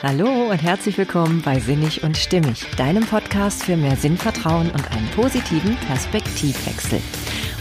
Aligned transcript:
Hallo 0.00 0.50
und 0.50 0.62
herzlich 0.62 0.96
willkommen 0.96 1.42
bei 1.42 1.58
Sinnig 1.58 2.04
und 2.04 2.16
Stimmig, 2.16 2.64
deinem 2.76 3.04
Podcast 3.04 3.64
für 3.64 3.76
mehr 3.76 3.96
Sinnvertrauen 3.96 4.70
und 4.70 4.92
einen 4.92 5.10
positiven 5.10 5.74
Perspektivwechsel. 5.88 7.00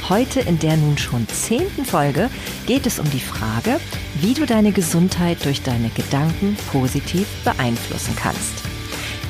Heute 0.07 0.41
in 0.41 0.59
der 0.59 0.77
nun 0.77 0.99
schon 0.99 1.27
zehnten 1.27 1.83
Folge 1.83 2.29
geht 2.67 2.85
es 2.85 2.99
um 2.99 3.09
die 3.09 3.21
Frage, 3.21 3.79
wie 4.21 4.35
du 4.35 4.45
deine 4.45 4.71
Gesundheit 4.71 5.43
durch 5.45 5.63
deine 5.63 5.89
Gedanken 5.89 6.55
positiv 6.71 7.25
beeinflussen 7.43 8.15
kannst. 8.15 8.63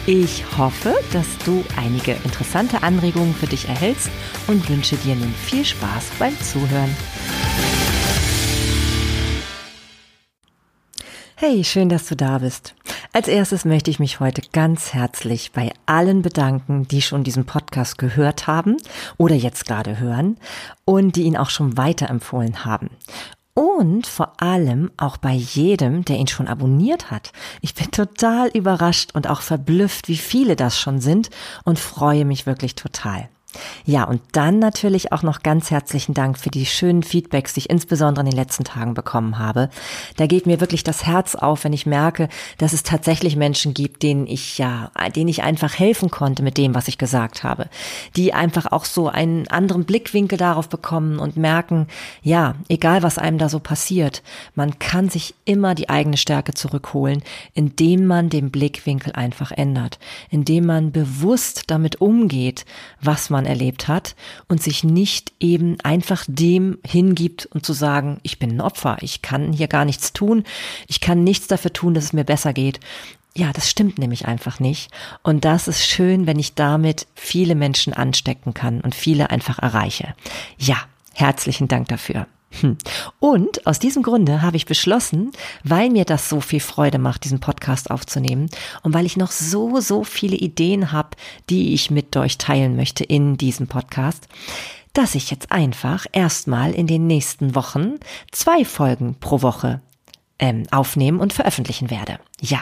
Ich 0.06 0.44
hoffe, 0.58 0.94
dass 1.14 1.28
du 1.46 1.64
einige 1.78 2.12
interessante 2.26 2.84
Anregungen 2.84 3.34
für 3.34 3.48
dich 3.48 3.70
erhältst 3.70 4.10
und 4.48 4.68
wünsche 4.70 4.98
dir 4.98 5.16
nun 5.16 5.34
viel 5.34 5.64
Spaß 5.64 6.12
beim 6.20 6.38
Zuhören. 6.42 6.94
Hey, 11.40 11.64
schön, 11.64 11.88
dass 11.88 12.08
du 12.08 12.16
da 12.16 12.40
bist. 12.40 12.74
Als 13.14 13.28
erstes 13.28 13.64
möchte 13.64 13.92
ich 13.92 14.00
mich 14.00 14.20
heute 14.20 14.42
ganz 14.54 14.96
herzlich 14.96 15.52
bei 15.52 15.72
allen 15.86 16.24
bedanken, 16.24 16.88
die 16.88 17.04
schon 17.04 17.24
diesen 17.24 17.46
Podcast 17.46 18.00
gehört 18.00 18.48
haben 18.48 18.78
oder 19.18 19.36
jetzt 19.36 19.68
gerade 19.68 20.00
hören 20.00 20.38
und 20.84 21.16
die 21.16 21.22
ihn 21.22 21.38
auch 21.38 21.52
schon 21.52 21.78
weiterempfohlen 21.78 22.66
haben. 22.66 22.90
Und 23.54 24.08
vor 24.08 24.42
allem 24.42 24.90
auch 24.98 25.18
bei 25.18 25.34
jedem, 25.34 26.04
der 26.06 26.18
ihn 26.18 26.26
schon 26.26 26.48
abonniert 26.48 27.12
hat. 27.12 27.32
Ich 27.62 27.76
bin 27.76 27.92
total 27.92 28.48
überrascht 28.48 29.12
und 29.14 29.30
auch 29.30 29.42
verblüfft, 29.42 30.08
wie 30.08 30.18
viele 30.18 30.56
das 30.56 30.80
schon 30.80 31.02
sind 31.02 31.30
und 31.66 31.78
freue 31.78 32.26
mich 32.26 32.48
wirklich 32.48 32.74
total. 32.74 33.30
Ja, 33.86 34.04
und 34.04 34.22
dann 34.34 34.60
natürlich 34.60 35.14
auch 35.14 35.24
noch 35.24 35.42
ganz 35.42 35.72
herzlichen 35.72 36.14
Dank 36.14 36.38
für 36.38 36.50
die 36.50 36.66
schönen 36.66 37.04
Feedbacks, 37.04 37.54
die 37.54 37.62
ich 37.62 37.70
insbesondere 37.70 38.26
in 38.26 38.30
den 38.30 38.38
letzten 38.38 38.66
Tagen 38.66 38.94
bekommen 38.94 39.40
habe. 39.40 39.70
Da 40.18 40.28
geht 40.28 40.46
mir 40.46 40.60
wirklich 40.60 40.84
das 40.84 41.06
Herz 41.06 41.36
auf, 41.36 41.64
wenn 41.64 41.72
ich 41.72 41.86
merke, 41.86 42.28
dass 42.58 42.74
es 42.74 42.84
tatsächlich 42.84 43.38
Menschen 43.38 43.74
gibt, 43.74 44.04
denen 44.04 44.28
ich 44.28 44.58
ja, 44.58 44.92
denen 45.16 45.30
ich 45.30 45.44
einfach 45.44 45.80
helfen 45.80 46.12
konnte 46.12 46.44
mit 46.44 46.58
dem, 46.58 46.76
was 46.76 46.90
ich 46.90 46.98
gesagt 46.98 47.46
habe. 47.46 47.70
Die 48.18 48.34
einfach 48.34 48.72
auch 48.74 48.84
so 48.84 49.08
einen 49.08 49.48
anderen 49.48 49.86
Blickwinkel 49.86 50.38
darauf 50.38 50.68
bekommen 50.68 51.18
und 51.18 51.38
merken, 51.38 51.88
ja, 52.22 52.56
egal 52.68 53.02
was 53.02 53.18
einem 53.18 53.38
da 53.38 53.48
so 53.48 53.60
passiert, 53.60 54.24
man 54.56 54.78
kann 54.80 55.10
sich 55.10 55.34
immer 55.46 55.74
die 55.74 55.88
eigene 55.88 56.18
Stärke 56.18 56.54
zurückholen, 56.54 57.24
indem 57.54 58.06
man 58.06 58.30
den 58.30 58.52
Blickwinkel 58.52 59.14
einfach 59.14 59.52
ändert, 59.52 60.00
indem 60.30 60.66
man 60.66 60.92
bewusst 60.92 61.64
damit 61.68 62.02
umgeht, 62.02 62.66
was 63.00 63.30
man 63.30 63.37
erlebt 63.46 63.88
hat 63.88 64.16
und 64.48 64.62
sich 64.62 64.84
nicht 64.84 65.34
eben 65.40 65.80
einfach 65.82 66.26
dem 66.28 66.80
hingibt 66.86 67.46
und 67.48 67.66
zu 67.66 67.74
sagen, 67.74 68.20
ich 68.24 68.40
bin 68.40 68.52
ein 68.52 68.62
Opfer, 68.62 68.98
ich 69.02 69.22
kann 69.22 69.54
hier 69.54 69.68
gar 69.68 69.86
nichts 69.86 70.14
tun, 70.14 70.44
ich 70.88 71.02
kann 71.02 71.24
nichts 71.24 71.48
dafür 71.48 71.74
tun, 71.74 71.94
dass 71.94 72.06
es 72.06 72.14
mir 72.14 72.24
besser 72.24 72.54
geht. 72.54 72.80
Ja, 73.36 73.54
das 73.54 73.70
stimmt 73.70 74.00
nämlich 74.00 74.26
einfach 74.28 74.60
nicht. 74.60 74.90
Und 75.22 75.46
das 75.46 75.68
ist 75.68 75.86
schön, 75.86 76.26
wenn 76.26 76.40
ich 76.40 76.56
damit 76.56 77.06
viele 77.14 77.54
Menschen 77.54 77.94
anstecken 77.94 78.56
kann 78.56 78.82
und 78.82 78.96
viele 78.96 79.30
einfach 79.30 79.60
erreiche. 79.60 80.16
Ja, 80.58 80.78
herzlichen 81.14 81.68
Dank 81.68 81.88
dafür. 81.88 82.26
Hm. 82.62 82.78
Und 83.20 83.68
aus 83.68 83.80
diesem 83.80 84.04
Grunde 84.04 84.42
habe 84.42 84.58
ich 84.58 84.66
beschlossen, 84.66 85.32
weil 85.64 85.90
mir 85.90 86.06
das 86.06 86.30
so 86.30 86.40
viel 86.40 86.62
Freude 86.62 86.98
macht, 86.98 87.26
diesen 87.26 87.40
Podcast 87.40 87.92
aufzunehmen 87.92 88.50
und 88.84 88.94
weil 88.94 89.06
ich 89.06 89.18
noch 89.18 89.32
so, 89.32 89.80
so 89.80 90.04
viele 90.04 90.38
Ideen 90.38 90.92
habe, 90.92 91.10
die 91.50 91.74
ich 91.74 91.92
mit 91.92 92.16
euch 92.16 92.38
teilen 92.38 92.76
möchte 92.76 93.04
in 93.04 93.38
diesem 93.38 93.68
Podcast, 93.68 94.28
dass 94.94 95.14
ich 95.14 95.30
jetzt 95.30 95.52
einfach 95.52 96.06
erstmal 96.12 96.74
in 96.74 96.88
den 96.88 97.06
nächsten 97.06 97.54
Wochen 97.54 97.96
zwei 98.32 98.66
Folgen 98.66 99.16
pro 99.20 99.42
Woche 99.42 99.82
ähm, 100.40 100.64
aufnehmen 100.72 101.20
und 101.20 101.34
veröffentlichen 101.34 101.90
werde. 101.90 102.20
Ja, 102.40 102.60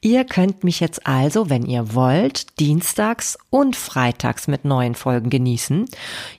ihr 0.00 0.24
könnt 0.24 0.64
mich 0.64 0.80
jetzt 0.80 1.06
also, 1.06 1.50
wenn 1.50 1.64
ihr 1.64 1.94
wollt, 1.94 2.58
dienstags 2.60 3.38
und 3.50 3.76
freitags 3.76 4.46
mit 4.48 4.64
neuen 4.64 4.94
Folgen 4.94 5.30
genießen. 5.30 5.86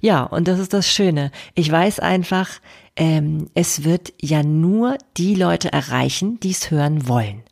Ja, 0.01 0.23
und 0.23 0.47
das 0.47 0.59
ist 0.59 0.73
das 0.73 0.87
Schöne. 0.87 1.31
Ich 1.55 1.71
weiß 1.71 1.99
einfach, 1.99 2.49
ähm, 2.95 3.49
es 3.53 3.83
wird 3.83 4.13
ja 4.21 4.43
nur 4.43 4.97
die 5.17 5.35
Leute 5.35 5.71
erreichen, 5.71 6.39
die 6.39 6.51
es 6.51 6.69
hören 6.69 7.07
wollen. 7.07 7.43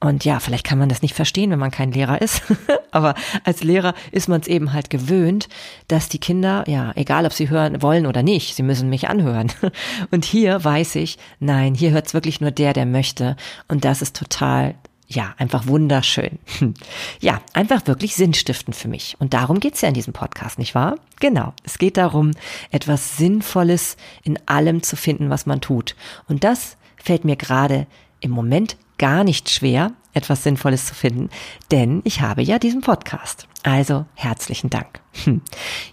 Und 0.00 0.24
ja, 0.24 0.38
vielleicht 0.38 0.64
kann 0.64 0.78
man 0.78 0.88
das 0.88 1.02
nicht 1.02 1.14
verstehen, 1.14 1.50
wenn 1.50 1.58
man 1.58 1.72
kein 1.72 1.90
Lehrer 1.90 2.22
ist. 2.22 2.42
Aber 2.92 3.14
als 3.42 3.64
Lehrer 3.64 3.94
ist 4.12 4.28
man 4.28 4.40
es 4.40 4.46
eben 4.46 4.72
halt 4.72 4.90
gewöhnt, 4.90 5.48
dass 5.88 6.08
die 6.08 6.20
Kinder, 6.20 6.64
ja, 6.68 6.92
egal 6.94 7.26
ob 7.26 7.32
sie 7.32 7.50
hören 7.50 7.82
wollen 7.82 8.06
oder 8.06 8.22
nicht, 8.22 8.54
sie 8.54 8.62
müssen 8.62 8.88
mich 8.90 9.08
anhören. 9.08 9.50
Und 10.12 10.24
hier 10.24 10.62
weiß 10.62 10.94
ich, 10.96 11.18
nein, 11.40 11.74
hier 11.74 11.90
hört 11.90 12.06
es 12.06 12.14
wirklich 12.14 12.40
nur 12.40 12.52
der, 12.52 12.72
der 12.74 12.86
möchte. 12.86 13.36
Und 13.66 13.84
das 13.84 14.00
ist 14.00 14.16
total 14.16 14.76
ja, 15.08 15.34
einfach 15.38 15.66
wunderschön. 15.66 16.38
Ja, 17.20 17.40
einfach 17.52 17.86
wirklich 17.86 18.14
sinnstiftend 18.14 18.76
für 18.76 18.88
mich. 18.88 19.16
Und 19.18 19.34
darum 19.34 19.58
geht's 19.58 19.80
ja 19.80 19.88
in 19.88 19.94
diesem 19.94 20.12
Podcast, 20.12 20.58
nicht 20.58 20.74
wahr? 20.74 20.96
Genau. 21.18 21.54
Es 21.64 21.78
geht 21.78 21.96
darum, 21.96 22.32
etwas 22.70 23.16
Sinnvolles 23.16 23.96
in 24.22 24.38
allem 24.46 24.82
zu 24.82 24.94
finden, 24.94 25.30
was 25.30 25.46
man 25.46 25.60
tut. 25.60 25.96
Und 26.28 26.44
das 26.44 26.76
fällt 26.96 27.24
mir 27.24 27.36
gerade 27.36 27.86
im 28.20 28.30
Moment 28.30 28.76
gar 28.98 29.24
nicht 29.24 29.50
schwer, 29.50 29.92
etwas 30.12 30.42
Sinnvolles 30.42 30.86
zu 30.86 30.94
finden, 30.94 31.30
denn 31.70 32.02
ich 32.04 32.20
habe 32.20 32.42
ja 32.42 32.58
diesen 32.58 32.80
Podcast. 32.80 33.46
Also 33.62 34.06
herzlichen 34.14 34.70
Dank. 34.70 35.00
Hm. 35.24 35.40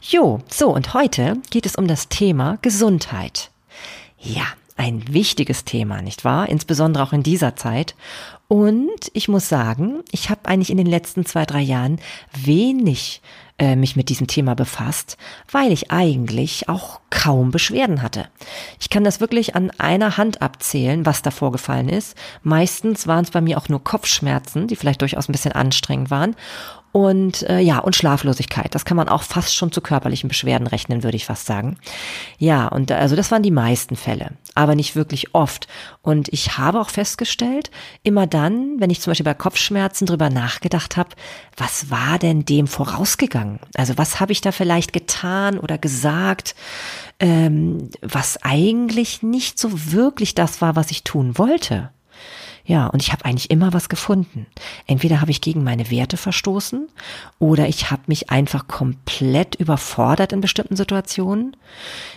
Jo, 0.02 0.40
so 0.50 0.74
und 0.74 0.94
heute 0.94 1.38
geht 1.50 1.66
es 1.66 1.76
um 1.76 1.88
das 1.88 2.10
Thema 2.10 2.58
Gesundheit. 2.62 3.52
Ja, 4.20 4.46
ein 4.78 5.14
wichtiges 5.14 5.64
Thema, 5.64 6.02
nicht 6.02 6.26
wahr? 6.26 6.50
Insbesondere 6.50 7.04
auch 7.04 7.14
in 7.14 7.24
dieser 7.24 7.56
Zeit. 7.56 7.96
Und 8.48 9.10
ich 9.14 9.28
muss 9.28 9.48
sagen, 9.48 10.04
ich 10.12 10.30
habe 10.30 10.46
eigentlich 10.46 10.70
in 10.70 10.78
den 10.78 10.88
letzten 10.88 11.26
zwei, 11.26 11.46
drei 11.46 11.62
Jahren 11.62 12.00
wenig 12.34 13.22
äh, 13.58 13.76
mich 13.76 13.96
mit 13.96 14.10
diesem 14.10 14.28
Thema 14.28 14.54
befasst, 14.54 15.18
weil 15.52 15.72
ich 15.72 15.92
eigentlich 15.92 16.68
auch 16.68 17.00
kaum 17.10 17.52
Beschwerden 17.52 18.02
hatte. 18.02 18.28
Ich 18.80 18.90
kann 18.90 19.04
das 19.04 19.22
wirklich 19.22 19.56
an 19.56 19.72
einer 19.78 20.18
Hand 20.18 20.42
abzählen, 20.42 21.06
was 21.06 21.22
da 21.22 21.32
vorgefallen 21.32 21.90
ist. 21.90 22.18
Meistens 22.44 23.08
waren 23.08 23.24
es 23.24 23.32
bei 23.32 23.42
mir 23.42 23.58
auch 23.58 23.70
nur 23.70 23.84
Kopfschmerzen, 23.84 24.68
die 24.68 24.76
vielleicht 24.76 25.02
durchaus 25.02 25.30
ein 25.30 25.32
bisschen 25.32 25.54
anstrengend 25.54 26.12
waren 26.12 26.36
und 26.96 27.44
äh, 27.50 27.60
ja, 27.60 27.80
und 27.80 27.94
Schlaflosigkeit. 27.94 28.74
Das 28.74 28.86
kann 28.86 28.96
man 28.96 29.10
auch 29.10 29.24
fast 29.24 29.54
schon 29.54 29.70
zu 29.70 29.82
körperlichen 29.82 30.30
Beschwerden 30.30 30.66
rechnen, 30.66 31.04
würde 31.04 31.18
ich 31.18 31.26
fast 31.26 31.46
sagen. 31.46 31.76
Ja, 32.38 32.70
und 32.70 32.90
also 32.90 33.18
das 33.18 33.32
waren 33.32 33.44
die 33.44 33.52
meisten 33.52 33.98
Fälle, 33.98 34.30
aber 34.54 34.76
nicht 34.76 34.96
wirklich 34.96 35.36
oft. 35.36 35.68
Und 36.02 36.30
ich 36.32 36.58
habe 36.58 36.80
auch 36.80 36.90
festgestellt, 36.90 37.70
immer 38.04 38.28
dann, 38.28 38.80
wenn 38.80 38.92
ich 38.92 39.02
zum 39.02 39.12
Beispiel 39.12 39.26
bei 39.26 39.34
Kopfschmerzen 39.34 40.06
drüber 40.06 40.30
nachgedacht 40.30 40.96
habe, 40.96 41.10
was 41.58 41.90
war 41.90 42.18
denn 42.18 42.46
dem 42.46 42.66
vorausgegangen? 42.66 43.60
Also 43.76 43.98
was 43.98 44.22
habe 44.22 44.32
ich 44.32 44.40
da 44.40 44.54
vielleicht 44.54 44.94
getan 44.94 45.60
oder 45.60 45.78
gesagt, 45.78 46.56
ähm, 47.20 47.90
was 48.02 48.42
eigentlich 48.42 49.22
nicht 49.22 49.60
so 49.60 49.92
wirklich 49.92 50.34
das 50.34 50.62
war, 50.62 50.78
was 50.78 50.92
ich 50.92 51.04
tun 51.04 51.38
wollte? 51.38 51.90
Ja, 52.66 52.88
und 52.88 53.02
ich 53.04 53.12
habe 53.12 53.26
eigentlich 53.26 53.52
immer 53.52 53.74
was 53.74 53.90
gefunden. 53.90 54.48
Entweder 54.88 55.22
habe 55.22 55.30
ich 55.30 55.42
gegen 55.42 55.64
meine 55.64 55.92
Werte 55.92 56.18
verstoßen 56.18 56.88
oder 57.38 57.68
ich 57.68 57.92
habe 57.92 58.02
mich 58.08 58.32
einfach 58.32 58.68
komplett 58.68 59.54
überfordert 59.56 60.34
in 60.34 60.42
bestimmten 60.42 60.76
Situationen 60.76 61.56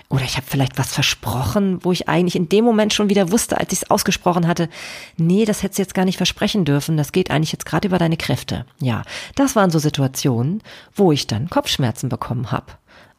oder 0.09 0.23
ich 0.23 0.37
habe 0.37 0.47
vielleicht 0.49 0.79
was 0.79 0.95
versprochen, 0.95 1.85
wo 1.85 1.93
ich 1.93 2.09
eigentlich 2.09 2.35
in 2.35 2.49
dem 2.49 2.65
Moment 2.65 2.95
schon 2.95 3.11
wieder 3.11 3.31
wusste, 3.31 3.59
als 3.59 3.73
ich 3.75 3.83
es 3.83 3.91
ausgesprochen 3.91 4.47
hatte, 4.47 4.71
nee, 5.19 5.45
das 5.45 5.63
hättest 5.63 5.79
du 5.79 5.83
jetzt 5.83 5.95
gar 5.95 6.07
nicht 6.07 6.17
versprechen 6.17 6.65
dürfen, 6.65 6.97
das 6.97 7.13
geht 7.13 7.31
eigentlich 7.31 7.53
jetzt 7.53 7.67
gerade 7.67 7.89
über 7.89 7.99
deine 7.99 8.17
Kräfte. 8.17 8.65
Ja, 8.81 9.03
das 9.35 9.55
waren 9.55 9.71
so 9.71 9.79
Situationen, 9.79 10.63
wo 10.95 11.13
ich 11.13 11.27
dann 11.27 11.51
Kopfschmerzen 11.51 12.09
bekommen 12.09 12.51
habe. 12.51 12.73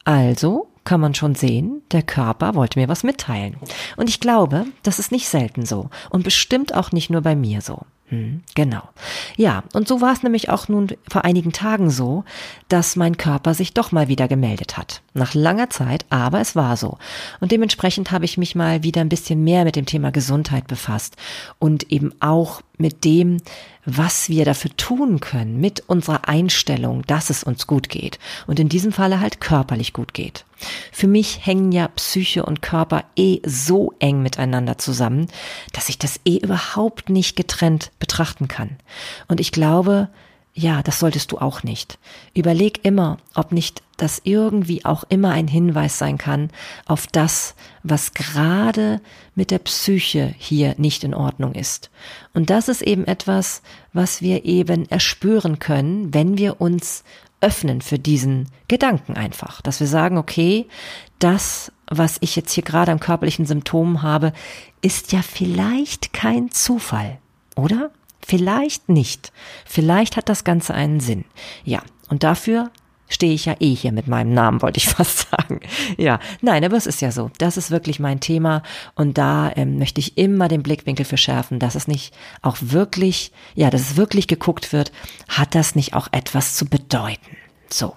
Also 0.03 0.68
kann 0.89 1.01
man 1.01 1.13
schon 1.13 1.35
sehen, 1.35 1.83
der 1.91 2.01
Körper 2.01 2.55
wollte 2.55 2.79
mir 2.79 2.87
was 2.87 3.03
mitteilen. 3.03 3.57
Und 3.95 4.09
ich 4.09 4.19
glaube, 4.19 4.65
das 4.81 4.97
ist 4.97 5.11
nicht 5.11 5.29
selten 5.29 5.63
so 5.63 5.91
und 6.09 6.23
bestimmt 6.23 6.73
auch 6.73 6.91
nicht 6.91 7.11
nur 7.11 7.21
bei 7.21 7.35
mir 7.35 7.61
so. 7.61 7.81
Hm, 8.07 8.41
genau. 8.55 8.81
Ja, 9.37 9.61
und 9.73 9.87
so 9.87 10.01
war 10.01 10.13
es 10.13 10.23
nämlich 10.23 10.49
auch 10.49 10.67
nun 10.67 10.87
vor 11.07 11.25
einigen 11.25 11.51
Tagen 11.51 11.91
so, 11.91 12.23
dass 12.69 12.95
mein 12.95 13.17
Körper 13.17 13.53
sich 13.53 13.75
doch 13.75 13.91
mal 13.91 14.07
wieder 14.07 14.27
gemeldet 14.27 14.77
hat. 14.77 15.03
Nach 15.13 15.35
langer 15.35 15.69
Zeit, 15.69 16.07
aber 16.09 16.41
es 16.41 16.55
war 16.55 16.75
so. 16.75 16.97
Und 17.39 17.51
dementsprechend 17.51 18.09
habe 18.09 18.25
ich 18.25 18.39
mich 18.39 18.55
mal 18.55 18.81
wieder 18.81 19.01
ein 19.01 19.09
bisschen 19.09 19.43
mehr 19.43 19.65
mit 19.65 19.75
dem 19.75 19.85
Thema 19.85 20.11
Gesundheit 20.11 20.65
befasst 20.65 21.17
und 21.59 21.91
eben 21.91 22.15
auch 22.19 22.63
mit 22.79 23.05
dem, 23.05 23.37
was 23.85 24.27
wir 24.27 24.43
dafür 24.43 24.75
tun 24.75 25.19
können, 25.19 25.61
mit 25.61 25.83
unserer 25.85 26.27
Einstellung, 26.27 27.03
dass 27.03 27.29
es 27.29 27.43
uns 27.43 27.67
gut 27.67 27.89
geht 27.89 28.17
und 28.47 28.59
in 28.59 28.69
diesem 28.69 28.91
Falle 28.91 29.19
halt 29.19 29.39
körperlich 29.39 29.93
gut 29.93 30.15
geht. 30.15 30.45
Für 30.91 31.07
mich 31.07 31.45
hängen 31.45 31.71
ja 31.71 31.87
Psyche 31.87 32.45
und 32.45 32.61
Körper 32.61 33.05
eh 33.15 33.41
so 33.45 33.93
eng 33.99 34.21
miteinander 34.21 34.77
zusammen, 34.77 35.27
dass 35.73 35.89
ich 35.89 35.97
das 35.97 36.19
eh 36.25 36.37
überhaupt 36.37 37.09
nicht 37.09 37.35
getrennt 37.35 37.91
betrachten 37.99 38.47
kann. 38.47 38.77
Und 39.27 39.39
ich 39.39 39.51
glaube, 39.51 40.09
ja, 40.53 40.83
das 40.83 40.99
solltest 40.99 41.31
du 41.31 41.37
auch 41.37 41.63
nicht. 41.63 41.99
Überleg 42.33 42.83
immer, 42.83 43.17
ob 43.33 43.51
nicht 43.51 43.81
das 43.97 44.21
irgendwie 44.23 44.83
auch 44.85 45.03
immer 45.07 45.31
ein 45.31 45.47
Hinweis 45.47 45.97
sein 45.97 46.17
kann 46.17 46.49
auf 46.85 47.07
das, 47.07 47.55
was 47.83 48.13
gerade 48.13 49.01
mit 49.35 49.51
der 49.51 49.59
Psyche 49.59 50.33
hier 50.37 50.75
nicht 50.77 51.03
in 51.03 51.13
Ordnung 51.13 51.53
ist. 51.53 51.89
Und 52.33 52.49
das 52.49 52.67
ist 52.67 52.81
eben 52.81 53.05
etwas, 53.05 53.61
was 53.93 54.21
wir 54.21 54.45
eben 54.45 54.89
erspüren 54.89 55.59
können, 55.59 56.13
wenn 56.13 56.37
wir 56.37 56.59
uns 56.61 57.03
öffnen 57.41 57.81
für 57.81 57.99
diesen 57.99 58.49
Gedanken 58.67 59.15
einfach, 59.15 59.61
dass 59.61 59.79
wir 59.79 59.87
sagen, 59.87 60.17
okay, 60.17 60.67
das, 61.19 61.71
was 61.89 62.17
ich 62.21 62.35
jetzt 62.35 62.51
hier 62.51 62.63
gerade 62.63 62.91
am 62.91 62.99
körperlichen 62.99 63.45
Symptom 63.45 64.01
habe, 64.01 64.33
ist 64.81 65.11
ja 65.11 65.21
vielleicht 65.21 66.13
kein 66.13 66.51
Zufall, 66.51 67.17
oder? 67.55 67.91
Vielleicht 68.25 68.89
nicht. 68.89 69.31
Vielleicht 69.65 70.17
hat 70.17 70.29
das 70.29 70.43
Ganze 70.43 70.73
einen 70.73 70.99
Sinn. 70.99 71.25
Ja, 71.63 71.81
und 72.09 72.23
dafür 72.23 72.69
stehe 73.09 73.33
ich 73.33 73.45
ja 73.45 73.55
eh 73.59 73.73
hier 73.73 73.91
mit 73.91 74.07
meinem 74.07 74.33
Namen, 74.33 74.61
wollte 74.61 74.77
ich 74.77 74.87
fast 74.87 75.29
sagen. 75.29 75.59
Ja, 75.97 76.19
nein, 76.41 76.63
aber 76.63 76.77
es 76.77 76.85
ist 76.85 77.01
ja 77.01 77.11
so. 77.11 77.31
Das 77.37 77.57
ist 77.57 77.71
wirklich 77.71 77.99
mein 77.99 78.19
Thema 78.19 78.63
und 78.95 79.17
da 79.17 79.51
ähm, 79.55 79.77
möchte 79.77 79.99
ich 79.99 80.17
immer 80.17 80.47
den 80.47 80.63
Blickwinkel 80.63 81.05
verschärfen, 81.05 81.59
dass 81.59 81.75
es 81.75 81.87
nicht 81.87 82.13
auch 82.41 82.57
wirklich, 82.61 83.31
ja, 83.55 83.69
dass 83.69 83.81
es 83.81 83.97
wirklich 83.97 84.27
geguckt 84.27 84.71
wird, 84.71 84.91
hat 85.27 85.55
das 85.55 85.75
nicht 85.75 85.93
auch 85.93 86.07
etwas 86.11 86.55
zu 86.55 86.65
bedeuten. 86.65 87.35
So. 87.69 87.95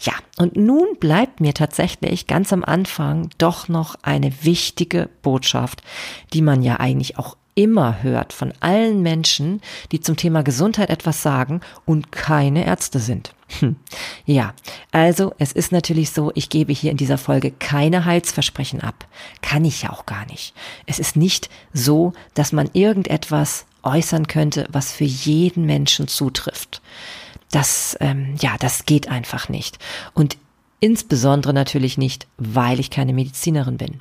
Ja, 0.00 0.14
und 0.38 0.56
nun 0.56 0.96
bleibt 0.98 1.40
mir 1.40 1.54
tatsächlich 1.54 2.26
ganz 2.26 2.52
am 2.52 2.64
Anfang 2.64 3.30
doch 3.38 3.68
noch 3.68 3.94
eine 4.02 4.32
wichtige 4.42 5.08
Botschaft, 5.22 5.82
die 6.32 6.42
man 6.42 6.62
ja 6.62 6.80
eigentlich 6.80 7.16
auch 7.18 7.36
immer 7.54 8.02
hört 8.02 8.32
von 8.32 8.52
allen 8.60 9.02
Menschen, 9.02 9.60
die 9.90 10.00
zum 10.00 10.16
Thema 10.16 10.42
Gesundheit 10.42 10.90
etwas 10.90 11.22
sagen 11.22 11.60
und 11.84 12.12
keine 12.12 12.64
Ärzte 12.64 12.98
sind. 12.98 13.34
Hm. 13.60 13.76
Ja, 14.24 14.54
also 14.90 15.34
es 15.38 15.52
ist 15.52 15.72
natürlich 15.72 16.10
so, 16.10 16.32
ich 16.34 16.48
gebe 16.48 16.72
hier 16.72 16.90
in 16.90 16.96
dieser 16.96 17.18
Folge 17.18 17.50
keine 17.50 18.04
Heilsversprechen 18.04 18.80
ab. 18.80 19.06
Kann 19.42 19.64
ich 19.64 19.82
ja 19.82 19.90
auch 19.90 20.06
gar 20.06 20.24
nicht. 20.26 20.54
Es 20.86 20.98
ist 20.98 21.16
nicht 21.16 21.50
so, 21.74 22.14
dass 22.34 22.52
man 22.52 22.70
irgendetwas 22.72 23.66
äußern 23.82 24.26
könnte, 24.26 24.66
was 24.70 24.92
für 24.92 25.04
jeden 25.04 25.66
Menschen 25.66 26.08
zutrifft. 26.08 26.80
Das, 27.50 27.96
ähm, 28.00 28.36
ja, 28.40 28.56
das 28.58 28.86
geht 28.86 29.08
einfach 29.08 29.48
nicht. 29.48 29.78
Und 30.14 30.38
Insbesondere 30.84 31.54
natürlich 31.54 31.96
nicht, 31.96 32.26
weil 32.38 32.80
ich 32.80 32.90
keine 32.90 33.12
Medizinerin 33.12 33.76
bin. 33.76 34.00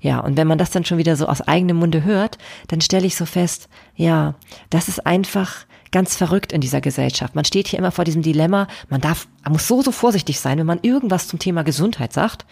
Ja, 0.00 0.20
und 0.20 0.36
wenn 0.36 0.46
man 0.46 0.58
das 0.58 0.70
dann 0.70 0.84
schon 0.84 0.96
wieder 0.96 1.16
so 1.16 1.26
aus 1.26 1.40
eigenem 1.40 1.78
Munde 1.78 2.04
hört, 2.04 2.38
dann 2.68 2.80
stelle 2.80 3.04
ich 3.04 3.16
so 3.16 3.26
fest, 3.26 3.68
ja, 3.96 4.36
das 4.70 4.86
ist 4.86 5.04
einfach 5.04 5.66
ganz 5.90 6.14
verrückt 6.14 6.52
in 6.52 6.60
dieser 6.60 6.80
Gesellschaft. 6.80 7.34
Man 7.34 7.44
steht 7.44 7.66
hier 7.66 7.80
immer 7.80 7.90
vor 7.90 8.04
diesem 8.04 8.22
Dilemma, 8.22 8.68
man 8.88 9.00
darf, 9.00 9.26
man 9.42 9.52
muss 9.52 9.66
so, 9.66 9.80
so 9.82 9.90
vorsichtig 9.90 10.38
sein, 10.38 10.58
wenn 10.58 10.66
man 10.66 10.80
irgendwas 10.82 11.26
zum 11.26 11.38
Thema 11.38 11.62
Gesundheit 11.62 12.12
sagt, 12.12 12.44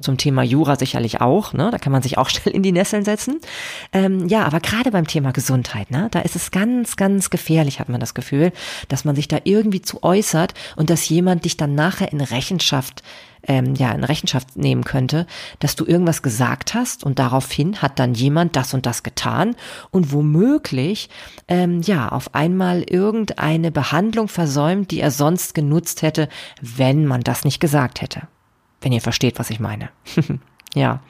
zum 0.00 0.18
Thema 0.18 0.42
Jura 0.42 0.76
sicherlich 0.76 1.20
auch, 1.20 1.52
ne, 1.52 1.70
da 1.70 1.78
kann 1.78 1.92
man 1.92 2.02
sich 2.02 2.18
auch 2.18 2.28
schnell 2.30 2.54
in 2.54 2.62
die 2.62 2.72
Nesseln 2.72 3.04
setzen. 3.04 3.40
Ähm, 3.92 4.28
ja, 4.28 4.44
aber 4.44 4.60
gerade 4.60 4.90
beim 4.90 5.06
Thema 5.06 5.32
Gesundheit, 5.32 5.90
ne, 5.90 6.08
da 6.10 6.20
ist 6.20 6.36
es 6.36 6.50
ganz, 6.50 6.96
ganz 6.96 7.30
gefährlich, 7.30 7.80
hat 7.80 7.88
man 7.88 8.00
das 8.00 8.14
Gefühl, 8.14 8.52
dass 8.88 9.04
man 9.04 9.16
sich 9.16 9.28
da 9.28 9.38
irgendwie 9.44 9.82
zu 9.82 10.02
äußert 10.02 10.54
und 10.76 10.90
dass 10.90 11.08
jemand 11.08 11.44
dich 11.44 11.56
dann 11.56 11.74
nachher 11.74 12.12
in 12.12 12.20
Rechenschaft 12.20 13.02
ähm, 13.46 13.74
ja 13.74 13.92
in 13.92 14.04
Rechenschaft 14.04 14.56
nehmen 14.56 14.84
könnte, 14.84 15.26
dass 15.58 15.76
du 15.76 15.84
irgendwas 15.84 16.22
gesagt 16.22 16.74
hast 16.74 17.04
und 17.04 17.18
daraufhin 17.18 17.82
hat 17.82 17.98
dann 17.98 18.14
jemand 18.14 18.56
das 18.56 18.74
und 18.74 18.86
das 18.86 19.02
getan 19.02 19.56
und 19.90 20.12
womöglich 20.12 21.08
ähm, 21.48 21.82
ja 21.82 22.08
auf 22.08 22.34
einmal 22.34 22.82
irgendeine 22.82 23.70
Behandlung 23.70 24.28
versäumt, 24.28 24.90
die 24.90 25.00
er 25.00 25.10
sonst 25.10 25.54
genutzt 25.54 26.02
hätte, 26.02 26.28
wenn 26.60 27.06
man 27.06 27.22
das 27.22 27.44
nicht 27.44 27.60
gesagt 27.60 28.00
hätte. 28.00 28.22
Wenn 28.80 28.92
ihr 28.92 29.00
versteht, 29.00 29.38
was 29.38 29.50
ich 29.50 29.60
meine. 29.60 29.90
Ja. 30.74 31.00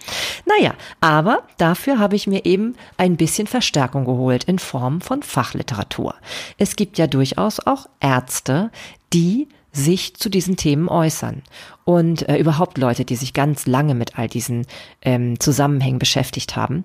Naja, 0.45 0.75
aber 1.01 1.43
dafür 1.57 1.99
habe 1.99 2.17
ich 2.17 2.27
mir 2.27 2.45
eben 2.45 2.75
ein 2.99 3.17
bisschen 3.17 3.47
Verstärkung 3.47 4.05
geholt 4.05 4.45
in 4.45 4.59
Form 4.59 5.01
von 5.01 5.23
Fachliteratur. 5.23 6.15
Es 6.59 6.77
gibt 6.77 6.99
ja 6.99 7.07
durchaus 7.07 7.61
auch 7.61 7.87
Ärzte, 8.01 8.71
die 9.15 9.49
sich 9.73 10.15
zu 10.17 10.29
diesen 10.29 10.57
Themen 10.57 10.89
äußern. 10.89 11.43
Und 11.85 12.29
äh, 12.29 12.37
überhaupt 12.37 12.79
Leute, 12.79 13.05
die 13.05 13.17
sich 13.17 13.33
ganz 13.33 13.67
lange 13.67 13.95
mit 13.95 14.19
all 14.19 14.29
diesen 14.29 14.67
ähm, 15.03 15.41
Zusammenhängen 15.41 15.99
beschäftigt 15.99 16.57
haben. 16.57 16.85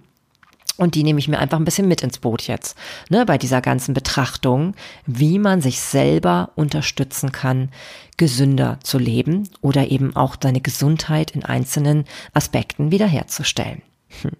Und 0.79 0.95
die 0.95 1.03
nehme 1.03 1.19
ich 1.19 1.27
mir 1.27 1.39
einfach 1.39 1.59
ein 1.59 1.65
bisschen 1.65 1.89
mit 1.89 2.03
ins 2.03 2.19
Boot 2.19 2.43
jetzt, 2.43 2.77
ne, 3.09 3.25
bei 3.25 3.37
dieser 3.37 3.59
ganzen 3.59 3.93
Betrachtung, 3.93 4.75
wie 5.05 5.37
man 5.37 5.59
sich 5.59 5.81
selber 5.81 6.51
unterstützen 6.55 7.33
kann, 7.33 7.69
gesünder 8.15 8.79
zu 8.81 8.97
leben 8.97 9.49
oder 9.59 9.91
eben 9.91 10.15
auch 10.15 10.37
seine 10.41 10.61
Gesundheit 10.61 11.31
in 11.31 11.43
einzelnen 11.43 12.05
Aspekten 12.33 12.91
wiederherzustellen. 12.91 13.81
Hm. 14.21 14.31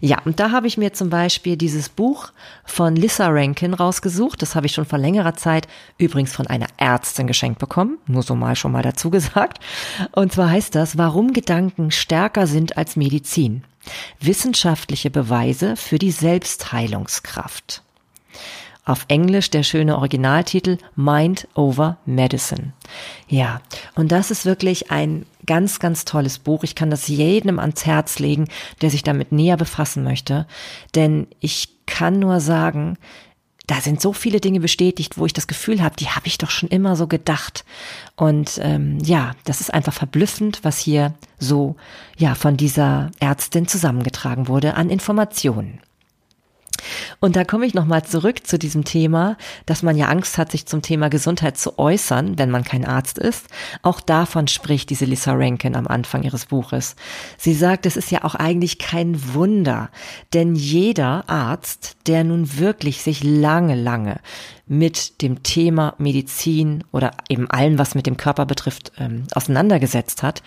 Ja, 0.00 0.18
und 0.24 0.40
da 0.40 0.50
habe 0.50 0.66
ich 0.66 0.76
mir 0.76 0.92
zum 0.92 1.10
Beispiel 1.10 1.56
dieses 1.56 1.88
Buch 1.88 2.32
von 2.64 2.96
Lissa 2.96 3.28
Rankin 3.28 3.74
rausgesucht. 3.74 4.42
Das 4.42 4.54
habe 4.54 4.66
ich 4.66 4.72
schon 4.72 4.84
vor 4.84 4.98
längerer 4.98 5.34
Zeit 5.34 5.68
übrigens 5.98 6.34
von 6.34 6.46
einer 6.46 6.66
Ärztin 6.76 7.26
geschenkt 7.26 7.58
bekommen. 7.58 7.98
Nur 8.06 8.22
so 8.22 8.34
mal 8.34 8.56
schon 8.56 8.72
mal 8.72 8.82
dazu 8.82 9.10
gesagt. 9.10 9.62
Und 10.12 10.32
zwar 10.32 10.50
heißt 10.50 10.74
das, 10.74 10.98
warum 10.98 11.32
Gedanken 11.32 11.90
stärker 11.90 12.46
sind 12.46 12.76
als 12.76 12.96
Medizin. 12.96 13.64
Wissenschaftliche 14.20 15.10
Beweise 15.10 15.76
für 15.76 15.98
die 15.98 16.12
Selbstheilungskraft. 16.12 17.82
Auf 18.84 19.04
Englisch 19.06 19.50
der 19.50 19.62
schöne 19.62 19.96
Originaltitel 19.96 20.78
Mind 20.96 21.46
over 21.54 21.98
Medicine. 22.04 22.72
Ja, 23.28 23.60
und 23.94 24.10
das 24.10 24.32
ist 24.32 24.44
wirklich 24.44 24.90
ein 24.90 25.24
ganz, 25.46 25.78
ganz 25.78 26.04
tolles 26.04 26.38
Buch. 26.38 26.64
Ich 26.64 26.74
kann 26.74 26.90
das 26.90 27.08
jedem 27.08 27.58
ans 27.58 27.86
Herz 27.86 28.18
legen, 28.18 28.48
der 28.80 28.90
sich 28.90 29.02
damit 29.02 29.32
näher 29.32 29.56
befassen 29.56 30.04
möchte. 30.04 30.46
Denn 30.94 31.26
ich 31.40 31.68
kann 31.86 32.18
nur 32.18 32.40
sagen, 32.40 32.96
da 33.66 33.80
sind 33.80 34.00
so 34.00 34.12
viele 34.12 34.40
Dinge 34.40 34.60
bestätigt, 34.60 35.18
wo 35.18 35.26
ich 35.26 35.32
das 35.32 35.46
Gefühl 35.46 35.82
habe, 35.82 35.94
die 35.96 36.08
habe 36.08 36.26
ich 36.26 36.36
doch 36.38 36.50
schon 36.50 36.68
immer 36.68 36.96
so 36.96 37.06
gedacht. 37.06 37.64
Und 38.16 38.58
ähm, 38.62 38.98
ja, 39.02 39.32
das 39.44 39.60
ist 39.60 39.72
einfach 39.72 39.92
verblüffend, 39.92 40.60
was 40.62 40.78
hier 40.78 41.14
so 41.38 41.76
ja 42.16 42.34
von 42.34 42.56
dieser 42.56 43.10
Ärztin 43.20 43.68
zusammengetragen 43.68 44.48
wurde 44.48 44.74
an 44.74 44.90
Informationen. 44.90 45.80
Und 47.20 47.36
da 47.36 47.44
komme 47.44 47.66
ich 47.66 47.74
nochmal 47.74 48.04
zurück 48.04 48.46
zu 48.46 48.58
diesem 48.58 48.84
Thema, 48.84 49.36
dass 49.66 49.82
man 49.82 49.96
ja 49.96 50.08
Angst 50.08 50.38
hat, 50.38 50.50
sich 50.50 50.66
zum 50.66 50.82
Thema 50.82 51.08
Gesundheit 51.08 51.58
zu 51.58 51.78
äußern, 51.78 52.38
wenn 52.38 52.50
man 52.50 52.64
kein 52.64 52.84
Arzt 52.84 53.18
ist. 53.18 53.46
Auch 53.82 54.00
davon 54.00 54.48
spricht 54.48 54.90
diese 54.90 55.04
Lisa 55.04 55.32
Rankin 55.32 55.76
am 55.76 55.86
Anfang 55.86 56.22
ihres 56.22 56.46
Buches. 56.46 56.96
Sie 57.38 57.54
sagt, 57.54 57.86
es 57.86 57.96
ist 57.96 58.10
ja 58.10 58.24
auch 58.24 58.34
eigentlich 58.34 58.78
kein 58.78 59.34
Wunder, 59.34 59.90
denn 60.32 60.54
jeder 60.54 61.28
Arzt, 61.28 61.96
der 62.06 62.24
nun 62.24 62.58
wirklich 62.58 63.02
sich 63.02 63.22
lange, 63.24 63.74
lange 63.74 64.20
mit 64.72 65.20
dem 65.20 65.42
Thema 65.42 65.94
Medizin 65.98 66.82
oder 66.92 67.10
eben 67.28 67.50
allem, 67.50 67.78
was 67.78 67.94
mit 67.94 68.06
dem 68.06 68.16
Körper 68.16 68.46
betrifft, 68.46 68.90
ähm, 68.98 69.24
auseinandergesetzt 69.34 70.22
hat 70.22 70.42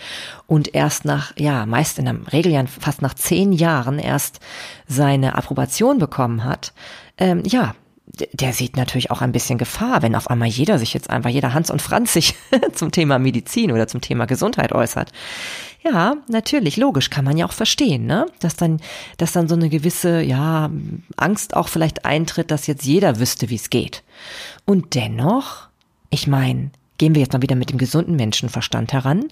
und 0.48 0.74
erst 0.74 1.06
nach, 1.06 1.32
ja, 1.38 1.68
meist 1.68 2.00
in 2.00 2.06
der 2.06 2.34
Regel 2.34 2.52
ja 2.52 2.66
fast 2.66 3.04
nach 3.04 3.14
zehn 3.14 3.54
Jahren 3.54 4.00
erst 4.00 4.40
seine 4.88 5.36
Approbation 5.36 6.00
bekommen 6.00 6.44
hat, 6.44 6.74
ähm, 7.20 7.44
ja, 7.46 7.76
der 8.34 8.54
sieht 8.54 8.78
natürlich 8.78 9.12
auch 9.12 9.22
ein 9.22 9.32
bisschen 9.32 9.60
Gefahr, 9.60 10.02
wenn 10.02 10.16
auf 10.16 10.30
einmal 10.30 10.48
jeder 10.48 10.80
sich 10.80 10.96
jetzt 10.96 11.12
einfach, 11.12 11.30
jeder 11.30 11.54
Hans 11.54 11.70
und 11.70 11.82
Franz 11.82 12.14
sich 12.14 12.34
zum 12.74 12.92
Thema 12.92 13.20
Medizin 13.20 13.72
oder 13.72 13.88
zum 13.88 14.02
Thema 14.02 14.26
Gesundheit 14.26 14.72
äußert. 14.72 15.12
Ja, 15.86 16.16
natürlich, 16.28 16.78
logisch, 16.78 17.12
kann 17.12 17.26
man 17.26 17.38
ja 17.38 17.46
auch 17.46 17.52
verstehen, 17.52 18.08
ne? 18.08 18.26
Dass 18.40 18.56
dann, 18.56 18.80
dass 19.18 19.34
dann 19.34 19.48
so 19.48 19.54
eine 19.54 19.70
gewisse, 19.70 20.20
ja, 20.22 20.72
Angst 21.16 21.56
auch 21.56 21.68
vielleicht 21.68 22.06
eintritt, 22.06 22.50
dass 22.50 22.66
jetzt 22.66 22.86
jeder 22.86 23.20
wüsste, 23.20 23.50
wie 23.52 23.56
es 23.56 23.70
geht. 23.70 24.02
Und 24.66 24.96
dennoch, 24.96 25.68
ich 26.10 26.26
meine, 26.26 26.72
gehen 26.98 27.14
wir 27.14 27.22
jetzt 27.22 27.34
mal 27.34 27.44
wieder 27.44 27.56
mit 27.56 27.70
dem 27.70 27.78
gesunden 27.78 28.16
Menschenverstand 28.16 28.94
heran. 28.94 29.26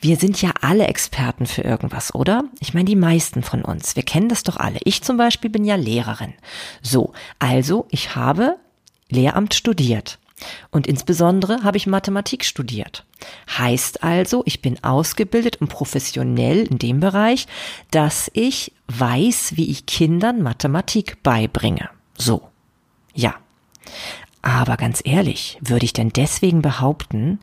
Wir 0.00 0.16
sind 0.16 0.42
ja 0.42 0.50
alle 0.62 0.88
Experten 0.88 1.46
für 1.46 1.62
irgendwas, 1.62 2.12
oder? 2.12 2.44
Ich 2.58 2.74
meine, 2.74 2.86
die 2.86 2.96
meisten 2.96 3.44
von 3.44 3.62
uns. 3.62 3.94
Wir 3.94 4.02
kennen 4.02 4.28
das 4.28 4.42
doch 4.42 4.56
alle. 4.56 4.80
Ich 4.82 5.02
zum 5.02 5.16
Beispiel 5.16 5.48
bin 5.48 5.64
ja 5.64 5.76
Lehrerin. 5.76 6.34
So, 6.82 7.12
also 7.38 7.86
ich 7.90 8.16
habe 8.16 8.56
Lehramt 9.10 9.54
studiert. 9.54 10.18
Und 10.70 10.86
insbesondere 10.86 11.62
habe 11.62 11.76
ich 11.76 11.86
Mathematik 11.86 12.44
studiert. 12.44 13.04
Heißt 13.58 14.02
also, 14.02 14.42
ich 14.46 14.62
bin 14.62 14.82
ausgebildet 14.82 15.56
und 15.60 15.68
professionell 15.68 16.66
in 16.66 16.78
dem 16.78 17.00
Bereich, 17.00 17.46
dass 17.90 18.30
ich 18.34 18.72
weiß, 18.88 19.52
wie 19.56 19.70
ich 19.70 19.86
Kindern 19.86 20.42
Mathematik 20.42 21.22
beibringe. 21.22 21.88
So. 22.16 22.48
Ja. 23.14 23.34
Aber 24.42 24.76
ganz 24.76 25.00
ehrlich, 25.04 25.56
würde 25.60 25.84
ich 25.84 25.92
denn 25.92 26.10
deswegen 26.10 26.62
behaupten, 26.62 27.38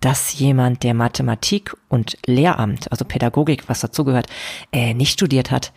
dass 0.00 0.38
jemand, 0.38 0.82
der 0.82 0.94
Mathematik 0.94 1.76
und 1.88 2.16
Lehramt, 2.24 2.90
also 2.90 3.04
Pädagogik, 3.04 3.68
was 3.68 3.80
dazugehört, 3.80 4.28
äh, 4.72 4.94
nicht 4.94 5.12
studiert 5.12 5.50
hat, 5.50 5.72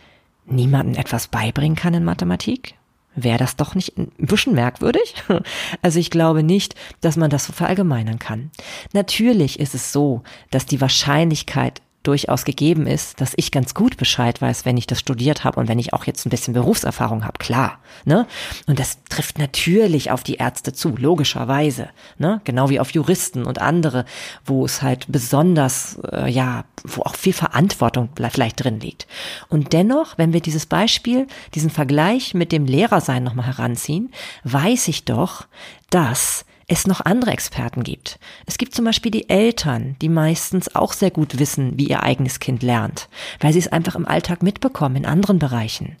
niemandem 0.46 0.94
etwas 0.94 1.28
beibringen 1.28 1.76
kann 1.76 1.92
in 1.92 2.04
Mathematik? 2.04 2.74
Wäre 3.14 3.38
das 3.38 3.56
doch 3.56 3.74
nicht 3.74 3.98
ein 3.98 4.10
bisschen 4.18 4.54
merkwürdig? 4.54 5.14
Also 5.82 5.98
ich 5.98 6.10
glaube 6.10 6.42
nicht, 6.42 6.74
dass 7.00 7.16
man 7.16 7.30
das 7.30 7.44
so 7.46 7.52
verallgemeinern 7.52 8.18
kann. 8.18 8.50
Natürlich 8.92 9.58
ist 9.58 9.74
es 9.74 9.92
so, 9.92 10.22
dass 10.50 10.66
die 10.66 10.80
Wahrscheinlichkeit 10.80 11.82
durchaus 12.02 12.44
gegeben 12.44 12.86
ist, 12.86 13.20
dass 13.20 13.32
ich 13.36 13.50
ganz 13.50 13.74
gut 13.74 13.96
Bescheid 13.96 14.40
weiß, 14.40 14.64
wenn 14.64 14.76
ich 14.76 14.86
das 14.86 14.98
studiert 14.98 15.44
habe 15.44 15.60
und 15.60 15.68
wenn 15.68 15.78
ich 15.78 15.92
auch 15.92 16.04
jetzt 16.04 16.26
ein 16.26 16.30
bisschen 16.30 16.54
Berufserfahrung 16.54 17.24
habe, 17.24 17.38
klar. 17.38 17.78
Ne? 18.04 18.26
Und 18.66 18.78
das 18.78 18.98
trifft 19.08 19.38
natürlich 19.38 20.10
auf 20.10 20.22
die 20.22 20.34
Ärzte 20.34 20.72
zu, 20.72 20.96
logischerweise. 20.96 21.90
Ne? 22.18 22.40
Genau 22.44 22.70
wie 22.70 22.80
auf 22.80 22.90
Juristen 22.90 23.44
und 23.44 23.60
andere, 23.60 24.04
wo 24.44 24.64
es 24.64 24.82
halt 24.82 25.06
besonders, 25.08 25.98
äh, 26.10 26.30
ja, 26.30 26.64
wo 26.84 27.02
auch 27.02 27.14
viel 27.14 27.32
Verantwortung 27.32 28.08
vielleicht 28.32 28.62
drin 28.62 28.80
liegt. 28.80 29.06
Und 29.48 29.72
dennoch, 29.72 30.18
wenn 30.18 30.32
wir 30.32 30.40
dieses 30.40 30.66
Beispiel, 30.66 31.26
diesen 31.54 31.70
Vergleich 31.70 32.34
mit 32.34 32.52
dem 32.52 32.66
Lehrersein 32.66 33.22
nochmal 33.22 33.46
heranziehen, 33.46 34.12
weiß 34.44 34.88
ich 34.88 35.04
doch, 35.04 35.46
dass 35.90 36.44
es 36.72 36.86
noch 36.86 37.02
andere 37.02 37.32
Experten 37.32 37.82
gibt. 37.82 38.18
Es 38.46 38.56
gibt 38.56 38.74
zum 38.74 38.86
Beispiel 38.86 39.10
die 39.10 39.28
Eltern, 39.28 39.96
die 40.00 40.08
meistens 40.08 40.74
auch 40.74 40.94
sehr 40.94 41.10
gut 41.10 41.38
wissen, 41.38 41.76
wie 41.76 41.88
ihr 41.88 42.02
eigenes 42.02 42.40
Kind 42.40 42.62
lernt, 42.62 43.08
weil 43.40 43.52
sie 43.52 43.58
es 43.58 43.68
einfach 43.68 43.94
im 43.94 44.08
Alltag 44.08 44.42
mitbekommen 44.42 44.96
in 44.96 45.06
anderen 45.06 45.38
Bereichen. 45.38 45.96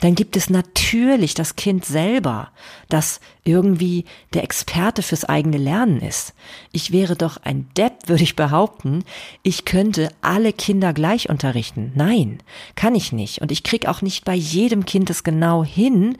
Dann 0.00 0.14
gibt 0.14 0.36
es 0.36 0.48
natürlich 0.48 1.34
das 1.34 1.56
Kind 1.56 1.84
selber, 1.84 2.50
das 2.88 3.20
irgendwie 3.44 4.04
der 4.34 4.44
Experte 4.44 5.02
fürs 5.02 5.24
eigene 5.24 5.58
Lernen 5.58 6.00
ist. 6.00 6.34
Ich 6.70 6.92
wäre 6.92 7.16
doch 7.16 7.38
ein 7.38 7.68
Depp, 7.76 8.08
würde 8.08 8.22
ich 8.22 8.36
behaupten, 8.36 9.02
ich 9.42 9.64
könnte 9.64 10.10
alle 10.20 10.52
Kinder 10.52 10.92
gleich 10.92 11.28
unterrichten. 11.28 11.90
Nein, 11.96 12.38
kann 12.76 12.94
ich 12.94 13.10
nicht. 13.10 13.40
Und 13.40 13.50
ich 13.50 13.64
krieg 13.64 13.88
auch 13.88 14.02
nicht 14.02 14.24
bei 14.24 14.34
jedem 14.34 14.86
Kind 14.86 15.10
es 15.10 15.24
genau 15.24 15.64
hin, 15.64 16.16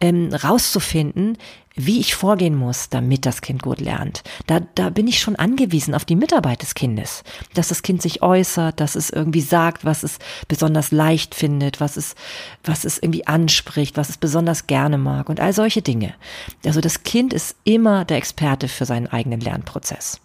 ähm, 0.00 0.32
rauszufinden, 0.32 1.36
wie 1.74 2.00
ich 2.00 2.14
vorgehen 2.14 2.54
muss, 2.54 2.88
damit 2.88 3.26
das 3.26 3.40
Kind 3.40 3.62
gut 3.62 3.80
lernt. 3.80 4.22
Da, 4.46 4.60
da 4.74 4.90
bin 4.90 5.06
ich 5.06 5.20
schon 5.20 5.36
angewiesen 5.36 5.94
auf 5.94 6.04
die 6.04 6.16
Mitarbeit 6.16 6.62
des 6.62 6.74
Kindes, 6.74 7.24
dass 7.54 7.68
das 7.68 7.82
Kind 7.82 8.02
sich 8.02 8.22
äußert, 8.22 8.80
dass 8.80 8.94
es 8.94 9.10
irgendwie 9.10 9.40
sagt, 9.40 9.84
was 9.84 10.02
es 10.02 10.18
besonders 10.48 10.90
leicht 10.90 11.34
findet, 11.34 11.80
was 11.80 11.96
es, 11.96 12.14
was 12.64 12.84
es 12.84 12.98
irgendwie 12.98 13.26
anspricht, 13.26 13.96
was 13.96 14.08
es 14.08 14.18
besonders 14.18 14.66
gerne 14.66 14.98
mag 14.98 15.28
und 15.28 15.40
all 15.40 15.52
solche 15.52 15.82
Dinge. 15.82 16.14
Also 16.64 16.80
das 16.80 17.02
Kind 17.02 17.32
ist 17.32 17.56
immer 17.64 18.04
der 18.04 18.18
Experte 18.18 18.68
für 18.68 18.84
seinen 18.84 19.06
eigenen 19.06 19.40
Lernprozess. 19.40 20.20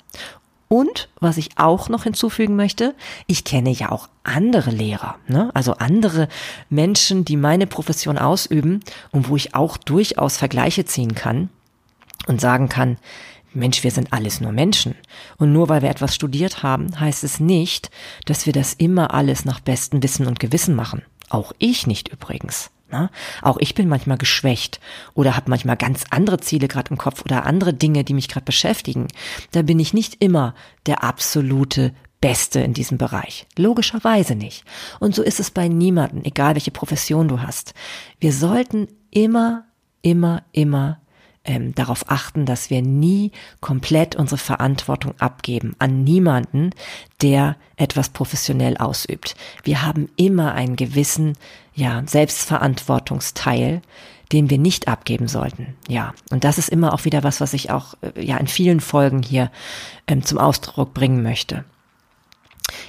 Und 0.70 1.08
was 1.20 1.38
ich 1.38 1.52
auch 1.58 1.88
noch 1.88 2.04
hinzufügen 2.04 2.56
möchte, 2.56 2.94
ich 3.26 3.44
kenne 3.46 3.70
ja 3.70 3.92
auch 3.92 4.10
andere 4.24 4.70
Lehrer, 4.70 5.16
ne? 5.28 5.50
also 5.54 5.74
andere 5.74 6.28
Menschen, 6.70 7.24
die 7.24 7.38
meine 7.38 7.68
Profession 7.68 8.18
ausüben 8.18 8.82
und 9.12 9.30
wo 9.30 9.38
ich 9.38 9.56
auch 9.56 9.78
durchaus 9.78 10.36
Vergleiche 10.36 10.84
ziehen 10.84 11.16
kann 11.16 11.50
und 12.28 12.42
sagen 12.42 12.68
kann, 12.68 12.98
Mensch, 13.54 13.84
wir 13.84 13.92
sind 13.92 14.14
alles 14.14 14.42
nur 14.42 14.52
Menschen. 14.52 14.96
Und 15.38 15.52
nur 15.52 15.70
weil 15.70 15.82
wir 15.82 15.90
etwas 15.90 16.14
studiert 16.14 16.64
haben, 16.64 17.00
heißt 17.00 17.24
es 17.24 17.40
nicht, 17.40 17.90
dass 18.26 18.46
wir 18.46 18.54
das 18.54 18.74
immer 18.74 19.14
alles 19.14 19.46
nach 19.46 19.62
bestem 19.62 20.04
Wissen 20.04 20.28
und 20.28 20.40
Gewissen 20.40 20.76
machen. 20.76 21.02
Auch 21.30 21.54
ich 21.58 21.88
nicht 21.88 22.10
übrigens. 22.10 22.70
Ne? 22.92 23.10
Auch 23.42 23.58
ich 23.60 23.76
bin 23.76 23.90
manchmal 23.90 24.18
geschwächt 24.18 24.80
oder 25.14 25.36
habe 25.36 25.50
manchmal 25.50 25.78
ganz 25.78 26.06
andere 26.10 26.40
Ziele 26.40 26.68
gerade 26.68 26.92
im 26.92 26.98
Kopf 26.98 27.22
oder 27.24 27.46
andere 27.46 27.74
Dinge, 27.74 28.04
die 28.04 28.14
mich 28.14 28.30
gerade 28.30 28.46
beschäftigen. 28.46 29.08
Da 29.52 29.62
bin 29.62 29.80
ich 29.80 29.94
nicht 29.94 30.18
immer 30.24 30.56
der 30.86 31.04
absolute 31.04 31.94
Beste 32.22 32.60
in 32.62 32.74
diesem 32.74 32.98
Bereich. 32.98 33.46
Logischerweise 33.58 34.36
nicht. 34.36 34.64
Und 35.00 35.14
so 35.14 35.22
ist 35.22 35.40
es 35.40 35.52
bei 35.52 35.68
niemanden, 35.68 36.26
egal 36.26 36.56
welche 36.56 36.72
Profession 36.72 37.28
du 37.28 37.42
hast. 37.42 37.74
Wir 38.20 38.34
sollten 38.34 38.88
immer, 39.12 39.66
immer, 40.02 40.44
immer 40.52 41.00
ähm, 41.48 41.74
darauf 41.76 42.10
achten, 42.10 42.46
dass 42.46 42.70
wir 42.70 42.82
nie 42.82 43.32
komplett 43.62 44.16
unsere 44.16 44.38
Verantwortung 44.38 45.14
abgeben 45.20 45.76
an 45.80 46.04
niemanden, 46.04 46.72
der 47.22 47.56
etwas 47.78 48.10
professionell 48.10 48.78
ausübt. 48.78 49.36
Wir 49.64 49.84
haben 49.84 50.10
immer 50.18 50.54
einen 50.54 50.76
gewissen, 50.76 51.38
ja, 51.78 52.02
Selbstverantwortungsteil, 52.06 53.82
den 54.32 54.50
wir 54.50 54.58
nicht 54.58 54.88
abgeben 54.88 55.28
sollten. 55.28 55.76
Ja, 55.88 56.14
und 56.32 56.44
das 56.44 56.58
ist 56.58 56.70
immer 56.70 56.94
auch 56.94 57.06
wieder 57.06 57.24
was, 57.24 57.40
was 57.40 57.54
ich 57.54 57.72
auch 57.72 57.94
äh, 58.02 58.22
ja 58.22 58.38
in 58.38 58.48
vielen 58.48 58.82
Folgen 58.82 59.22
hier 59.22 59.52
ähm, 60.08 60.24
zum 60.24 60.40
Ausdruck 60.40 60.94
bringen 60.94 61.22
möchte. 61.22 61.64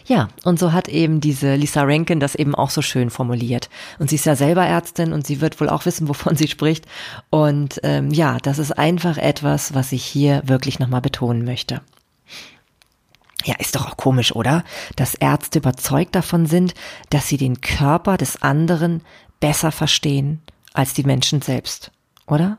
Ja, 0.07 0.29
und 0.43 0.59
so 0.59 0.73
hat 0.73 0.89
eben 0.89 1.21
diese 1.21 1.55
Lisa 1.55 1.83
Rankin 1.83 2.19
das 2.19 2.35
eben 2.35 2.55
auch 2.55 2.71
so 2.71 2.83
schön 2.83 3.11
formuliert. 3.11 3.69
Und 3.99 4.09
sie 4.09 4.17
ist 4.17 4.25
ja 4.25 4.35
selber 4.35 4.65
Ärztin 4.65 5.13
und 5.13 5.27
sie 5.27 5.41
wird 5.43 5.61
wohl 5.61 5.69
auch 5.69 5.85
wissen, 5.85 6.09
wovon 6.09 6.35
sie 6.35 6.49
spricht. 6.49 6.87
Und 7.31 7.79
ähm, 7.83 8.11
ja, 8.11 8.39
das 8.39 8.59
ist 8.59 8.73
einfach 8.73 9.19
etwas, 9.19 9.75
was 9.75 9.93
ich 9.93 10.05
hier 10.05 10.43
wirklich 10.47 10.79
nochmal 10.79 11.03
betonen 11.03 11.45
möchte. 11.45 11.83
Ja, 13.45 13.55
ist 13.59 13.77
doch 13.77 13.87
auch 13.87 13.97
komisch, 13.97 14.35
oder? 14.35 14.65
Dass 14.97 15.15
Ärzte 15.15 15.61
überzeugt 15.61 16.15
davon 16.15 16.47
sind, 16.47 16.75
dass 17.11 17.29
sie 17.29 17.37
den 17.37 17.61
Körper 17.61 18.17
des 18.17 18.43
anderen 18.43 19.03
besser 19.41 19.71
verstehen 19.71 20.43
als 20.73 20.93
die 20.93 21.05
Menschen 21.05 21.41
selbst, 21.41 21.93
oder? 22.27 22.59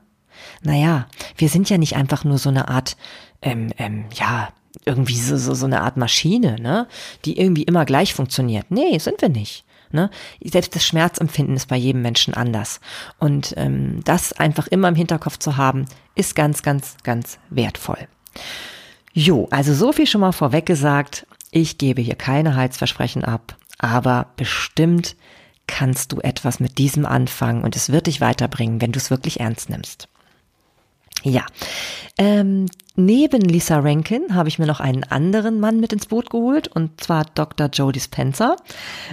Naja, 0.61 1.07
wir 1.35 1.49
sind 1.49 1.69
ja 1.69 1.77
nicht 1.77 1.95
einfach 1.95 2.23
nur 2.23 2.37
so 2.37 2.49
eine 2.49 2.69
Art, 2.69 2.95
ähm, 3.41 3.71
ähm, 3.77 4.05
ja, 4.13 4.49
irgendwie 4.85 5.17
so, 5.17 5.37
so, 5.37 5.53
so 5.53 5.65
eine 5.65 5.81
Art 5.81 5.97
Maschine, 5.97 6.55
ne, 6.61 6.87
die 7.25 7.37
irgendwie 7.37 7.63
immer 7.63 7.85
gleich 7.85 8.13
funktioniert. 8.13 8.67
Nee, 8.69 8.97
sind 8.99 9.21
wir 9.21 9.29
nicht. 9.29 9.65
Ne? 9.91 10.09
Selbst 10.43 10.75
das 10.75 10.85
Schmerzempfinden 10.85 11.55
ist 11.55 11.67
bei 11.67 11.75
jedem 11.75 12.01
Menschen 12.01 12.33
anders. 12.35 12.79
Und 13.17 13.53
ähm, 13.57 14.01
das 14.05 14.33
einfach 14.33 14.67
immer 14.67 14.87
im 14.87 14.95
Hinterkopf 14.95 15.39
zu 15.39 15.57
haben, 15.57 15.85
ist 16.15 16.35
ganz, 16.35 16.61
ganz, 16.61 16.95
ganz 17.03 17.39
wertvoll. 17.49 18.07
Jo, 19.19 19.49
also 19.51 19.73
so 19.73 19.91
viel 19.91 20.07
schon 20.07 20.21
mal 20.21 20.31
vorweg 20.31 20.65
gesagt. 20.65 21.27
Ich 21.51 21.77
gebe 21.77 22.01
hier 22.01 22.15
keine 22.15 22.55
Heizversprechen 22.55 23.25
ab, 23.25 23.57
aber 23.77 24.27
bestimmt 24.37 25.17
kannst 25.67 26.13
du 26.13 26.21
etwas 26.21 26.61
mit 26.61 26.77
diesem 26.77 27.05
anfangen 27.05 27.65
und 27.65 27.75
es 27.75 27.91
wird 27.91 28.07
dich 28.07 28.21
weiterbringen, 28.21 28.79
wenn 28.79 28.93
du 28.93 28.97
es 28.97 29.09
wirklich 29.11 29.41
ernst 29.41 29.69
nimmst. 29.69 30.07
Ja, 31.21 31.45
ähm, 32.17 32.67
neben 32.95 33.41
Lisa 33.41 33.79
Rankin 33.79 34.35
habe 34.35 34.47
ich 34.47 34.57
mir 34.57 34.67
noch 34.67 34.79
einen 34.79 35.03
anderen 35.03 35.59
Mann 35.59 35.81
mit 35.81 35.91
ins 35.91 36.05
Boot 36.05 36.29
geholt 36.29 36.69
und 36.69 37.03
zwar 37.03 37.25
Dr. 37.35 37.67
Joe 37.67 37.91
Dispenza. 37.91 38.55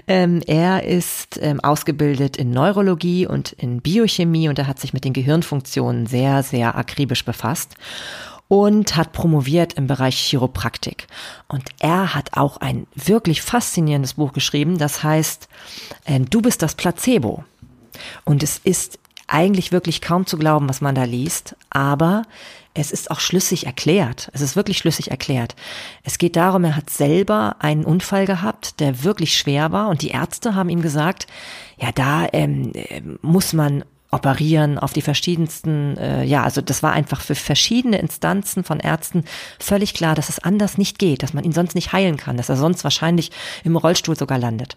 Ähm, 0.06 0.40
er 0.46 0.84
ist 0.84 1.36
ähm, 1.42 1.58
ausgebildet 1.58 2.36
in 2.36 2.52
Neurologie 2.52 3.26
und 3.26 3.50
in 3.54 3.80
Biochemie 3.80 4.48
und 4.48 4.60
er 4.60 4.68
hat 4.68 4.78
sich 4.78 4.92
mit 4.92 5.04
den 5.04 5.14
Gehirnfunktionen 5.14 6.06
sehr, 6.06 6.44
sehr 6.44 6.76
akribisch 6.76 7.24
befasst 7.24 7.74
und 8.48 8.96
hat 8.96 9.12
promoviert 9.12 9.74
im 9.74 9.86
Bereich 9.86 10.16
Chiropraktik. 10.18 11.06
Und 11.48 11.64
er 11.80 12.14
hat 12.14 12.36
auch 12.36 12.58
ein 12.58 12.86
wirklich 12.94 13.42
faszinierendes 13.42 14.14
Buch 14.14 14.32
geschrieben, 14.32 14.78
das 14.78 15.02
heißt 15.02 15.48
ähm, 16.06 16.30
Du 16.30 16.42
bist 16.42 16.62
das 16.62 16.74
Placebo. 16.74 17.44
Und 18.24 18.42
es 18.42 18.58
ist 18.58 18.98
eigentlich 19.26 19.72
wirklich 19.72 20.00
kaum 20.00 20.26
zu 20.26 20.38
glauben, 20.38 20.68
was 20.68 20.80
man 20.80 20.94
da 20.94 21.04
liest, 21.04 21.56
aber 21.70 22.22
es 22.74 22.92
ist 22.92 23.10
auch 23.10 23.20
schlüssig 23.20 23.66
erklärt. 23.66 24.30
Es 24.34 24.42
ist 24.42 24.54
wirklich 24.54 24.78
schlüssig 24.78 25.10
erklärt. 25.10 25.56
Es 26.04 26.18
geht 26.18 26.36
darum, 26.36 26.62
er 26.64 26.76
hat 26.76 26.90
selber 26.90 27.56
einen 27.58 27.84
Unfall 27.84 28.26
gehabt, 28.26 28.80
der 28.80 29.02
wirklich 29.02 29.36
schwer 29.36 29.72
war 29.72 29.88
und 29.88 30.02
die 30.02 30.10
Ärzte 30.10 30.54
haben 30.54 30.68
ihm 30.68 30.82
gesagt, 30.82 31.26
ja, 31.78 31.90
da 31.92 32.26
ähm, 32.32 32.72
muss 33.22 33.52
man 33.52 33.84
operieren 34.16 34.78
auf 34.78 34.92
die 34.92 35.02
verschiedensten, 35.02 35.96
äh, 35.96 36.24
ja, 36.24 36.42
also 36.42 36.60
das 36.60 36.82
war 36.82 36.92
einfach 36.92 37.20
für 37.20 37.34
verschiedene 37.34 37.98
Instanzen 37.98 38.64
von 38.64 38.80
Ärzten 38.80 39.24
völlig 39.60 39.94
klar, 39.94 40.14
dass 40.14 40.28
es 40.28 40.40
anders 40.40 40.78
nicht 40.78 40.98
geht, 40.98 41.22
dass 41.22 41.34
man 41.34 41.44
ihn 41.44 41.52
sonst 41.52 41.74
nicht 41.74 41.92
heilen 41.92 42.16
kann, 42.16 42.36
dass 42.36 42.48
er 42.48 42.56
sonst 42.56 42.82
wahrscheinlich 42.82 43.30
im 43.62 43.76
Rollstuhl 43.76 44.16
sogar 44.16 44.38
landet. 44.38 44.76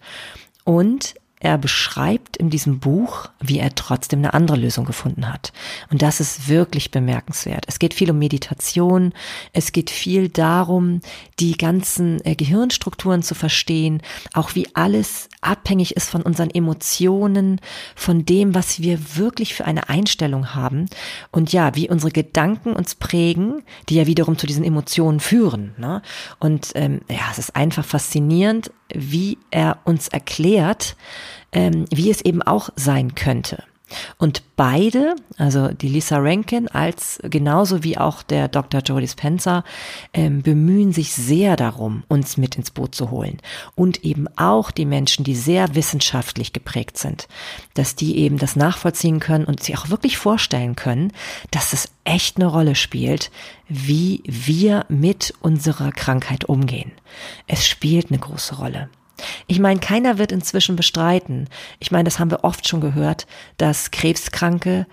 Und 0.64 1.16
er 1.42 1.58
beschreibt 1.58 2.36
in 2.36 2.50
diesem 2.50 2.80
Buch, 2.80 3.30
wie 3.40 3.60
er 3.60 3.74
trotzdem 3.74 4.20
eine 4.20 4.34
andere 4.34 4.58
Lösung 4.58 4.84
gefunden 4.84 5.32
hat. 5.32 5.54
Und 5.90 6.02
das 6.02 6.20
ist 6.20 6.50
wirklich 6.50 6.92
bemerkenswert. 6.92 7.64
Es 7.68 7.80
geht 7.80 7.94
viel 7.94 8.12
um 8.12 8.20
Meditation. 8.20 9.14
Es 9.54 9.72
geht 9.72 9.90
viel 9.90 10.28
darum, 10.28 11.00
die 11.40 11.58
ganzen 11.58 12.24
äh, 12.26 12.36
Gehirnstrukturen 12.36 13.24
zu 13.24 13.36
verstehen. 13.36 14.02
Auch 14.34 14.54
wie 14.56 14.68
alles 14.76 15.29
abhängig 15.42 15.96
ist 15.96 16.10
von 16.10 16.22
unseren 16.22 16.50
Emotionen, 16.50 17.62
von 17.96 18.26
dem, 18.26 18.56
was 18.56 18.82
wir 18.82 19.18
wirklich 19.18 19.54
für 19.54 19.66
eine 19.66 19.90
Einstellung 19.90 20.54
haben. 20.54 20.88
Und 21.32 21.54
ja, 21.54 21.76
wie 21.76 21.90
unsere 21.90 22.12
Gedanken 22.12 22.74
uns 22.74 22.96
prägen, 22.96 23.64
die 23.88 23.96
ja 23.96 24.08
wiederum 24.08 24.38
zu 24.38 24.48
diesen 24.48 24.64
Emotionen 24.64 25.20
führen. 25.20 25.74
Ne? 25.78 26.02
Und 26.40 26.72
ähm, 26.76 27.02
ja, 27.10 27.30
es 27.32 27.40
ist 27.40 27.56
einfach 27.56 27.86
faszinierend, 27.86 28.72
wie 28.94 29.38
er 29.52 29.80
uns 29.86 30.08
erklärt, 30.08 30.96
ähm, 31.52 31.86
wie 31.92 32.10
es 32.10 32.22
eben 32.22 32.42
auch 32.42 32.70
sein 32.76 33.16
könnte. 33.16 33.64
Und 34.18 34.44
beide, 34.56 35.16
also 35.38 35.70
die 35.70 35.88
Lisa 35.88 36.18
Rankin 36.18 36.68
als 36.68 37.20
genauso 37.24 37.84
wie 37.84 37.98
auch 37.98 38.24
der 38.24 38.48
Dr. 38.48 38.82
Jody 38.82 39.08
Spencer, 39.08 39.64
ähm, 40.14 40.42
bemühen 40.42 40.94
sich 40.94 41.14
sehr 41.14 41.56
darum, 41.56 42.04
uns 42.08 42.38
mit 42.38 42.56
ins 42.56 42.72
Boot 42.72 42.96
zu 42.96 43.12
holen. 43.12 43.38
Und 43.76 44.04
eben 44.04 44.28
auch 44.38 44.72
die 44.72 44.86
Menschen, 44.86 45.24
die 45.24 45.36
sehr 45.36 45.76
wissenschaftlich 45.76 46.54
geprägt 46.54 46.98
sind, 46.98 47.28
dass 47.74 47.96
die 47.96 48.18
eben 48.18 48.38
das 48.38 48.56
nachvollziehen 48.56 49.20
können 49.20 49.46
und 49.46 49.64
sich 49.64 49.78
auch 49.78 49.90
wirklich 49.90 50.18
vorstellen 50.18 50.76
können, 50.76 51.12
dass 51.52 51.74
es 51.74 51.90
echt 52.04 52.38
eine 52.38 52.48
Rolle 52.48 52.76
spielt, 52.76 53.32
wie 53.68 54.24
wir 54.26 54.86
mit 54.90 55.34
unserer 55.42 55.92
Krankheit 55.92 56.46
umgehen. 56.46 56.92
Es 57.48 57.68
spielt 57.68 58.10
eine 58.10 58.20
große 58.20 58.56
Rolle. 58.56 58.90
Ich 59.48 59.60
meine, 59.60 59.80
keiner 59.80 60.18
wird 60.18 60.32
inzwischen 60.32 60.76
bestreiten. 60.76 61.48
Ich 61.80 61.92
meine, 61.92 62.06
das 62.06 62.20
haben 62.20 62.32
wir 62.32 62.44
oft 62.44 62.68
schon 62.68 62.82
gehört, 62.82 63.28
dass 63.58 63.92
Krebskranke 63.92 64.86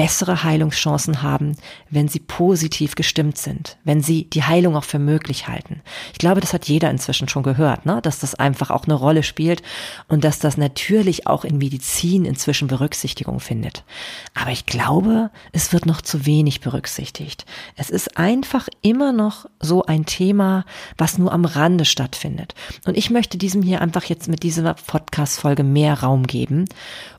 bessere 0.00 0.44
Heilungschancen 0.44 1.20
haben, 1.20 1.56
wenn 1.90 2.08
sie 2.08 2.20
positiv 2.20 2.94
gestimmt 2.94 3.36
sind, 3.36 3.76
wenn 3.84 4.00
sie 4.00 4.24
die 4.30 4.44
Heilung 4.44 4.74
auch 4.74 4.84
für 4.84 4.98
möglich 4.98 5.46
halten. 5.46 5.82
Ich 6.14 6.18
glaube, 6.18 6.40
das 6.40 6.54
hat 6.54 6.68
jeder 6.68 6.90
inzwischen 6.90 7.28
schon 7.28 7.42
gehört, 7.42 7.84
ne? 7.84 8.00
dass 8.02 8.18
das 8.18 8.34
einfach 8.34 8.70
auch 8.70 8.84
eine 8.84 8.94
Rolle 8.94 9.22
spielt 9.22 9.62
und 10.08 10.24
dass 10.24 10.38
das 10.38 10.56
natürlich 10.56 11.26
auch 11.26 11.44
in 11.44 11.58
Medizin 11.58 12.24
inzwischen 12.24 12.66
Berücksichtigung 12.66 13.40
findet. 13.40 13.84
Aber 14.32 14.52
ich 14.52 14.64
glaube, 14.64 15.30
es 15.52 15.74
wird 15.74 15.84
noch 15.84 16.00
zu 16.00 16.24
wenig 16.24 16.62
berücksichtigt. 16.62 17.44
Es 17.76 17.90
ist 17.90 18.16
einfach 18.16 18.70
immer 18.80 19.12
noch 19.12 19.44
so 19.60 19.84
ein 19.84 20.06
Thema, 20.06 20.64
was 20.96 21.18
nur 21.18 21.30
am 21.30 21.44
Rande 21.44 21.84
stattfindet. 21.84 22.54
Und 22.86 22.96
ich 22.96 23.10
möchte 23.10 23.36
diesem 23.36 23.60
hier 23.60 23.82
einfach 23.82 24.04
jetzt 24.04 24.28
mit 24.28 24.44
dieser 24.44 24.72
Podcast-Folge 24.72 25.62
mehr 25.62 26.00
Raum 26.00 26.26
geben, 26.26 26.64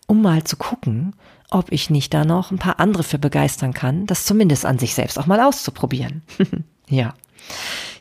um 0.08 0.24
mal 0.24 0.44
zu 0.46 0.58
gucken, 0.58 1.14
ob 1.52 1.72
ich 1.72 1.90
nicht 1.90 2.14
da 2.14 2.26
noch 2.26 2.50
ein 2.50 2.58
paar 2.58 2.80
andere 2.80 3.04
für 3.04 3.20
begeistern 3.20 3.74
kann, 3.74 4.08
das 4.08 4.26
zumindest 4.26 4.66
an 4.66 4.80
sich 4.80 4.96
selbst 4.96 5.20
auch 5.20 5.28
mal 5.28 5.40
auszuprobieren. 5.40 6.24
ja. 6.90 7.14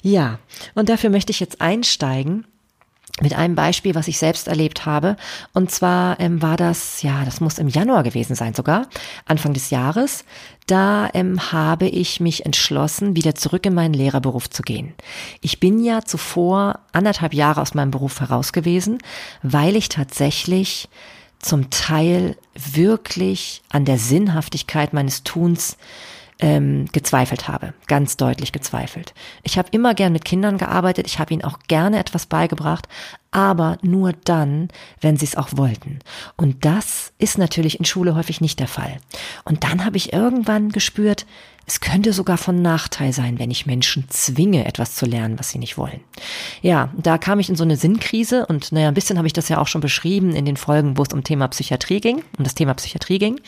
Ja, 0.03 0.39
und 0.75 0.89
dafür 0.89 1.11
möchte 1.11 1.33
ich 1.33 1.41
jetzt 1.41 1.61
einsteigen 1.61 2.47
mit 3.21 3.35
einem 3.35 3.55
Beispiel, 3.55 3.95
was 3.95 4.09
ich 4.09 4.19
selbst 4.19 4.49
erlebt 4.49 4.87
habe. 4.87 5.17
Und 5.53 5.71
zwar 5.71 6.19
ähm, 6.21 6.41
war 6.41 6.57
das, 6.57 7.03
ja, 7.03 7.25
das 7.25 7.41
muss 7.41 7.59
im 7.59 7.69
Januar 7.69 8.03
gewesen 8.03 8.35
sein 8.35 8.55
sogar, 8.55 8.87
Anfang 9.27 9.53
des 9.53 9.71
Jahres. 9.71 10.25
Da 10.67 11.11
ähm, 11.13 11.53
habe 11.53 11.89
ich 11.89 12.21
mich 12.21 12.47
entschlossen, 12.47 13.17
wieder 13.17 13.35
zurück 13.35 13.67
in 13.67 13.75
meinen 13.75 13.95
Lehrerberuf 13.95 14.49
zu 14.49 14.63
gehen. 14.63 14.95
Ich 15.41 15.61
bin 15.61 15.83
ja 15.85 16.03
zuvor 16.03 16.81
anderthalb 16.93 17.35
Jahre 17.35 17.61
aus 17.61 17.75
meinem 17.75 17.91
Beruf 17.91 18.21
heraus 18.21 18.53
gewesen, 18.53 18.99
weil 19.43 19.77
ich 19.77 19.89
tatsächlich 19.89 20.89
zum 21.41 21.71
Teil 21.71 22.37
wirklich 22.55 23.63
an 23.71 23.85
der 23.85 23.99
Sinnhaftigkeit 23.99 24.93
meines 24.93 25.25
Tuns 25.25 25.77
ähm, 26.41 26.87
gezweifelt 26.93 27.49
habe, 27.49 27.75
ganz 27.87 28.17
deutlich 28.17 28.53
gezweifelt. 28.53 29.15
Ich 29.43 29.59
habe 29.59 29.69
immer 29.73 29.95
gern 29.95 30.13
mit 30.13 30.25
Kindern 30.25 30.59
gearbeitet, 30.59 31.07
ich 31.07 31.19
habe 31.19 31.35
ihnen 31.35 31.45
auch 31.45 31.59
gerne 31.69 31.99
etwas 31.99 32.27
beigebracht, 32.27 32.89
aber 33.31 33.79
nur 33.83 34.13
dann, 34.25 34.69
wenn 35.01 35.17
sie 35.17 35.27
es 35.27 35.37
auch 35.37 35.51
wollten. 35.53 35.99
Und 36.37 36.65
das 36.65 37.13
ist 37.19 37.39
natürlich 37.39 37.79
in 37.79 37.85
Schule 37.85 38.15
häufig 38.15 38.41
nicht 38.41 38.59
der 38.59 38.69
Fall. 38.69 38.99
Und 39.45 39.65
dann 39.65 39.85
habe 39.85 39.99
ich 39.99 40.13
irgendwann 40.13 40.71
gespürt, 40.71 41.27
es 41.71 41.79
könnte 41.79 42.13
sogar 42.13 42.37
von 42.37 42.61
Nachteil 42.61 43.13
sein, 43.13 43.39
wenn 43.39 43.53
ich 43.53 43.65
Menschen 43.65 44.05
zwinge, 44.09 44.67
etwas 44.67 44.97
zu 44.97 45.07
lernen, 45.07 45.39
was 45.39 45.51
sie 45.51 45.59
nicht 45.61 45.79
wollen. 45.79 46.01
Ja, 46.63 46.93
da 46.97 47.17
kam 47.17 47.39
ich 47.39 47.49
in 47.49 47.55
so 47.55 47.63
eine 47.63 47.77
Sinnkrise 47.77 48.45
und 48.47 48.73
naja, 48.73 48.89
ein 48.89 48.95
bisschen 48.95 49.19
habe 49.19 49.29
ich 49.29 49.33
das 49.33 49.49
ja 49.49 49.59
auch 49.59 49.69
schon 49.69 49.81
beschrieben 49.81 50.35
in 50.35 50.45
den 50.45 50.57
Folgen, 50.57 50.99
wo 50.99 51.05
es 51.05 51.13
um 51.13 51.23
Thema 51.23 51.47
Psychiatrie 51.47 52.01
ging, 52.01 52.25
um 52.37 52.43
das 52.43 52.57
Thema 52.57 52.75
Psychiatrie 52.75 53.21
ging. 53.21 53.41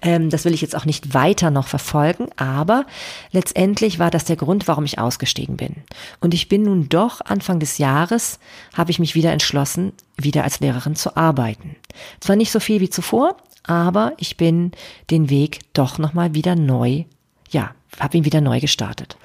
Ähm, 0.00 0.30
das 0.30 0.46
will 0.46 0.54
ich 0.54 0.62
jetzt 0.62 0.74
auch 0.74 0.86
nicht 0.86 1.12
weiter 1.12 1.50
noch 1.50 1.66
verfolgen, 1.66 2.28
aber 2.36 2.86
letztendlich 3.30 3.98
war 3.98 4.10
das 4.10 4.24
der 4.24 4.36
Grund, 4.36 4.66
warum 4.66 4.86
ich 4.86 4.98
ausgestiegen 4.98 5.58
bin. 5.58 5.76
Und 6.20 6.32
ich 6.32 6.48
bin 6.48 6.62
nun 6.62 6.88
doch 6.88 7.20
Anfang 7.20 7.60
des 7.60 7.76
Jahres, 7.76 8.38
habe 8.72 8.90
ich 8.90 8.98
mich 8.98 9.14
wieder 9.14 9.32
entschlossen, 9.32 9.92
wieder 10.16 10.44
als 10.44 10.60
Lehrerin 10.60 10.96
zu 10.96 11.14
arbeiten. 11.14 11.76
Zwar 12.20 12.36
nicht 12.36 12.52
so 12.52 12.58
viel 12.58 12.80
wie 12.80 12.88
zuvor, 12.88 13.36
aber 13.64 14.14
ich 14.16 14.38
bin 14.38 14.72
den 15.10 15.28
Weg 15.28 15.58
doch 15.74 15.98
nochmal 15.98 16.32
wieder 16.32 16.56
neu 16.56 17.04
ja, 17.50 17.74
habe 17.98 18.16
ihn 18.16 18.24
wieder 18.24 18.40
neu 18.40 18.60
gestartet. 18.60 19.16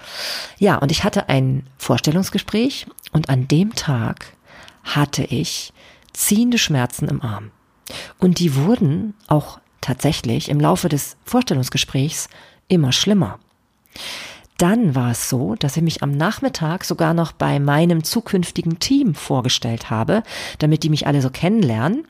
Ja, 0.58 0.78
und 0.78 0.92
ich 0.92 1.04
hatte 1.04 1.30
ein 1.30 1.68
Vorstellungsgespräch 1.78 2.88
und 3.12 3.30
an 3.30 3.48
dem 3.48 3.76
Tag 3.76 4.34
hatte 4.84 5.24
ich 5.24 5.74
ziehende 6.14 6.58
Schmerzen 6.58 7.08
im 7.08 7.22
Arm. 7.22 7.52
Und 8.18 8.40
die 8.40 8.56
wurden 8.56 9.14
auch 9.28 9.60
tatsächlich 9.82 10.50
im 10.50 10.60
Laufe 10.60 10.90
des 10.90 11.18
Vorstellungsgesprächs 11.24 12.30
immer 12.68 12.92
schlimmer. 12.92 13.40
Dann 14.58 14.96
war 14.96 15.12
es 15.12 15.30
so, 15.30 15.56
dass 15.56 15.76
ich 15.78 15.84
mich 15.84 16.02
am 16.02 16.12
Nachmittag 16.12 16.86
sogar 16.86 17.14
noch 17.14 17.34
bei 17.34 17.60
meinem 17.60 18.04
zukünftigen 18.04 18.80
Team 18.80 19.14
vorgestellt 19.14 19.90
habe, 19.90 20.24
damit 20.60 20.84
die 20.84 20.90
mich 20.90 21.08
alle 21.08 21.22
so 21.22 21.30
kennenlernen. 21.30 22.08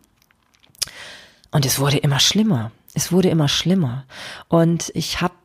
Und 1.51 1.65
es 1.65 1.79
wurde 1.79 1.97
immer 1.97 2.19
schlimmer 2.19 2.71
es 2.95 3.11
wurde 3.11 3.29
immer 3.29 3.47
schlimmer. 3.47 4.05
Und 4.47 4.91
ich 4.95 5.21
habe 5.21 5.35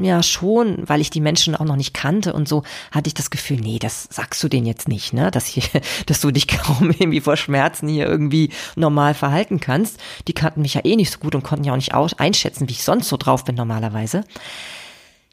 ja 0.00 0.22
schon, 0.22 0.88
weil 0.88 1.00
ich 1.00 1.10
die 1.10 1.20
Menschen 1.20 1.54
auch 1.54 1.64
noch 1.64 1.76
nicht 1.76 1.94
kannte 1.94 2.32
und 2.32 2.48
so, 2.48 2.62
hatte 2.90 3.08
ich 3.08 3.14
das 3.14 3.30
Gefühl, 3.30 3.60
nee, 3.60 3.78
das 3.78 4.08
sagst 4.10 4.42
du 4.42 4.48
denen 4.48 4.66
jetzt 4.66 4.88
nicht, 4.88 5.12
ne? 5.12 5.30
Dass, 5.30 5.46
hier, 5.46 5.62
dass 6.06 6.20
du 6.20 6.30
dich 6.30 6.48
kaum 6.48 6.90
irgendwie 6.90 7.20
vor 7.20 7.36
Schmerzen 7.36 7.86
hier 7.86 8.06
irgendwie 8.06 8.50
normal 8.74 9.14
verhalten 9.14 9.60
kannst. 9.60 10.00
Die 10.26 10.32
kannten 10.32 10.62
mich 10.62 10.74
ja 10.74 10.84
eh 10.84 10.96
nicht 10.96 11.12
so 11.12 11.18
gut 11.18 11.34
und 11.34 11.44
konnten 11.44 11.64
ja 11.64 11.72
auch 11.72 11.76
nicht 11.76 11.94
einschätzen, 11.94 12.68
wie 12.68 12.72
ich 12.72 12.82
sonst 12.82 13.08
so 13.08 13.16
drauf 13.16 13.44
bin 13.44 13.54
normalerweise. 13.54 14.24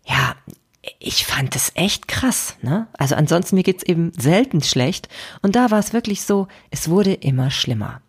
Ja, 0.06 0.36
ich 0.99 1.26
fand 1.26 1.56
es 1.56 1.71
echt 1.76 2.10
krass, 2.10 2.58
ne? 2.62 2.88
Also 2.93 3.15
ansonsten 3.15 3.56
mir 3.56 3.63
geht's 3.63 3.84
eben 3.84 4.12
selten 4.17 4.62
schlecht. 4.62 5.08
Und 5.41 5.56
da 5.56 5.71
war 5.71 5.80
es 5.80 5.93
wirklich 5.93 6.23
so, 6.23 6.49
es 6.71 6.89
wurde 6.89 7.13
immer 7.13 7.52
schlimmer. 7.52 8.02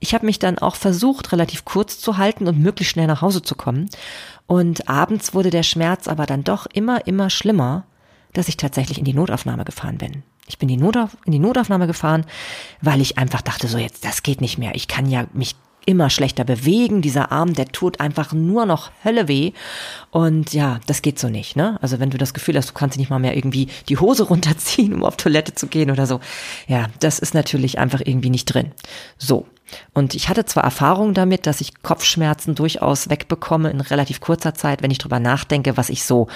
Ich 0.00 0.14
habe 0.14 0.26
mich 0.26 0.38
dann 0.38 0.58
auch 0.58 0.76
versucht, 0.76 1.32
relativ 1.32 1.64
kurz 1.64 1.98
zu 1.98 2.18
halten 2.18 2.46
und 2.46 2.60
möglichst 2.60 2.92
schnell 2.92 3.06
nach 3.06 3.22
Hause 3.22 3.42
zu 3.42 3.54
kommen. 3.54 3.88
Und 4.46 4.88
abends 4.88 5.34
wurde 5.34 5.50
der 5.50 5.62
Schmerz 5.62 6.08
aber 6.08 6.26
dann 6.26 6.44
doch 6.44 6.66
immer, 6.66 7.06
immer 7.06 7.30
schlimmer, 7.30 7.84
dass 8.32 8.48
ich 8.48 8.56
tatsächlich 8.56 8.98
in 8.98 9.04
die 9.04 9.14
Notaufnahme 9.14 9.64
gefahren 9.64 9.98
bin. 9.98 10.22
Ich 10.46 10.58
bin 10.58 10.68
die 10.68 10.76
Notauf 10.76 11.16
in 11.24 11.32
die 11.32 11.38
Notaufnahme 11.38 11.86
gefahren, 11.86 12.26
weil 12.82 13.00
ich 13.00 13.16
einfach 13.16 13.40
dachte, 13.40 13.68
so 13.68 13.78
jetzt, 13.78 14.04
das 14.04 14.22
geht 14.22 14.40
nicht 14.42 14.58
mehr. 14.58 14.74
Ich 14.74 14.88
kann 14.88 15.06
ja 15.06 15.26
mich 15.32 15.56
immer 15.86 16.10
schlechter 16.10 16.44
bewegen. 16.44 17.02
Dieser 17.02 17.32
Arm, 17.32 17.54
der 17.54 17.66
tut 17.66 18.00
einfach 18.00 18.32
nur 18.32 18.66
noch 18.66 18.90
Hölle 19.04 19.28
weh. 19.28 19.52
Und 20.10 20.52
ja, 20.52 20.80
das 20.86 21.02
geht 21.02 21.18
so 21.18 21.28
nicht, 21.28 21.56
ne? 21.56 21.78
Also 21.82 22.00
wenn 22.00 22.10
du 22.10 22.18
das 22.18 22.34
Gefühl 22.34 22.56
hast, 22.56 22.70
du 22.70 22.74
kannst 22.74 22.98
nicht 22.98 23.10
mal 23.10 23.18
mehr 23.18 23.36
irgendwie 23.36 23.68
die 23.88 23.98
Hose 23.98 24.22
runterziehen, 24.28 24.94
um 24.94 25.04
auf 25.04 25.16
Toilette 25.16 25.54
zu 25.54 25.66
gehen 25.66 25.90
oder 25.90 26.06
so. 26.06 26.20
Ja, 26.66 26.86
das 27.00 27.18
ist 27.18 27.34
natürlich 27.34 27.78
einfach 27.78 28.00
irgendwie 28.04 28.30
nicht 28.30 28.46
drin. 28.46 28.72
So. 29.18 29.46
Und 29.92 30.14
ich 30.14 30.28
hatte 30.28 30.44
zwar 30.44 30.64
Erfahrung 30.64 31.14
damit, 31.14 31.46
dass 31.46 31.60
ich 31.60 31.82
Kopfschmerzen 31.82 32.54
durchaus 32.54 33.08
wegbekomme 33.08 33.70
in 33.70 33.80
relativ 33.80 34.20
kurzer 34.20 34.54
Zeit, 34.54 34.82
wenn 34.82 34.90
ich 34.90 34.98
drüber 34.98 35.20
nachdenke, 35.20 35.76
was 35.76 35.88
ich 35.88 36.04
so, 36.04 36.28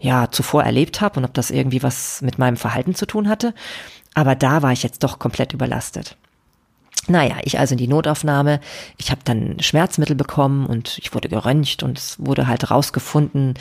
ja, 0.00 0.30
zuvor 0.30 0.64
erlebt 0.64 1.00
habe 1.00 1.18
und 1.18 1.24
ob 1.24 1.34
das 1.34 1.50
irgendwie 1.50 1.82
was 1.82 2.22
mit 2.22 2.38
meinem 2.38 2.56
Verhalten 2.56 2.94
zu 2.94 3.06
tun 3.06 3.28
hatte. 3.28 3.54
Aber 4.14 4.34
da 4.34 4.62
war 4.62 4.72
ich 4.72 4.82
jetzt 4.82 5.02
doch 5.02 5.18
komplett 5.18 5.52
überlastet. 5.52 6.16
Naja, 7.06 7.36
ich 7.42 7.58
also 7.58 7.74
in 7.74 7.78
die 7.78 7.88
Notaufnahme. 7.88 8.60
Ich 8.96 9.10
habe 9.10 9.20
dann 9.24 9.56
Schmerzmittel 9.60 10.16
bekommen 10.16 10.66
und 10.66 10.98
ich 10.98 11.12
wurde 11.12 11.28
geröntgt 11.28 11.82
und 11.82 11.98
es 11.98 12.16
wurde 12.18 12.46
halt 12.46 12.70
rausgefunden, 12.70 13.54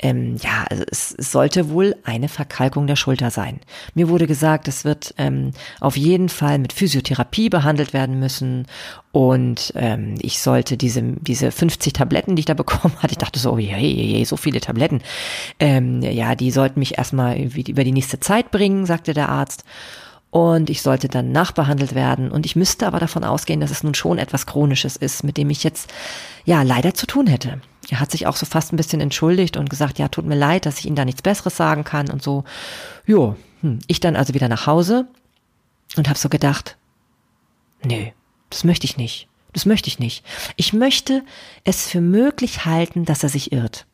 ähm, 0.00 0.36
ja, 0.42 0.64
also 0.68 0.84
es, 0.90 1.10
sollte 1.10 1.70
wohl 1.70 1.96
eine 2.04 2.28
Verkalkung 2.28 2.86
der 2.86 2.96
Schulter 2.96 3.30
sein. 3.30 3.60
Mir 3.94 4.08
wurde 4.08 4.26
gesagt, 4.26 4.68
es 4.68 4.84
wird 4.84 5.14
ähm, 5.16 5.52
auf 5.80 5.96
jeden 5.96 6.28
Fall 6.28 6.58
mit 6.58 6.74
Physiotherapie 6.74 7.48
behandelt 7.48 7.94
werden 7.94 8.18
müssen 8.18 8.66
und 9.12 9.72
ähm, 9.76 10.16
ich 10.20 10.40
sollte 10.40 10.76
diese, 10.76 11.02
diese 11.02 11.52
50 11.52 11.94
Tabletten, 11.94 12.36
die 12.36 12.40
ich 12.40 12.46
da 12.46 12.54
bekommen 12.54 12.94
hatte, 12.98 13.12
ich 13.12 13.18
dachte 13.18 13.38
so, 13.38 13.52
oh 13.52 13.58
je, 13.58 13.76
je, 13.76 14.18
je, 14.18 14.24
so 14.24 14.36
viele 14.36 14.60
Tabletten, 14.60 15.00
ähm, 15.58 16.02
ja, 16.02 16.34
die 16.34 16.50
sollten 16.50 16.80
mich 16.80 16.98
erstmal 16.98 17.38
über 17.38 17.84
die 17.84 17.92
nächste 17.92 18.20
Zeit 18.20 18.50
bringen, 18.50 18.84
sagte 18.84 19.14
der 19.14 19.30
Arzt 19.30 19.64
und 20.30 20.70
ich 20.70 20.82
sollte 20.82 21.08
dann 21.08 21.32
nachbehandelt 21.32 21.94
werden. 21.94 22.30
Und 22.30 22.46
ich 22.46 22.56
müsste 22.56 22.86
aber 22.86 23.00
davon 23.00 23.24
ausgehen, 23.24 23.60
dass 23.60 23.70
es 23.70 23.82
nun 23.82 23.94
schon 23.94 24.18
etwas 24.18 24.46
Chronisches 24.46 24.96
ist, 24.96 25.24
mit 25.24 25.36
dem 25.36 25.50
ich 25.50 25.64
jetzt 25.64 25.92
ja 26.44 26.62
leider 26.62 26.94
zu 26.94 27.06
tun 27.06 27.26
hätte. 27.26 27.60
Er 27.90 27.98
hat 27.98 28.12
sich 28.12 28.26
auch 28.26 28.36
so 28.36 28.46
fast 28.46 28.72
ein 28.72 28.76
bisschen 28.76 29.00
entschuldigt 29.00 29.56
und 29.56 29.68
gesagt, 29.68 29.98
ja, 29.98 30.08
tut 30.08 30.26
mir 30.26 30.36
leid, 30.36 30.66
dass 30.66 30.78
ich 30.78 30.86
Ihnen 30.86 30.96
da 30.96 31.04
nichts 31.04 31.22
Besseres 31.22 31.56
sagen 31.56 31.82
kann 31.82 32.10
und 32.10 32.22
so. 32.22 32.44
Jo, 33.06 33.36
hm. 33.62 33.80
ich 33.88 33.98
dann 33.98 34.14
also 34.14 34.32
wieder 34.34 34.48
nach 34.48 34.66
Hause 34.66 35.08
und 35.96 36.08
habe 36.08 36.18
so 36.18 36.28
gedacht, 36.28 36.76
nö, 37.84 38.06
das 38.50 38.62
möchte 38.62 38.84
ich 38.84 38.96
nicht. 38.96 39.26
Das 39.52 39.66
möchte 39.66 39.88
ich 39.88 39.98
nicht. 39.98 40.24
Ich 40.54 40.72
möchte 40.72 41.24
es 41.64 41.88
für 41.88 42.00
möglich 42.00 42.64
halten, 42.66 43.04
dass 43.04 43.24
er 43.24 43.28
sich 43.28 43.50
irrt. 43.50 43.86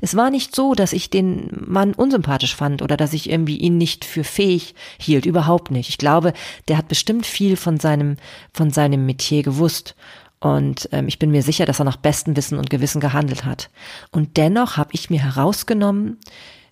Es 0.00 0.16
war 0.16 0.30
nicht 0.30 0.54
so, 0.54 0.74
dass 0.74 0.92
ich 0.92 1.10
den 1.10 1.50
Mann 1.66 1.94
unsympathisch 1.94 2.54
fand 2.54 2.82
oder 2.82 2.96
dass 2.96 3.12
ich 3.12 3.30
irgendwie 3.30 3.56
ihn 3.56 3.78
nicht 3.78 4.04
für 4.04 4.24
fähig 4.24 4.74
hielt, 4.98 5.26
überhaupt 5.26 5.70
nicht. 5.70 5.88
Ich 5.88 5.98
glaube, 5.98 6.32
der 6.68 6.78
hat 6.78 6.88
bestimmt 6.88 7.26
viel 7.26 7.56
von 7.56 7.78
seinem, 7.78 8.16
von 8.52 8.70
seinem 8.70 9.06
Metier 9.06 9.42
gewusst. 9.42 9.94
Und 10.40 10.88
ähm, 10.92 11.08
ich 11.08 11.18
bin 11.18 11.30
mir 11.30 11.42
sicher, 11.42 11.66
dass 11.66 11.80
er 11.80 11.84
nach 11.84 11.96
bestem 11.96 12.36
Wissen 12.36 12.58
und 12.58 12.70
Gewissen 12.70 13.00
gehandelt 13.00 13.44
hat. 13.44 13.70
Und 14.10 14.36
dennoch 14.36 14.76
habe 14.76 14.90
ich 14.92 15.10
mir 15.10 15.22
herausgenommen, 15.22 16.18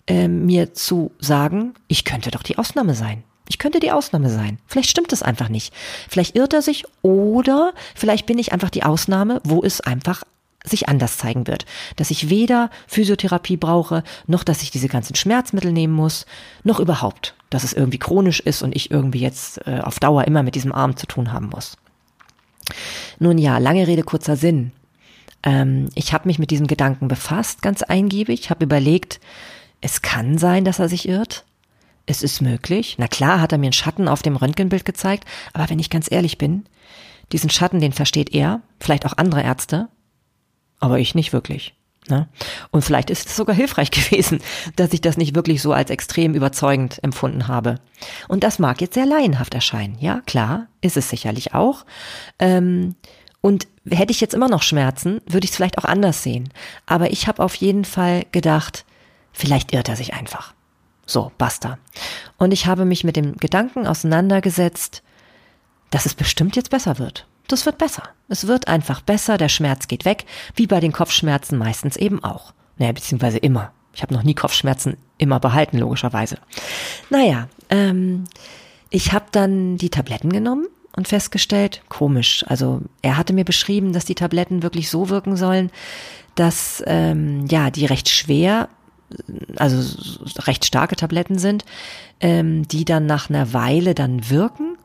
äh, 0.07 0.27
mir 0.27 0.73
zu 0.73 1.11
sagen, 1.19 1.73
ich 1.87 2.05
könnte 2.05 2.31
doch 2.31 2.43
die 2.43 2.57
Ausnahme 2.57 2.93
sein. 2.93 3.23
Ich 3.47 3.59
könnte 3.59 3.79
die 3.79 3.91
Ausnahme 3.91 4.29
sein. 4.29 4.59
Vielleicht 4.65 4.89
stimmt 4.89 5.13
es 5.13 5.21
einfach 5.21 5.49
nicht. 5.49 5.73
Vielleicht 6.09 6.35
irrt 6.35 6.53
er 6.53 6.61
sich 6.61 6.85
oder 7.01 7.73
vielleicht 7.93 8.25
bin 8.25 8.39
ich 8.39 8.53
einfach 8.53 8.69
die 8.69 8.83
Ausnahme, 8.83 9.39
wo 9.43 9.63
es 9.63 9.81
einfach 9.81 10.23
sich 10.65 10.89
anders 10.89 11.17
zeigen 11.17 11.47
wird. 11.47 11.65
Dass 11.95 12.11
ich 12.11 12.29
weder 12.29 12.69
Physiotherapie 12.87 13.57
brauche, 13.57 14.03
noch 14.27 14.43
dass 14.43 14.61
ich 14.61 14.71
diese 14.71 14.87
ganzen 14.87 15.15
Schmerzmittel 15.15 15.71
nehmen 15.71 15.93
muss, 15.93 16.25
noch 16.63 16.79
überhaupt, 16.79 17.35
dass 17.49 17.63
es 17.63 17.73
irgendwie 17.73 17.99
chronisch 17.99 18.39
ist 18.39 18.61
und 18.61 18.75
ich 18.75 18.91
irgendwie 18.91 19.19
jetzt 19.19 19.65
äh, 19.67 19.79
auf 19.81 19.99
Dauer 19.99 20.25
immer 20.25 20.43
mit 20.43 20.55
diesem 20.55 20.71
Arm 20.71 20.97
zu 20.97 21.07
tun 21.07 21.31
haben 21.31 21.49
muss. 21.49 21.77
Nun 23.19 23.37
ja, 23.37 23.57
lange 23.57 23.87
Rede, 23.87 24.03
kurzer 24.03 24.35
Sinn. 24.35 24.71
Ähm, 25.43 25.89
ich 25.95 26.13
habe 26.13 26.27
mich 26.27 26.39
mit 26.39 26.51
diesem 26.51 26.67
Gedanken 26.67 27.07
befasst, 27.07 27.61
ganz 27.61 27.83
eingiebig, 27.83 28.49
habe 28.49 28.65
überlegt, 28.65 29.19
es 29.81 30.01
kann 30.01 30.37
sein, 30.37 30.65
dass 30.65 30.79
er 30.79 30.89
sich 30.89 31.07
irrt. 31.07 31.45
Es 32.07 32.21
ist 32.23 32.41
möglich. 32.41 32.95
Na 32.97 33.07
klar 33.07 33.41
hat 33.41 33.51
er 33.51 33.57
mir 33.57 33.67
einen 33.67 33.73
Schatten 33.73 34.07
auf 34.07 34.21
dem 34.21 34.35
Röntgenbild 34.35 34.85
gezeigt, 34.85 35.25
aber 35.53 35.69
wenn 35.69 35.79
ich 35.79 35.89
ganz 35.89 36.11
ehrlich 36.11 36.37
bin, 36.37 36.65
diesen 37.31 37.49
Schatten, 37.49 37.79
den 37.79 37.93
versteht 37.93 38.33
er, 38.33 38.61
vielleicht 38.79 39.05
auch 39.05 39.17
andere 39.17 39.41
Ärzte, 39.41 39.87
aber 40.79 40.99
ich 40.99 41.15
nicht 41.15 41.33
wirklich. 41.33 41.75
Ne? 42.07 42.27
Und 42.71 42.83
vielleicht 42.83 43.09
ist 43.09 43.27
es 43.27 43.35
sogar 43.35 43.55
hilfreich 43.55 43.91
gewesen, 43.91 44.39
dass 44.75 44.93
ich 44.93 45.01
das 45.01 45.17
nicht 45.17 45.35
wirklich 45.35 45.61
so 45.61 45.73
als 45.73 45.89
extrem 45.89 46.33
überzeugend 46.33 47.03
empfunden 47.03 47.47
habe. 47.47 47.79
Und 48.27 48.43
das 48.43 48.59
mag 48.59 48.81
jetzt 48.81 48.93
sehr 48.93 49.05
laienhaft 49.05 49.53
erscheinen. 49.53 49.97
Ja, 49.99 50.21
klar, 50.25 50.67
ist 50.81 50.97
es 50.97 51.09
sicherlich 51.09 51.53
auch. 51.53 51.85
Ähm, 52.39 52.95
und 53.41 53.67
hätte 53.87 54.11
ich 54.11 54.21
jetzt 54.21 54.33
immer 54.33 54.49
noch 54.49 54.63
Schmerzen, 54.63 55.21
würde 55.27 55.45
ich 55.45 55.51
es 55.51 55.55
vielleicht 55.55 55.77
auch 55.77 55.85
anders 55.85 56.23
sehen. 56.23 56.49
Aber 56.85 57.11
ich 57.11 57.27
habe 57.27 57.43
auf 57.43 57.55
jeden 57.55 57.85
Fall 57.85 58.25
gedacht, 58.31 58.85
vielleicht 59.31 59.71
irrt 59.73 59.89
er 59.89 59.95
sich 59.95 60.13
einfach. 60.13 60.53
So, 61.05 61.31
basta. 61.37 61.77
Und 62.37 62.51
ich 62.51 62.65
habe 62.65 62.85
mich 62.85 63.03
mit 63.03 63.15
dem 63.15 63.37
Gedanken 63.37 63.85
auseinandergesetzt, 63.85 65.03
dass 65.91 66.07
es 66.07 66.15
bestimmt 66.15 66.55
jetzt 66.55 66.71
besser 66.71 66.97
wird. 66.97 67.27
Das 67.47 67.65
wird 67.65 67.77
besser. 67.77 68.03
Es 68.27 68.47
wird 68.47 68.67
einfach 68.67 69.01
besser, 69.01 69.37
der 69.37 69.49
Schmerz 69.49 69.87
geht 69.87 70.05
weg, 70.05 70.25
wie 70.55 70.67
bei 70.67 70.79
den 70.79 70.91
Kopfschmerzen 70.91 71.57
meistens 71.57 71.97
eben 71.97 72.23
auch. 72.23 72.53
Naja, 72.77 72.91
beziehungsweise 72.91 73.37
immer. 73.37 73.71
Ich 73.93 74.01
habe 74.01 74.13
noch 74.13 74.23
nie 74.23 74.33
Kopfschmerzen 74.33 74.97
immer 75.17 75.39
behalten, 75.39 75.77
logischerweise. 75.77 76.37
Naja, 77.09 77.47
ähm, 77.69 78.25
ich 78.89 79.13
habe 79.13 79.25
dann 79.31 79.77
die 79.77 79.89
Tabletten 79.89 80.31
genommen 80.31 80.67
und 80.95 81.07
festgestellt, 81.07 81.81
komisch. 81.87 82.43
Also 82.47 82.81
er 83.01 83.17
hatte 83.17 83.33
mir 83.33 83.45
beschrieben, 83.45 83.93
dass 83.93 84.05
die 84.05 84.15
Tabletten 84.15 84.63
wirklich 84.63 84.89
so 84.89 85.09
wirken 85.09 85.37
sollen, 85.37 85.71
dass 86.35 86.83
ähm, 86.85 87.45
ja 87.47 87.69
die 87.69 87.85
recht 87.85 88.09
schwer 88.09 88.69
also 89.57 89.97
recht 90.47 90.65
starke 90.65 90.95
Tabletten 90.95 91.37
sind, 91.37 91.65
ähm, 92.19 92.67
die 92.67 92.85
dann 92.85 93.05
nach 93.05 93.29
einer 93.29 93.53
Weile 93.53 93.95
dann 93.95 94.29
wirken. 94.29 94.77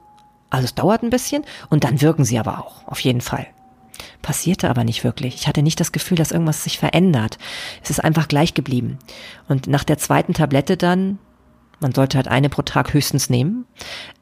Also 0.50 0.64
es 0.64 0.74
dauert 0.74 1.02
ein 1.02 1.10
bisschen 1.10 1.44
und 1.68 1.84
dann 1.84 2.00
wirken 2.00 2.24
sie 2.24 2.38
aber 2.38 2.58
auch, 2.58 2.86
auf 2.86 3.00
jeden 3.00 3.20
Fall. 3.20 3.46
Passierte 4.22 4.68
aber 4.68 4.84
nicht 4.84 5.04
wirklich. 5.04 5.34
Ich 5.34 5.46
hatte 5.46 5.62
nicht 5.62 5.80
das 5.80 5.92
Gefühl, 5.92 6.16
dass 6.16 6.32
irgendwas 6.32 6.64
sich 6.64 6.78
verändert. 6.78 7.38
Es 7.82 7.90
ist 7.90 8.02
einfach 8.02 8.28
gleich 8.28 8.54
geblieben. 8.54 8.98
Und 9.48 9.66
nach 9.66 9.84
der 9.84 9.98
zweiten 9.98 10.34
Tablette 10.34 10.76
dann, 10.76 11.18
man 11.80 11.92
sollte 11.92 12.16
halt 12.16 12.28
eine 12.28 12.48
pro 12.48 12.62
Tag 12.62 12.92
höchstens 12.92 13.30
nehmen, 13.30 13.66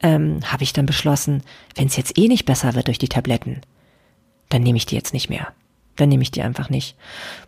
ähm, 0.01 0.39
habe 0.45 0.63
ich 0.63 0.73
dann 0.73 0.85
beschlossen, 0.85 1.43
wenn 1.75 1.87
es 1.87 1.97
jetzt 1.97 2.17
eh 2.17 2.27
nicht 2.27 2.45
besser 2.45 2.75
wird 2.75 2.87
durch 2.87 2.99
die 2.99 3.09
Tabletten, 3.09 3.61
dann 4.49 4.63
nehme 4.63 4.77
ich 4.77 4.85
die 4.85 4.95
jetzt 4.95 5.13
nicht 5.13 5.29
mehr 5.29 5.47
dann 5.99 6.09
nehme 6.09 6.23
ich 6.23 6.31
die 6.31 6.41
einfach 6.41 6.69
nicht. 6.69 6.95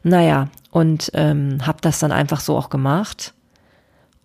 Naja, 0.03 0.49
und 0.71 1.11
ähm, 1.13 1.65
habe 1.65 1.79
das 1.81 1.99
dann 1.99 2.11
einfach 2.11 2.39
so 2.39 2.57
auch 2.57 2.69
gemacht. 2.69 3.33